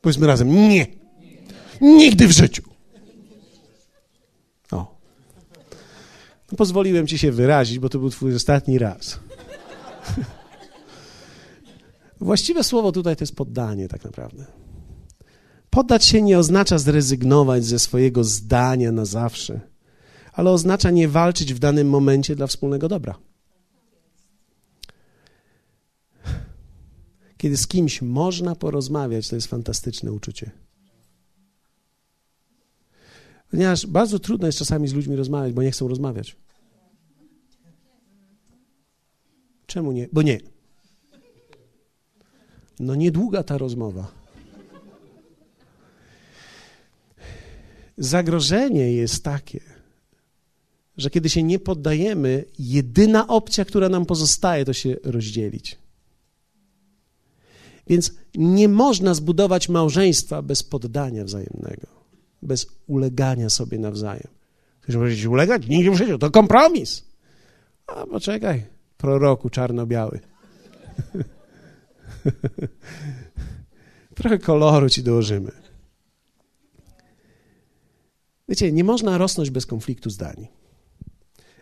Powiedzmy 0.00 0.26
razem 0.26 0.68
nie. 0.68 0.86
Nigdy 1.80 2.26
w 2.26 2.30
życiu. 2.30 2.62
O. 4.70 4.98
No 6.52 6.56
pozwoliłem 6.56 7.06
ci 7.06 7.18
się 7.18 7.32
wyrazić, 7.32 7.78
bo 7.78 7.88
to 7.88 7.98
był 7.98 8.10
twój 8.10 8.34
ostatni 8.34 8.78
raz. 8.78 9.20
Właściwe 12.20 12.64
słowo 12.64 12.92
tutaj 12.92 13.16
to 13.16 13.22
jest 13.22 13.36
poddanie 13.36 13.88
tak 13.88 14.04
naprawdę. 14.04 14.46
Poddać 15.70 16.04
się 16.04 16.22
nie 16.22 16.38
oznacza 16.38 16.78
zrezygnować 16.78 17.64
ze 17.64 17.78
swojego 17.78 18.24
zdania 18.24 18.92
na 18.92 19.04
zawsze, 19.04 19.60
ale 20.32 20.50
oznacza 20.50 20.90
nie 20.90 21.08
walczyć 21.08 21.54
w 21.54 21.58
danym 21.58 21.88
momencie 21.88 22.36
dla 22.36 22.46
wspólnego 22.46 22.88
dobra. 22.88 23.18
Kiedy 27.36 27.56
z 27.56 27.66
kimś 27.66 28.02
można 28.02 28.54
porozmawiać, 28.54 29.28
to 29.28 29.36
jest 29.36 29.46
fantastyczne 29.46 30.12
uczucie. 30.12 30.50
Ponieważ 33.50 33.86
bardzo 33.86 34.18
trudno 34.18 34.46
jest 34.46 34.58
czasami 34.58 34.88
z 34.88 34.92
ludźmi 34.92 35.16
rozmawiać, 35.16 35.52
bo 35.52 35.62
nie 35.62 35.70
chcą 35.70 35.88
rozmawiać. 35.88 36.36
Czemu 39.66 39.92
nie? 39.92 40.08
Bo 40.12 40.22
nie. 40.22 40.40
No 42.80 42.94
niedługa 42.94 43.42
ta 43.42 43.58
rozmowa. 43.58 44.19
Zagrożenie 48.00 48.92
jest 48.92 49.24
takie, 49.24 49.60
że 50.96 51.10
kiedy 51.10 51.30
się 51.30 51.42
nie 51.42 51.58
poddajemy, 51.58 52.44
jedyna 52.58 53.26
opcja, 53.26 53.64
która 53.64 53.88
nam 53.88 54.06
pozostaje, 54.06 54.64
to 54.64 54.72
się 54.72 54.96
rozdzielić. 55.04 55.78
Więc 57.86 58.12
nie 58.34 58.68
można 58.68 59.14
zbudować 59.14 59.68
małżeństwa 59.68 60.42
bez 60.42 60.62
poddania 60.62 61.24
wzajemnego, 61.24 61.86
bez 62.42 62.66
ulegania 62.86 63.50
sobie 63.50 63.78
nawzajem. 63.78 64.28
Ktoś 64.80 64.96
może 64.96 65.30
ulegać? 65.30 65.66
Nigdy 65.68 65.90
w 65.90 65.96
życiu, 65.96 66.18
to 66.18 66.30
kompromis. 66.30 67.04
A 67.86 68.06
poczekaj, 68.06 68.66
proroku 68.96 69.50
czarno-biały. 69.50 70.20
Trochę 74.14 74.38
koloru 74.38 74.88
ci 74.88 75.02
dołożymy. 75.02 75.59
Wiecie, 78.50 78.72
nie 78.72 78.84
można 78.84 79.18
rosnąć 79.18 79.50
bez 79.50 79.66
konfliktu 79.66 80.10
zdań, 80.10 80.48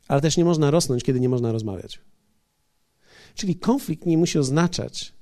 ale 0.08 0.20
też 0.20 0.36
nie 0.36 0.44
można 0.44 0.70
rosnąć, 0.70 1.04
kiedy 1.04 1.20
nie 1.20 1.28
można 1.28 1.52
rozmawiać. 1.52 2.00
Czyli 3.34 3.56
konflikt 3.56 4.06
nie 4.06 4.18
musi 4.18 4.38
oznaczać, 4.38 5.12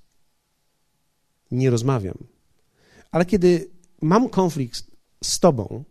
nie 1.51 1.71
rozmawiam. 1.71 2.19
Ale 3.11 3.27
kiedy 3.27 3.71
mam 4.03 4.29
konflikt 4.29 4.87
z 5.25 5.41
tobą, 5.41 5.85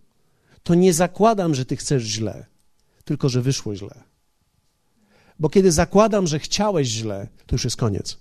to 0.64 0.76
nie 0.76 0.94
zakładam, 0.94 1.56
że 1.56 1.66
ty 1.66 1.76
chcesz 1.76 2.04
źle, 2.04 2.46
tylko 3.06 3.30
że 3.30 3.42
wyszło 3.42 3.76
źle. 3.76 4.04
Bo 5.40 5.50
kiedy 5.50 5.72
zakładam, 5.72 6.28
że 6.28 6.40
chciałeś 6.40 6.88
źle, 6.88 7.28
to 7.46 7.56
już 7.56 7.64
jest 7.64 7.78
koniec. 7.78 8.18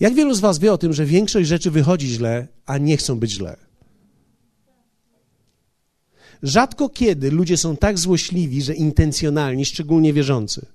Jak 0.00 0.14
wielu 0.14 0.34
z 0.34 0.40
Was 0.40 0.58
wie 0.58 0.72
o 0.72 0.78
tym, 0.78 0.92
że 0.92 1.06
większość 1.06 1.48
rzeczy 1.48 1.70
wychodzi 1.70 2.06
źle, 2.06 2.48
a 2.66 2.78
nie 2.78 2.96
chcą 2.96 3.18
być 3.18 3.30
źle? 3.30 3.56
Rzadko 6.42 6.88
kiedy 6.88 7.30
ludzie 7.30 7.56
są 7.56 7.76
tak 7.76 7.98
złośliwi, 7.98 8.62
że 8.62 8.74
intencjonalni, 8.74 9.64
szczególnie 9.64 10.12
wierzący. 10.12 10.66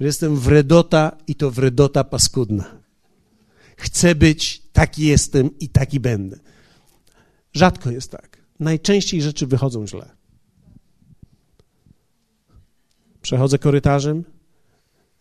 Że 0.00 0.06
jestem 0.06 0.36
wredota 0.36 1.16
i 1.26 1.34
to 1.34 1.50
wredota 1.50 2.04
paskudna. 2.04 2.80
Chcę 3.76 4.14
być, 4.14 4.62
taki 4.72 5.02
jestem 5.04 5.58
i 5.58 5.68
taki 5.68 6.00
będę. 6.00 6.38
Rzadko 7.52 7.90
jest 7.90 8.10
tak. 8.10 8.38
Najczęściej 8.60 9.22
rzeczy 9.22 9.46
wychodzą 9.46 9.86
źle. 9.86 10.10
Przechodzę 13.22 13.58
korytarzem, 13.58 14.24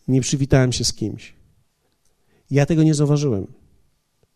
nie 0.09 0.21
przywitałem 0.21 0.71
się 0.71 0.83
z 0.83 0.93
kimś. 0.93 1.33
Ja 2.51 2.65
tego 2.65 2.83
nie 2.83 2.93
zauważyłem, 2.93 3.47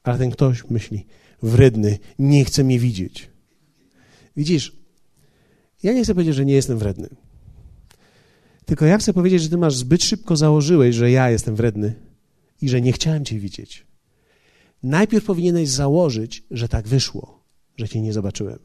ale 0.03 0.17
ten 0.17 0.31
ktoś 0.31 0.69
myśli, 0.69 1.05
wredny, 1.43 1.99
nie 2.19 2.45
chce 2.45 2.63
mnie 2.63 2.79
widzieć. 2.79 3.29
Widzisz, 4.37 4.77
ja 5.83 5.93
nie 5.93 6.03
chcę 6.03 6.13
powiedzieć, 6.13 6.35
że 6.35 6.45
nie 6.45 6.53
jestem 6.53 6.77
wredny. 6.77 7.09
Tylko 8.65 8.85
ja 8.85 8.97
chcę 8.97 9.13
powiedzieć, 9.13 9.41
że 9.41 9.49
ty 9.49 9.57
masz 9.57 9.75
zbyt 9.75 10.03
szybko 10.03 10.35
założyłeś, 10.35 10.95
że 10.95 11.11
ja 11.11 11.29
jestem 11.29 11.55
wredny 11.55 11.93
i 12.61 12.69
że 12.69 12.81
nie 12.81 12.93
chciałem 12.93 13.25
cię 13.25 13.39
widzieć. 13.39 13.85
Najpierw 14.83 15.25
powinieneś 15.25 15.69
założyć, 15.69 16.43
że 16.51 16.67
tak 16.67 16.87
wyszło, 16.87 17.43
że 17.77 17.89
cię 17.89 18.01
nie 18.01 18.13
zobaczyłem. 18.13 18.59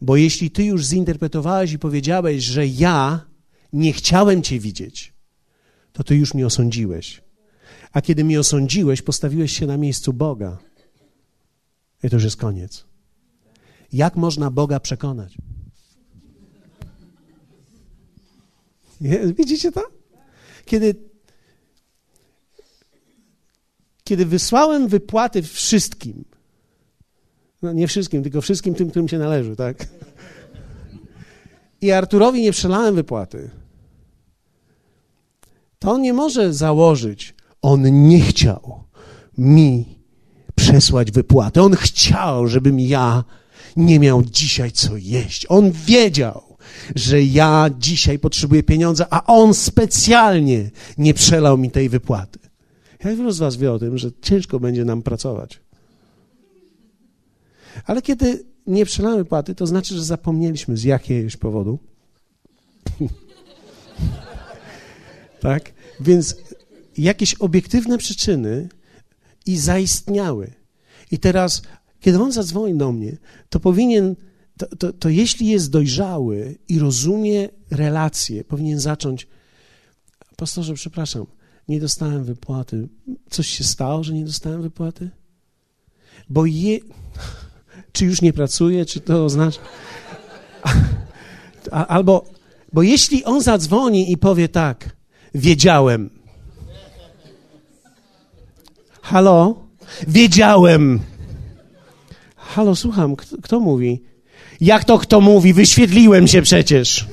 Bo 0.00 0.16
jeśli 0.16 0.50
ty 0.50 0.64
już 0.64 0.84
zinterpretowałeś 0.84 1.72
i 1.72 1.78
powiedziałeś, 1.78 2.44
że 2.44 2.66
ja 2.66 3.26
nie 3.72 3.92
chciałem 3.92 4.42
cię 4.42 4.58
widzieć, 4.58 5.15
to 5.96 6.04
ty 6.04 6.16
już 6.16 6.34
mnie 6.34 6.46
osądziłeś. 6.46 7.22
A 7.92 8.02
kiedy 8.02 8.24
mnie 8.24 8.40
osądziłeś, 8.40 9.02
postawiłeś 9.02 9.58
się 9.58 9.66
na 9.66 9.76
miejscu 9.76 10.12
Boga. 10.12 10.58
I 12.04 12.10
to 12.10 12.16
już 12.16 12.24
jest 12.24 12.36
koniec. 12.36 12.84
Jak 13.92 14.16
można 14.16 14.50
Boga 14.50 14.80
przekonać? 14.80 15.38
Widzicie 19.38 19.72
to? 19.72 19.82
Kiedy, 20.64 20.94
kiedy 24.04 24.26
wysłałem 24.26 24.88
wypłaty 24.88 25.42
wszystkim, 25.42 26.24
no 27.62 27.72
nie 27.72 27.88
wszystkim, 27.88 28.22
tylko 28.22 28.40
wszystkim 28.40 28.74
tym, 28.74 28.90
którym 28.90 29.08
się 29.08 29.18
należy, 29.18 29.56
tak? 29.56 29.88
I 31.80 31.90
Arturowi 31.90 32.42
nie 32.42 32.52
przelałem 32.52 32.94
wypłaty, 32.94 33.50
on 35.90 36.02
nie 36.02 36.12
może 36.12 36.54
założyć, 36.54 37.34
on 37.62 38.08
nie 38.08 38.20
chciał 38.20 38.86
mi 39.38 39.96
przesłać 40.54 41.10
wypłatę. 41.10 41.62
On 41.62 41.76
chciał, 41.76 42.48
żebym 42.48 42.80
ja 42.80 43.24
nie 43.76 44.00
miał 44.00 44.22
dzisiaj 44.22 44.72
co 44.72 44.96
jeść. 44.96 45.46
On 45.48 45.70
wiedział, 45.70 46.42
że 46.94 47.22
ja 47.22 47.70
dzisiaj 47.78 48.18
potrzebuję 48.18 48.62
pieniądza, 48.62 49.06
a 49.10 49.24
on 49.26 49.54
specjalnie 49.54 50.70
nie 50.98 51.14
przelał 51.14 51.58
mi 51.58 51.70
tej 51.70 51.88
wypłaty. 51.88 52.38
Jak 53.04 53.16
wielu 53.16 53.32
z 53.32 53.38
Was 53.38 53.56
wie 53.56 53.72
o 53.72 53.78
tym, 53.78 53.98
że 53.98 54.10
ciężko 54.22 54.60
będzie 54.60 54.84
nam 54.84 55.02
pracować. 55.02 55.60
Ale 57.84 58.02
kiedy 58.02 58.44
nie 58.66 58.84
przelamy 58.84 59.16
wypłaty, 59.16 59.54
to 59.54 59.66
znaczy, 59.66 59.94
że 59.94 60.04
zapomnieliśmy 60.04 60.76
z 60.76 60.84
jakiegoś 60.84 61.36
powodu. 61.36 61.78
tak? 65.40 65.75
Więc 66.00 66.36
jakieś 66.98 67.34
obiektywne 67.34 67.98
przyczyny 67.98 68.68
i 69.46 69.58
zaistniały. 69.58 70.52
I 71.10 71.18
teraz, 71.18 71.62
kiedy 72.00 72.22
on 72.22 72.32
zadzwoni 72.32 72.78
do 72.78 72.92
mnie, 72.92 73.16
to 73.48 73.60
powinien, 73.60 74.16
to, 74.58 74.76
to, 74.76 74.92
to 74.92 75.08
jeśli 75.08 75.46
jest 75.46 75.70
dojrzały 75.70 76.58
i 76.68 76.78
rozumie 76.78 77.48
relacje, 77.70 78.44
powinien 78.44 78.80
zacząć. 78.80 79.26
Pastorze, 80.36 80.74
przepraszam, 80.74 81.26
nie 81.68 81.80
dostałem 81.80 82.24
wypłaty. 82.24 82.88
Coś 83.30 83.48
się 83.48 83.64
stało, 83.64 84.04
że 84.04 84.14
nie 84.14 84.24
dostałem 84.24 84.62
wypłaty? 84.62 85.10
Bo 86.28 86.46
je. 86.46 86.78
Czy 87.92 88.04
już 88.04 88.22
nie 88.22 88.32
pracuje, 88.32 88.86
czy 88.86 89.00
to 89.00 89.24
oznacza. 89.24 89.60
Albo, 91.70 92.24
bo 92.72 92.82
jeśli 92.82 93.24
on 93.24 93.42
zadzwoni 93.42 94.12
i 94.12 94.16
powie 94.16 94.48
tak, 94.48 94.95
wiedziałem. 95.36 96.10
Halo? 99.02 99.66
Wiedziałem. 100.08 101.00
Halo, 102.36 102.76
słucham, 102.76 103.16
kto, 103.16 103.36
kto 103.42 103.60
mówi? 103.60 104.02
Jak 104.60 104.84
to 104.84 104.98
kto 104.98 105.20
mówi? 105.20 105.52
Wyświetliłem 105.52 106.26
się 106.26 106.42
przecież. 106.42 107.06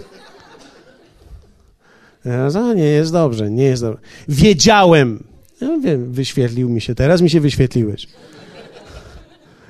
Ja, 2.25 2.73
nie 2.75 2.83
jest 2.83 3.11
dobrze, 3.11 3.51
nie 3.51 3.63
jest 3.63 3.81
dobrze. 3.81 3.99
Wiedziałem. 4.27 5.23
Ja 5.61 5.77
wiem, 5.77 6.11
wyświetlił 6.11 6.69
mi 6.69 6.81
się, 6.81 6.95
teraz 6.95 7.21
mi 7.21 7.29
się 7.29 7.39
wyświetliłeś. 7.39 8.07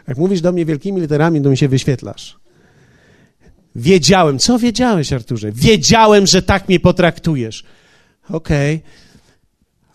Jak 0.08 0.18
mówisz 0.18 0.42
do 0.42 0.52
mnie 0.52 0.66
wielkimi 0.66 1.02
literami, 1.02 1.42
to 1.42 1.50
mi 1.50 1.58
się 1.58 1.68
wyświetlasz. 1.68 2.38
Wiedziałem. 3.76 4.40
Co 4.40 4.60
wiedziałeś, 4.60 5.14
Arturze? 5.14 5.52
Wiedziałem, 5.52 6.28
że 6.28 6.42
tak 6.42 6.68
mnie 6.68 6.80
potraktujesz. 6.80 7.64
Okej. 8.30 8.76
Okay. 8.76 8.90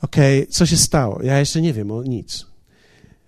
Okej, 0.03 0.43
okay. 0.43 0.53
co 0.53 0.66
się 0.66 0.76
stało? 0.76 1.22
Ja 1.22 1.39
jeszcze 1.39 1.61
nie 1.61 1.72
wiem 1.72 1.91
o 1.91 2.03
nic. 2.03 2.47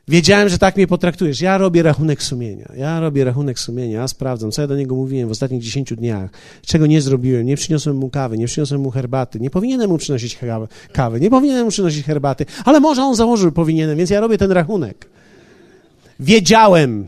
Wiedziałem, 0.08 0.48
że 0.48 0.58
tak 0.58 0.76
mnie 0.76 0.86
potraktujesz. 0.86 1.40
Ja 1.40 1.58
robię 1.58 1.82
rachunek 1.82 2.22
sumienia. 2.22 2.72
Ja 2.76 3.00
robię 3.00 3.24
rachunek 3.24 3.58
sumienia, 3.58 4.00
ja 4.00 4.08
sprawdzam, 4.08 4.50
co 4.50 4.62
ja 4.62 4.68
do 4.68 4.76
niego 4.76 4.94
mówiłem 4.94 5.28
w 5.28 5.30
ostatnich 5.30 5.62
dziesięciu 5.62 5.96
dniach, 5.96 6.30
czego 6.66 6.86
nie 6.86 7.02
zrobiłem. 7.02 7.46
Nie 7.46 7.56
przyniosłem 7.56 7.96
mu 7.96 8.10
kawy, 8.10 8.38
nie 8.38 8.46
przyniosłem 8.46 8.80
mu 8.80 8.90
herbaty. 8.90 9.40
Nie 9.40 9.50
powinienem 9.50 9.90
mu 9.90 9.98
przynosić 9.98 10.38
kawy, 10.92 11.20
nie 11.20 11.30
powinienem 11.30 11.64
mu 11.64 11.70
przynosić 11.70 12.04
herbaty, 12.04 12.46
ale 12.64 12.80
może 12.80 13.02
on 13.02 13.16
założył, 13.16 13.52
powinienem, 13.52 13.98
więc 13.98 14.10
ja 14.10 14.20
robię 14.20 14.38
ten 14.38 14.52
rachunek. 14.52 15.08
Wiedziałem, 16.20 17.06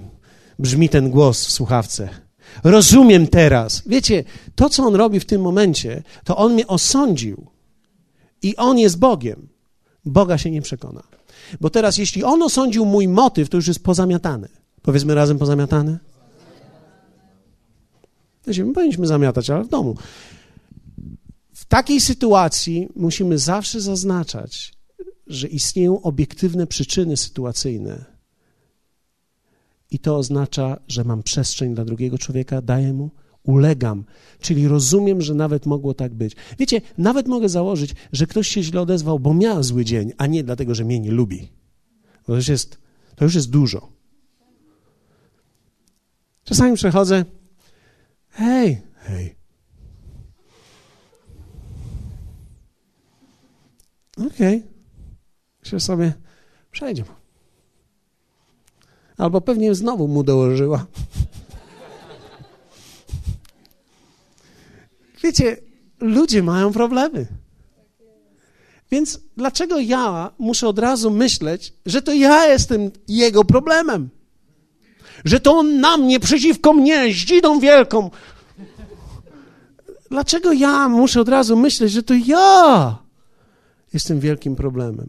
brzmi 0.58 0.88
ten 0.88 1.10
głos 1.10 1.46
w 1.46 1.50
słuchawce. 1.50 2.08
Rozumiem 2.64 3.26
teraz. 3.26 3.82
Wiecie, 3.86 4.24
to, 4.54 4.70
co 4.70 4.84
on 4.84 4.94
robi 4.94 5.20
w 5.20 5.24
tym 5.24 5.40
momencie, 5.40 6.02
to 6.24 6.36
on 6.36 6.52
mnie 6.52 6.66
osądził. 6.66 7.51
I 8.42 8.56
on 8.56 8.78
jest 8.78 8.98
Bogiem. 8.98 9.48
Boga 10.04 10.38
się 10.38 10.50
nie 10.50 10.62
przekona. 10.62 11.02
Bo 11.60 11.70
teraz, 11.70 11.98
jeśli 11.98 12.24
on 12.24 12.42
osądził 12.42 12.84
mój 12.84 13.08
motyw, 13.08 13.48
to 13.48 13.56
już 13.56 13.68
jest 13.68 13.84
pozamiatane. 13.84 14.48
Powiedzmy 14.82 15.14
razem 15.14 15.38
pozamiatane? 15.38 15.98
Wiecie, 18.46 18.64
my 18.64 18.72
powinniśmy 18.72 19.06
zamiatać, 19.06 19.50
ale 19.50 19.64
w 19.64 19.68
domu. 19.68 19.96
W 21.54 21.64
takiej 21.64 22.00
sytuacji 22.00 22.88
musimy 22.96 23.38
zawsze 23.38 23.80
zaznaczać, 23.80 24.72
że 25.26 25.48
istnieją 25.48 26.02
obiektywne 26.02 26.66
przyczyny 26.66 27.16
sytuacyjne. 27.16 28.04
I 29.90 29.98
to 29.98 30.16
oznacza, 30.16 30.80
że 30.88 31.04
mam 31.04 31.22
przestrzeń 31.22 31.74
dla 31.74 31.84
drugiego 31.84 32.18
człowieka, 32.18 32.62
daję 32.62 32.92
mu, 32.92 33.10
ulegam, 33.44 34.04
czyli 34.40 34.68
rozumiem, 34.68 35.22
że 35.22 35.34
nawet 35.34 35.66
mogło 35.66 35.94
tak 35.94 36.14
być. 36.14 36.36
Wiecie, 36.58 36.80
nawet 36.98 37.28
mogę 37.28 37.48
założyć, 37.48 37.94
że 38.12 38.26
ktoś 38.26 38.48
się 38.48 38.62
źle 38.62 38.80
odezwał, 38.80 39.18
bo 39.18 39.34
miał 39.34 39.62
zły 39.62 39.84
dzień, 39.84 40.12
a 40.18 40.26
nie 40.26 40.44
dlatego, 40.44 40.74
że 40.74 40.84
mnie 40.84 41.00
nie 41.00 41.10
lubi. 41.10 41.48
To 42.24 42.34
już 42.34 42.48
jest, 42.48 42.78
to 43.16 43.24
już 43.24 43.34
jest 43.34 43.50
dużo. 43.50 43.88
Czasami 46.44 46.76
przechodzę, 46.76 47.24
hej, 48.28 48.80
hej. 48.94 49.34
Okej. 54.18 54.56
Okay. 54.56 54.62
Myślę 55.62 55.80
sobie, 55.80 56.12
przejdzie. 56.70 57.04
Albo 59.16 59.40
pewnie 59.40 59.74
znowu 59.74 60.08
mu 60.08 60.22
dołożyła. 60.22 60.86
Wiecie, 65.22 65.56
ludzie 66.00 66.42
mają 66.42 66.72
problemy. 66.72 67.26
Więc 68.90 69.20
dlaczego 69.36 69.78
ja 69.80 70.30
muszę 70.38 70.68
od 70.68 70.78
razu 70.78 71.10
myśleć, 71.10 71.74
że 71.86 72.02
to 72.02 72.12
ja 72.12 72.46
jestem 72.46 72.90
jego 73.08 73.44
problemem? 73.44 74.10
Że 75.24 75.40
to 75.40 75.58
on 75.58 75.80
na 75.80 75.96
mnie, 75.96 76.20
przeciwko 76.20 76.72
mnie, 76.72 77.12
zdzidą 77.12 77.60
wielką. 77.60 78.10
Dlaczego 80.10 80.52
ja 80.52 80.88
muszę 80.88 81.20
od 81.20 81.28
razu 81.28 81.56
myśleć, 81.56 81.92
że 81.92 82.02
to 82.02 82.14
ja 82.14 82.98
jestem 83.92 84.20
wielkim 84.20 84.56
problemem? 84.56 85.08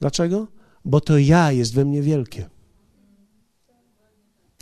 Dlaczego? 0.00 0.46
Bo 0.84 1.00
to 1.00 1.18
ja 1.18 1.52
jest 1.52 1.74
we 1.74 1.84
mnie 1.84 2.02
wielkie. 2.02 2.50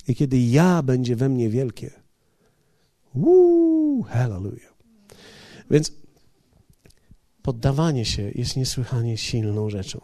I 0.09 0.15
kiedy 0.15 0.39
ja 0.39 0.83
będzie 0.83 1.17
we 1.17 1.29
mnie 1.29 1.49
wielkie, 1.49 1.91
Uuu, 3.15 4.03
hallelujah. 4.03 4.75
Więc 5.71 5.93
poddawanie 7.43 8.05
się 8.05 8.31
jest 8.35 8.57
niesłychanie 8.57 9.17
silną 9.19 9.71
rzeczą. 9.71 10.01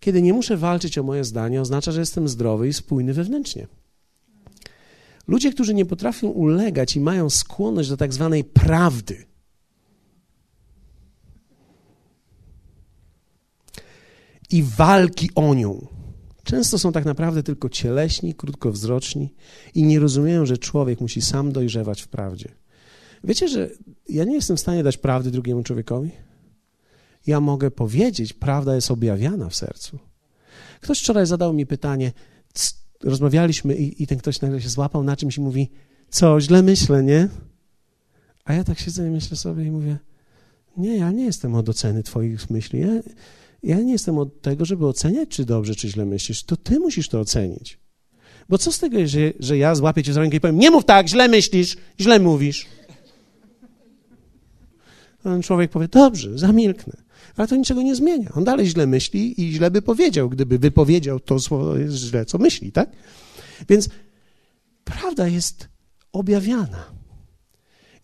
Kiedy 0.00 0.22
nie 0.22 0.32
muszę 0.32 0.56
walczyć 0.56 0.98
o 0.98 1.02
moje 1.02 1.24
zdanie, 1.24 1.60
oznacza, 1.60 1.92
że 1.92 2.00
jestem 2.00 2.28
zdrowy 2.28 2.68
i 2.68 2.72
spójny 2.72 3.14
wewnętrznie. 3.14 3.66
Ludzie, 5.28 5.52
którzy 5.52 5.74
nie 5.74 5.86
potrafią 5.86 6.28
ulegać 6.28 6.96
i 6.96 7.00
mają 7.00 7.30
skłonność 7.30 7.88
do 7.88 7.96
tak 7.96 8.12
zwanej 8.12 8.44
prawdy, 8.44 9.24
i 14.52 14.62
walki 14.62 15.30
o 15.34 15.54
nią, 15.54 15.86
Często 16.44 16.78
są 16.78 16.92
tak 16.92 17.04
naprawdę 17.04 17.42
tylko 17.42 17.68
cieleśni, 17.68 18.34
krótkowzroczni 18.34 19.34
i 19.74 19.82
nie 19.82 20.00
rozumieją, 20.00 20.46
że 20.46 20.58
człowiek 20.58 21.00
musi 21.00 21.22
sam 21.22 21.52
dojrzewać 21.52 22.02
w 22.02 22.08
prawdzie. 22.08 22.48
Wiecie, 23.24 23.48
że 23.48 23.70
ja 24.08 24.24
nie 24.24 24.34
jestem 24.34 24.56
w 24.56 24.60
stanie 24.60 24.82
dać 24.82 24.96
prawdy 24.96 25.30
drugiemu 25.30 25.62
człowiekowi? 25.62 26.10
Ja 27.26 27.40
mogę 27.40 27.70
powiedzieć, 27.70 28.32
prawda 28.32 28.74
jest 28.74 28.90
objawiana 28.90 29.48
w 29.48 29.56
sercu. 29.56 29.98
Ktoś 30.80 31.00
wczoraj 31.00 31.26
zadał 31.26 31.52
mi 31.52 31.66
pytanie, 31.66 32.12
rozmawialiśmy 33.02 33.74
i, 33.74 34.02
i 34.02 34.06
ten 34.06 34.18
ktoś 34.18 34.40
nagle 34.40 34.60
się 34.60 34.68
złapał 34.68 35.04
na 35.04 35.16
czymś 35.16 35.36
i 35.36 35.40
mówi, 35.40 35.70
co, 36.10 36.40
źle 36.40 36.62
myślę, 36.62 37.02
nie? 37.02 37.28
A 38.44 38.52
ja 38.52 38.64
tak 38.64 38.78
siedzę 38.78 39.06
i 39.06 39.10
myślę 39.10 39.36
sobie 39.36 39.64
i 39.64 39.70
mówię, 39.70 39.98
nie, 40.76 40.96
ja 40.96 41.10
nie 41.10 41.24
jestem 41.24 41.54
od 41.54 41.68
oceny 41.68 42.02
twoich 42.02 42.50
myśli. 42.50 42.80
Ja, 42.80 42.88
ja 43.62 43.80
nie 43.80 43.92
jestem 43.92 44.18
od 44.18 44.40
tego, 44.40 44.64
żeby 44.64 44.86
oceniać, 44.86 45.28
czy 45.28 45.44
dobrze, 45.44 45.74
czy 45.74 45.88
źle 45.88 46.04
myślisz. 46.04 46.42
To 46.42 46.56
ty 46.56 46.80
musisz 46.80 47.08
to 47.08 47.20
ocenić. 47.20 47.78
Bo 48.48 48.58
co 48.58 48.72
z 48.72 48.78
tego, 48.78 49.06
że, 49.06 49.18
że 49.40 49.58
ja 49.58 49.74
złapię 49.74 50.02
cię 50.02 50.12
za 50.12 50.20
rękę 50.20 50.36
i 50.36 50.40
powiem, 50.40 50.58
nie 50.58 50.70
mów 50.70 50.84
tak, 50.84 51.08
źle 51.08 51.28
myślisz, 51.28 51.76
źle 52.00 52.20
mówisz. 52.20 52.66
Ten 55.22 55.42
człowiek 55.42 55.70
powie, 55.70 55.88
dobrze, 55.88 56.38
zamilknę. 56.38 57.02
Ale 57.36 57.48
to 57.48 57.56
niczego 57.56 57.82
nie 57.82 57.94
zmienia. 57.94 58.30
On 58.34 58.44
dalej 58.44 58.66
źle 58.66 58.86
myśli 58.86 59.42
i 59.42 59.52
źle 59.52 59.70
by 59.70 59.82
powiedział, 59.82 60.28
gdyby 60.28 60.58
wypowiedział 60.58 61.20
to 61.20 61.38
słowo 61.38 61.88
źle, 61.88 62.24
co 62.24 62.38
myśli, 62.38 62.72
tak? 62.72 62.90
Więc 63.68 63.88
prawda 64.84 65.28
jest 65.28 65.68
objawiana. 66.12 66.84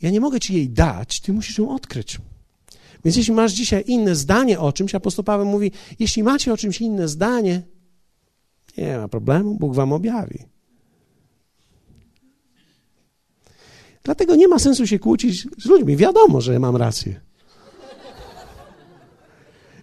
Ja 0.02 0.10
nie 0.10 0.20
mogę 0.20 0.40
ci 0.40 0.54
jej 0.54 0.70
dać, 0.70 1.20
ty 1.20 1.32
musisz 1.32 1.58
ją 1.58 1.74
odkryć. 1.74 2.18
Więc 3.04 3.16
jeśli 3.16 3.34
masz 3.34 3.52
dzisiaj 3.52 3.84
inne 3.86 4.14
zdanie 4.14 4.60
o 4.60 4.72
czymś, 4.72 4.94
apostoł 4.94 5.24
Paweł 5.24 5.46
mówi, 5.46 5.72
jeśli 5.98 6.22
macie 6.22 6.52
o 6.52 6.56
czymś 6.56 6.80
inne 6.80 7.08
zdanie, 7.08 7.62
nie 8.78 8.98
ma 8.98 9.08
problemu, 9.08 9.54
Bóg 9.54 9.74
wam 9.74 9.92
objawi. 9.92 10.38
Dlatego 14.02 14.36
nie 14.36 14.48
ma 14.48 14.58
sensu 14.58 14.86
się 14.86 14.98
kłócić 14.98 15.48
z 15.58 15.64
ludźmi. 15.64 15.96
Wiadomo, 15.96 16.40
że 16.40 16.58
mam 16.58 16.76
rację. 16.76 17.20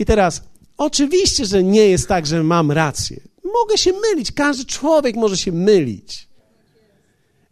I 0.00 0.04
teraz 0.04 0.42
Oczywiście, 0.82 1.46
że 1.46 1.62
nie 1.62 1.88
jest 1.88 2.08
tak, 2.08 2.26
że 2.26 2.42
mam 2.42 2.72
rację. 2.72 3.20
Mogę 3.44 3.78
się 3.78 3.92
mylić, 3.92 4.32
każdy 4.32 4.64
człowiek 4.64 5.16
może 5.16 5.36
się 5.36 5.52
mylić. 5.52 6.28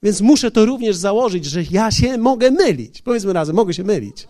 Więc 0.02 0.20
muszę 0.20 0.50
to 0.50 0.64
również 0.64 0.96
założyć, 0.96 1.44
że 1.44 1.62
ja 1.70 1.90
się 1.90 2.18
mogę 2.18 2.50
mylić. 2.50 3.02
Powiedzmy 3.02 3.32
razem, 3.32 3.56
mogę 3.56 3.74
się 3.74 3.84
mylić. 3.84 4.28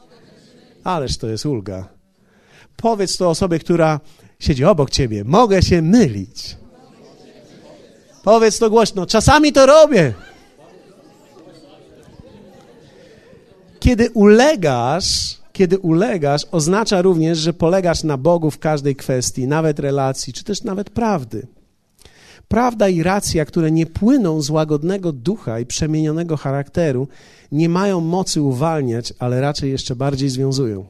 Ależ 0.85 1.17
to 1.17 1.29
jest 1.29 1.47
ulga. 1.47 1.89
Powiedz 2.77 3.17
to 3.17 3.31
osobie, 3.31 3.59
która 3.59 4.01
siedzi 4.39 4.65
obok 4.65 4.91
ciebie. 4.91 5.25
Mogę 5.25 5.63
się 5.63 5.83
mylić. 5.83 6.57
Powiedz 8.23 8.59
to 8.59 8.71
głośno. 8.71 9.07
Czasami 9.07 9.53
to 9.53 9.67
robię. 9.67 10.15
Kiedy 13.81 14.11
ulegasz, 14.11 15.39
kiedy 15.53 15.79
ulegasz, 15.79 16.47
oznacza 16.53 17.03
również, 17.03 17.39
że 17.39 17.53
polegasz 17.53 18.05
na 18.05 18.17
Bogu 18.17 18.51
w 18.51 18.59
każdej 18.59 18.97
kwestii, 18.97 19.47
nawet 19.47 19.79
relacji, 19.79 20.33
czy 20.33 20.45
też 20.45 20.63
nawet 20.63 20.91
prawdy. 20.91 21.47
Prawda 22.51 22.89
i 22.89 23.03
racja, 23.03 23.45
które 23.45 23.71
nie 23.71 23.87
płyną 23.87 24.43
z 24.43 24.51
łagodnego 24.51 25.13
ducha 25.13 25.61
i 25.61 25.67
przemienionego 25.67 26.37
charakteru, 26.37 27.09
nie 27.53 27.69
mają 27.69 28.01
mocy 28.01 28.43
uwalniać, 28.43 29.15
ale 29.19 29.41
raczej 29.41 29.71
jeszcze 29.71 29.97
bardziej 29.97 30.29
związują. 30.29 30.87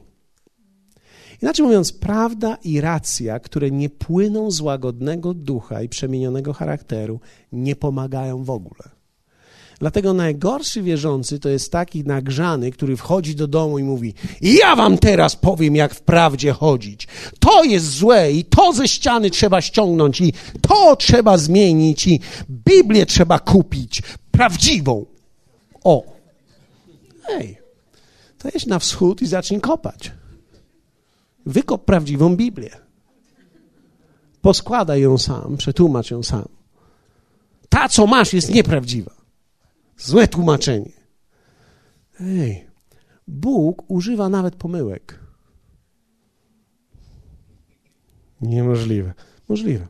Inaczej 1.41 1.65
mówiąc, 1.65 1.93
prawda 1.93 2.57
i 2.63 2.81
racja, 2.81 3.39
które 3.39 3.71
nie 3.71 3.89
płyną 3.89 4.51
z 4.51 4.61
łagodnego 4.61 5.33
ducha 5.33 5.81
i 5.81 5.89
przemienionego 5.89 6.53
charakteru, 6.53 7.19
nie 7.51 7.75
pomagają 7.75 8.43
w 8.43 8.49
ogóle. 8.49 9.00
Dlatego 9.81 10.13
najgorszy 10.13 10.81
wierzący 10.81 11.39
to 11.39 11.49
jest 11.49 11.71
taki 11.71 12.03
nagrzany, 12.03 12.71
który 12.71 12.97
wchodzi 12.97 13.35
do 13.35 13.47
domu 13.47 13.79
i 13.79 13.83
mówi: 13.83 14.13
Ja 14.41 14.75
wam 14.75 14.97
teraz 14.97 15.35
powiem, 15.35 15.75
jak 15.75 15.95
w 15.95 16.01
prawdzie 16.01 16.51
chodzić. 16.51 17.07
To 17.39 17.63
jest 17.63 17.85
złe 17.85 18.31
i 18.31 18.45
to 18.45 18.73
ze 18.73 18.87
ściany 18.87 19.29
trzeba 19.29 19.61
ściągnąć 19.61 20.21
i 20.21 20.33
to 20.61 20.95
trzeba 20.95 21.37
zmienić 21.37 22.07
i 22.07 22.19
Biblię 22.49 23.05
trzeba 23.05 23.39
kupić. 23.39 24.01
Prawdziwą. 24.31 25.05
O. 25.83 26.03
Hej, 27.23 27.57
to 28.37 28.49
jedź 28.53 28.65
na 28.65 28.79
wschód 28.79 29.21
i 29.21 29.27
zacznij 29.27 29.61
kopać. 29.61 30.11
Wykop 31.45 31.85
prawdziwą 31.85 32.35
Biblię. 32.35 32.77
Poskładaj 34.41 35.01
ją 35.01 35.17
sam, 35.17 35.57
przetłumacz 35.57 36.11
ją 36.11 36.23
sam. 36.23 36.47
Ta, 37.69 37.89
co 37.89 38.07
masz, 38.07 38.33
jest 38.33 38.53
nieprawdziwa. 38.53 39.20
Złe 40.03 40.27
tłumaczenie. 40.27 40.91
Ej, 42.19 42.67
Bóg 43.27 43.91
używa 43.91 44.29
nawet 44.29 44.55
pomyłek. 44.55 45.19
Niemożliwe. 48.41 49.13
Możliwe. 49.49 49.87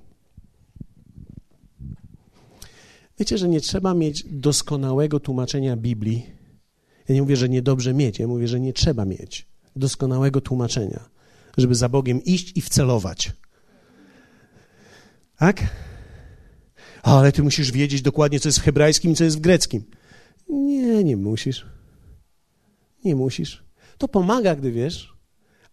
Wiecie, 3.19 3.37
że 3.37 3.49
nie 3.49 3.61
trzeba 3.61 3.93
mieć 3.93 4.23
doskonałego 4.29 5.19
tłumaczenia 5.19 5.77
Biblii. 5.77 6.25
Ja 7.07 7.15
nie 7.15 7.21
mówię, 7.21 7.35
że 7.35 7.49
niedobrze 7.49 7.93
mieć, 7.93 8.19
ja 8.19 8.27
mówię, 8.27 8.47
że 8.47 8.59
nie 8.59 8.73
trzeba 8.73 9.05
mieć 9.05 9.47
doskonałego 9.75 10.41
tłumaczenia, 10.41 11.09
żeby 11.57 11.75
za 11.75 11.89
Bogiem 11.89 12.23
iść 12.23 12.57
i 12.57 12.61
wcelować. 12.61 13.31
Tak? 15.37 15.63
Ale 17.03 17.31
ty 17.31 17.43
musisz 17.43 17.71
wiedzieć 17.71 18.01
dokładnie, 18.01 18.39
co 18.39 18.47
jest 18.49 18.59
w 18.59 18.63
hebrajskim 18.63 19.11
i 19.11 19.15
co 19.15 19.23
jest 19.23 19.37
w 19.37 19.41
greckim. 19.41 19.83
Nie, 20.51 21.03
nie 21.03 21.17
musisz. 21.17 21.65
Nie 23.05 23.15
musisz. 23.15 23.63
To 23.97 24.07
pomaga, 24.07 24.55
gdy 24.55 24.71
wiesz, 24.71 25.13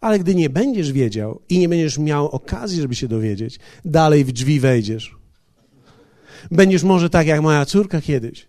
ale 0.00 0.18
gdy 0.18 0.34
nie 0.34 0.50
będziesz 0.50 0.92
wiedział 0.92 1.40
i 1.48 1.58
nie 1.58 1.68
będziesz 1.68 1.98
miał 1.98 2.28
okazji, 2.28 2.80
żeby 2.80 2.94
się 2.94 3.08
dowiedzieć, 3.08 3.58
dalej 3.84 4.24
w 4.24 4.32
drzwi 4.32 4.60
wejdziesz. 4.60 5.16
Będziesz 6.50 6.82
może 6.82 7.10
tak 7.10 7.26
jak 7.26 7.40
moja 7.40 7.64
córka 7.64 8.00
kiedyś. 8.00 8.48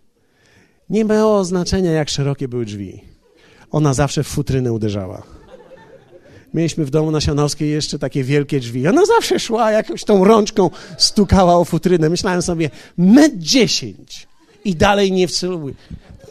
Nie 0.90 1.04
miało 1.04 1.44
znaczenia, 1.44 1.90
jak 1.90 2.08
szerokie 2.08 2.48
były 2.48 2.64
drzwi. 2.64 3.00
Ona 3.70 3.94
zawsze 3.94 4.24
w 4.24 4.26
futrynę 4.26 4.72
uderzała. 4.72 5.22
Mieliśmy 6.54 6.84
w 6.84 6.90
domu 6.90 7.10
na 7.10 7.20
Sianowskiej 7.20 7.70
jeszcze 7.70 7.98
takie 7.98 8.24
wielkie 8.24 8.60
drzwi. 8.60 8.88
Ona 8.88 9.06
zawsze 9.06 9.40
szła 9.40 9.70
jakąś 9.70 10.04
tą 10.04 10.24
rączką, 10.24 10.70
stukała 10.98 11.56
o 11.56 11.64
futrynę. 11.64 12.08
Myślałem 12.08 12.42
sobie, 12.42 12.70
met 12.96 13.38
dziesięć 13.38 14.28
i 14.64 14.76
dalej 14.76 15.12
nie 15.12 15.28
wceluje. 15.28 15.74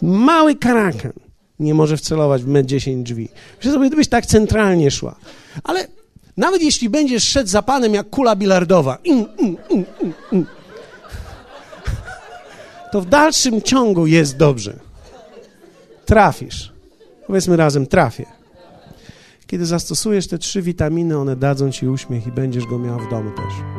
Mały 0.01 0.55
karakan 0.55 1.13
nie 1.59 1.73
może 1.73 1.97
wcelować 1.97 2.43
w 2.43 2.47
metr 2.47 2.67
10 2.67 3.03
drzwi. 3.03 3.29
Myślę 3.57 3.71
sobie, 3.71 3.87
gdybyś 3.87 4.07
tak 4.07 4.25
centralnie 4.25 4.91
szła. 4.91 5.15
Ale 5.63 5.87
nawet 6.37 6.61
jeśli 6.61 6.89
będziesz 6.89 7.23
szedł 7.23 7.49
za 7.49 7.61
panem 7.61 7.93
jak 7.93 8.09
kula 8.09 8.35
bilardowa, 8.35 8.97
in, 9.03 9.25
in, 9.39 9.57
in, 10.31 10.45
to 12.91 13.01
w 13.01 13.05
dalszym 13.05 13.61
ciągu 13.61 14.07
jest 14.07 14.37
dobrze. 14.37 14.79
Trafisz. 16.05 16.73
Powiedzmy 17.27 17.57
razem, 17.57 17.87
trafię. 17.87 18.25
Kiedy 19.47 19.65
zastosujesz 19.65 20.27
te 20.27 20.37
trzy 20.37 20.61
witaminy, 20.61 21.17
one 21.17 21.35
dadzą 21.35 21.71
ci 21.71 21.87
uśmiech 21.87 22.27
i 22.27 22.31
będziesz 22.31 22.65
go 22.65 22.79
miał 22.79 22.99
w 22.99 23.09
domu 23.09 23.31
też. 23.31 23.78